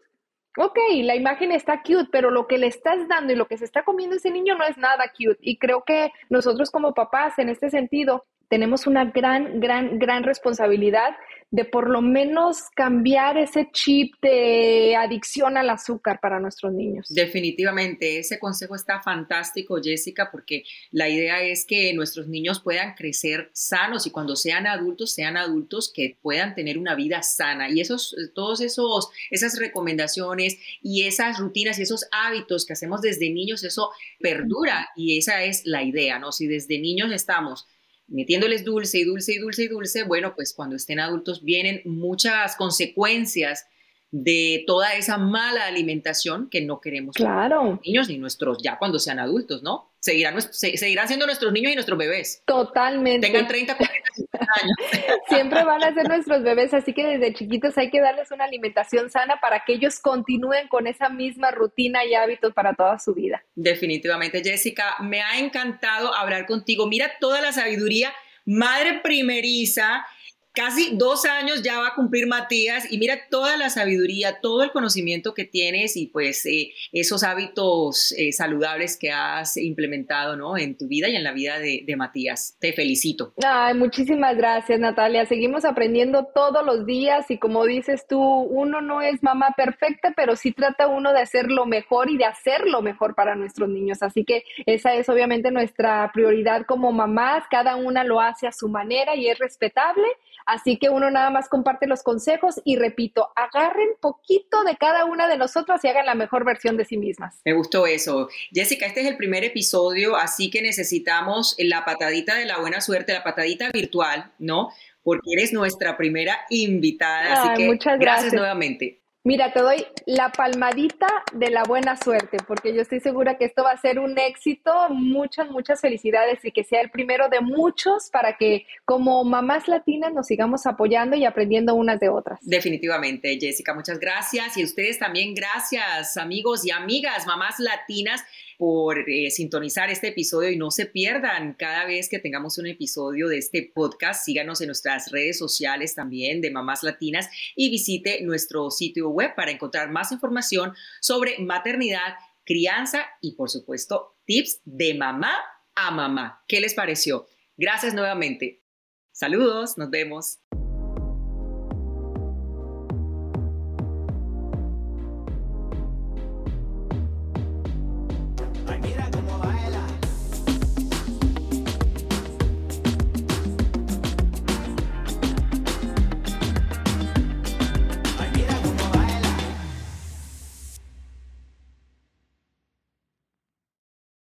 Ok, 0.57 0.77
la 1.03 1.15
imagen 1.15 1.51
está 1.51 1.81
cute, 1.81 2.09
pero 2.11 2.29
lo 2.29 2.47
que 2.47 2.59
le 2.59 2.67
estás 2.67 3.07
dando 3.07 3.33
y 3.33 3.35
lo 3.35 3.47
que 3.47 3.57
se 3.57 3.65
está 3.65 3.83
comiendo 3.83 4.15
ese 4.15 4.29
niño 4.29 4.55
no 4.55 4.63
es 4.65 4.77
nada 4.77 5.11
cute. 5.17 5.39
Y 5.41 5.57
creo 5.57 5.83
que 5.83 6.11
nosotros 6.29 6.69
como 6.69 6.93
papás 6.93 7.39
en 7.39 7.49
este 7.49 7.69
sentido 7.69 8.25
tenemos 8.53 8.85
una 8.85 9.05
gran, 9.05 9.59
gran, 9.59 9.97
gran 9.97 10.21
responsabilidad 10.21 11.15
de 11.49 11.65
por 11.65 11.89
lo 11.89 12.03
menos 12.03 12.63
cambiar 12.75 13.35
ese 13.35 13.69
chip 13.71 14.13
de 14.21 14.95
adicción 14.95 15.57
al 15.57 15.71
azúcar 15.71 16.19
para 16.19 16.39
nuestros 16.39 16.71
niños. 16.71 17.07
Definitivamente, 17.09 18.19
ese 18.19 18.37
consejo 18.37 18.75
está 18.75 19.01
fantástico, 19.01 19.79
Jessica, 19.83 20.29
porque 20.31 20.65
la 20.91 21.09
idea 21.09 21.41
es 21.41 21.65
que 21.65 21.93
nuestros 21.93 22.27
niños 22.27 22.59
puedan 22.59 22.93
crecer 22.93 23.49
sanos 23.53 24.05
y 24.05 24.11
cuando 24.11 24.35
sean 24.35 24.67
adultos, 24.67 25.11
sean 25.13 25.35
adultos 25.35 25.91
que 25.91 26.15
puedan 26.21 26.53
tener 26.53 26.77
una 26.77 26.93
vida 26.93 27.23
sana. 27.23 27.71
Y 27.71 27.81
esos, 27.81 28.15
todos 28.35 28.61
esos, 28.61 29.09
esas 29.31 29.57
recomendaciones 29.57 30.59
y 30.83 31.07
esas 31.07 31.39
rutinas 31.39 31.79
y 31.79 31.83
esos 31.83 32.07
hábitos 32.11 32.67
que 32.67 32.73
hacemos 32.73 33.01
desde 33.01 33.31
niños, 33.31 33.63
eso 33.63 33.89
perdura 34.19 34.89
y 34.95 35.17
esa 35.17 35.43
es 35.43 35.65
la 35.65 35.81
idea, 35.81 36.19
¿no? 36.19 36.31
Si 36.31 36.45
desde 36.45 36.77
niños 36.77 37.11
estamos 37.11 37.67
metiéndoles 38.13 38.63
dulce 38.63 38.99
y 38.99 39.03
dulce 39.03 39.33
y 39.33 39.39
dulce 39.39 39.63
y 39.63 39.67
dulce, 39.67 40.03
bueno, 40.03 40.33
pues 40.35 40.53
cuando 40.53 40.75
estén 40.75 40.99
adultos 40.99 41.43
vienen 41.43 41.81
muchas 41.85 42.55
consecuencias 42.55 43.65
de 44.13 44.63
toda 44.67 44.93
esa 44.93 45.17
mala 45.17 45.65
alimentación 45.65 46.47
que 46.47 46.61
no 46.61 46.79
queremos 46.79 47.15
claro. 47.15 47.63
los 47.63 47.81
niños 47.81 48.09
ni 48.09 48.19
nuestros 48.19 48.59
ya 48.61 48.77
cuando 48.77 48.99
sean 48.99 49.17
adultos, 49.17 49.63
¿no? 49.63 49.91
Seguirán, 50.01 50.39
seguirán 50.39 51.07
siendo 51.07 51.25
nuestros 51.25 51.51
niños 51.51 51.71
y 51.71 51.75
nuestros 51.75 51.97
bebés. 51.97 52.43
Totalmente. 52.45 53.25
Tengan 53.25 53.47
30, 53.47 53.75
40, 53.75 54.09
50 54.13 54.47
años. 54.61 55.17
Siempre 55.29 55.63
van 55.63 55.83
a 55.83 55.95
ser 55.95 56.07
nuestros 56.07 56.43
bebés, 56.43 56.75
así 56.75 56.93
que 56.93 57.07
desde 57.07 57.33
chiquitos 57.33 57.75
hay 57.79 57.89
que 57.89 58.01
darles 58.01 58.29
una 58.29 58.43
alimentación 58.43 59.09
sana 59.09 59.39
para 59.41 59.63
que 59.65 59.73
ellos 59.73 59.99
continúen 59.99 60.67
con 60.67 60.85
esa 60.85 61.09
misma 61.09 61.49
rutina 61.49 62.05
y 62.05 62.13
hábitos 62.13 62.53
para 62.53 62.75
toda 62.75 62.99
su 62.99 63.15
vida. 63.15 63.43
Definitivamente, 63.55 64.43
Jessica, 64.43 64.95
me 64.99 65.23
ha 65.23 65.39
encantado 65.39 66.13
hablar 66.13 66.45
contigo. 66.45 66.85
Mira 66.85 67.13
toda 67.19 67.41
la 67.41 67.51
sabiduría, 67.51 68.13
madre 68.45 68.99
primeriza 69.01 70.05
Casi 70.53 70.95
dos 70.95 71.25
años 71.25 71.63
ya 71.63 71.79
va 71.79 71.87
a 71.87 71.95
cumplir 71.95 72.27
Matías 72.27 72.91
y 72.91 72.99
mira 72.99 73.17
toda 73.31 73.57
la 73.57 73.71
sabiduría, 73.71 74.39
todo 74.39 74.61
el 74.61 74.71
conocimiento 74.71 75.33
que 75.33 75.45
tienes 75.45 75.97
y 75.97 76.05
pues 76.05 76.45
eh, 76.45 76.73
esos 76.91 77.23
hábitos 77.23 78.13
eh, 78.19 78.31
saludables 78.33 78.95
que 78.95 79.09
has 79.09 79.57
implementado 79.57 80.35
¿no? 80.35 80.55
en 80.55 80.77
tu 80.77 80.87
vida 80.87 81.09
y 81.09 81.15
en 81.15 81.23
la 81.23 81.31
vida 81.31 81.57
de, 81.57 81.83
Matías. 81.97 82.55
Te 82.59 82.71
felicito. 82.71 83.33
Ay, 83.43 83.73
muchísimas 83.73 84.37
gracias 84.37 84.79
Natalia. 84.79 85.25
Seguimos 85.25 85.65
aprendiendo 85.65 86.25
todos 86.35 86.63
los 86.63 86.85
días 86.85 87.31
y 87.31 87.39
como 87.39 87.65
dices 87.65 88.05
tú, 88.07 88.21
uno 88.21 88.79
no 88.79 89.01
es 89.01 89.23
mamá 89.23 89.55
perfecta, 89.57 90.13
pero 90.15 90.35
sí 90.35 90.51
trata 90.51 90.87
uno 90.87 91.13
de 91.13 91.21
hacer 91.21 91.49
lo 91.49 91.65
mejor 91.65 92.11
y 92.11 92.17
de 92.17 92.25
hacer 92.25 92.67
lo 92.67 92.83
mejor 92.83 93.15
para 93.15 93.35
nuestros 93.35 93.69
niños. 93.69 94.03
Así 94.03 94.23
que 94.23 94.43
esa 94.67 94.93
es 94.93 95.09
obviamente 95.09 95.49
nuestra 95.49 96.11
prioridad 96.13 96.67
como 96.67 96.91
mamás. 96.91 97.43
Cada 97.49 97.75
una 97.75 98.03
lo 98.03 98.21
hace 98.21 98.45
a 98.45 98.51
su 98.51 98.69
manera 98.69 99.15
y 99.15 99.29
es 99.29 99.39
respetable 99.39 100.05
Así 100.45 100.77
que 100.77 100.89
uno 100.89 101.09
nada 101.09 101.29
más 101.29 101.49
comparte 101.49 101.87
los 101.87 102.03
consejos 102.03 102.61
y 102.63 102.75
repito, 102.75 103.29
agarren 103.35 103.89
poquito 103.99 104.63
de 104.63 104.75
cada 104.77 105.05
una 105.05 105.27
de 105.27 105.37
nosotras 105.37 105.83
y 105.83 105.87
hagan 105.87 106.05
la 106.05 106.15
mejor 106.15 106.45
versión 106.45 106.77
de 106.77 106.85
sí 106.85 106.97
mismas. 106.97 107.41
Me 107.45 107.53
gustó 107.53 107.87
eso. 107.87 108.29
Jessica, 108.51 108.85
este 108.85 109.01
es 109.01 109.07
el 109.07 109.17
primer 109.17 109.43
episodio, 109.43 110.15
así 110.15 110.49
que 110.49 110.61
necesitamos 110.61 111.55
la 111.59 111.85
patadita 111.85 112.35
de 112.35 112.45
la 112.45 112.59
buena 112.59 112.81
suerte, 112.81 113.13
la 113.13 113.23
patadita 113.23 113.69
virtual, 113.71 114.31
¿no? 114.39 114.69
Porque 115.03 115.33
eres 115.37 115.51
nuestra 115.53 115.97
primera 115.97 116.39
invitada, 116.49 117.43
así 117.43 117.53
que 117.57 117.67
muchas 117.67 117.99
gracias 117.99 118.33
nuevamente. 118.33 119.02
Mira, 119.25 119.53
te 119.53 119.61
doy 119.61 119.85
la 120.05 120.33
palmadita 120.33 121.07
de 121.31 121.49
la 121.49 121.63
buena 121.63 121.95
suerte, 121.95 122.37
porque 122.45 122.75
yo 122.75 122.81
estoy 122.81 122.99
segura 122.99 123.37
que 123.37 123.45
esto 123.45 123.63
va 123.63 123.71
a 123.71 123.77
ser 123.77 123.97
un 123.97 124.17
éxito. 124.19 124.89
Muchas, 124.89 125.49
muchas 125.49 125.79
felicidades 125.79 126.43
y 126.43 126.51
que 126.51 126.65
sea 126.65 126.81
el 126.81 126.89
primero 126.89 127.29
de 127.29 127.39
muchos 127.39 128.09
para 128.09 128.35
que 128.35 128.65
como 128.83 129.23
mamás 129.23 129.69
latinas 129.69 130.13
nos 130.13 130.27
sigamos 130.27 130.65
apoyando 130.65 131.15
y 131.15 131.23
aprendiendo 131.23 131.73
unas 131.73 132.01
de 132.01 132.09
otras. 132.09 132.37
Definitivamente, 132.41 133.37
Jessica, 133.39 133.73
muchas 133.73 133.97
gracias. 133.97 134.57
Y 134.57 134.63
ustedes 134.65 134.99
también, 134.99 135.33
gracias, 135.33 136.17
amigos 136.17 136.65
y 136.65 136.71
amigas, 136.71 137.25
mamás 137.25 137.59
latinas 137.59 138.21
por 138.57 139.09
eh, 139.09 139.31
sintonizar 139.31 139.89
este 139.89 140.09
episodio 140.09 140.49
y 140.51 140.57
no 140.57 140.71
se 140.71 140.85
pierdan 140.85 141.53
cada 141.53 141.85
vez 141.85 142.09
que 142.09 142.19
tengamos 142.19 142.57
un 142.57 142.67
episodio 142.67 143.27
de 143.27 143.37
este 143.37 143.71
podcast. 143.73 144.25
Síganos 144.25 144.61
en 144.61 144.67
nuestras 144.67 145.11
redes 145.11 145.37
sociales 145.37 145.95
también 145.95 146.41
de 146.41 146.51
Mamás 146.51 146.83
Latinas 146.83 147.29
y 147.55 147.69
visite 147.69 148.21
nuestro 148.21 148.69
sitio 148.71 149.09
web 149.09 149.35
para 149.35 149.51
encontrar 149.51 149.91
más 149.91 150.11
información 150.11 150.73
sobre 151.01 151.39
maternidad, 151.39 152.15
crianza 152.45 153.05
y 153.21 153.33
por 153.33 153.49
supuesto 153.49 154.15
tips 154.25 154.61
de 154.65 154.93
mamá 154.93 155.33
a 155.75 155.91
mamá. 155.91 156.43
¿Qué 156.47 156.59
les 156.59 156.73
pareció? 156.73 157.27
Gracias 157.57 157.93
nuevamente. 157.93 158.63
Saludos, 159.11 159.77
nos 159.77 159.89
vemos. 159.89 160.39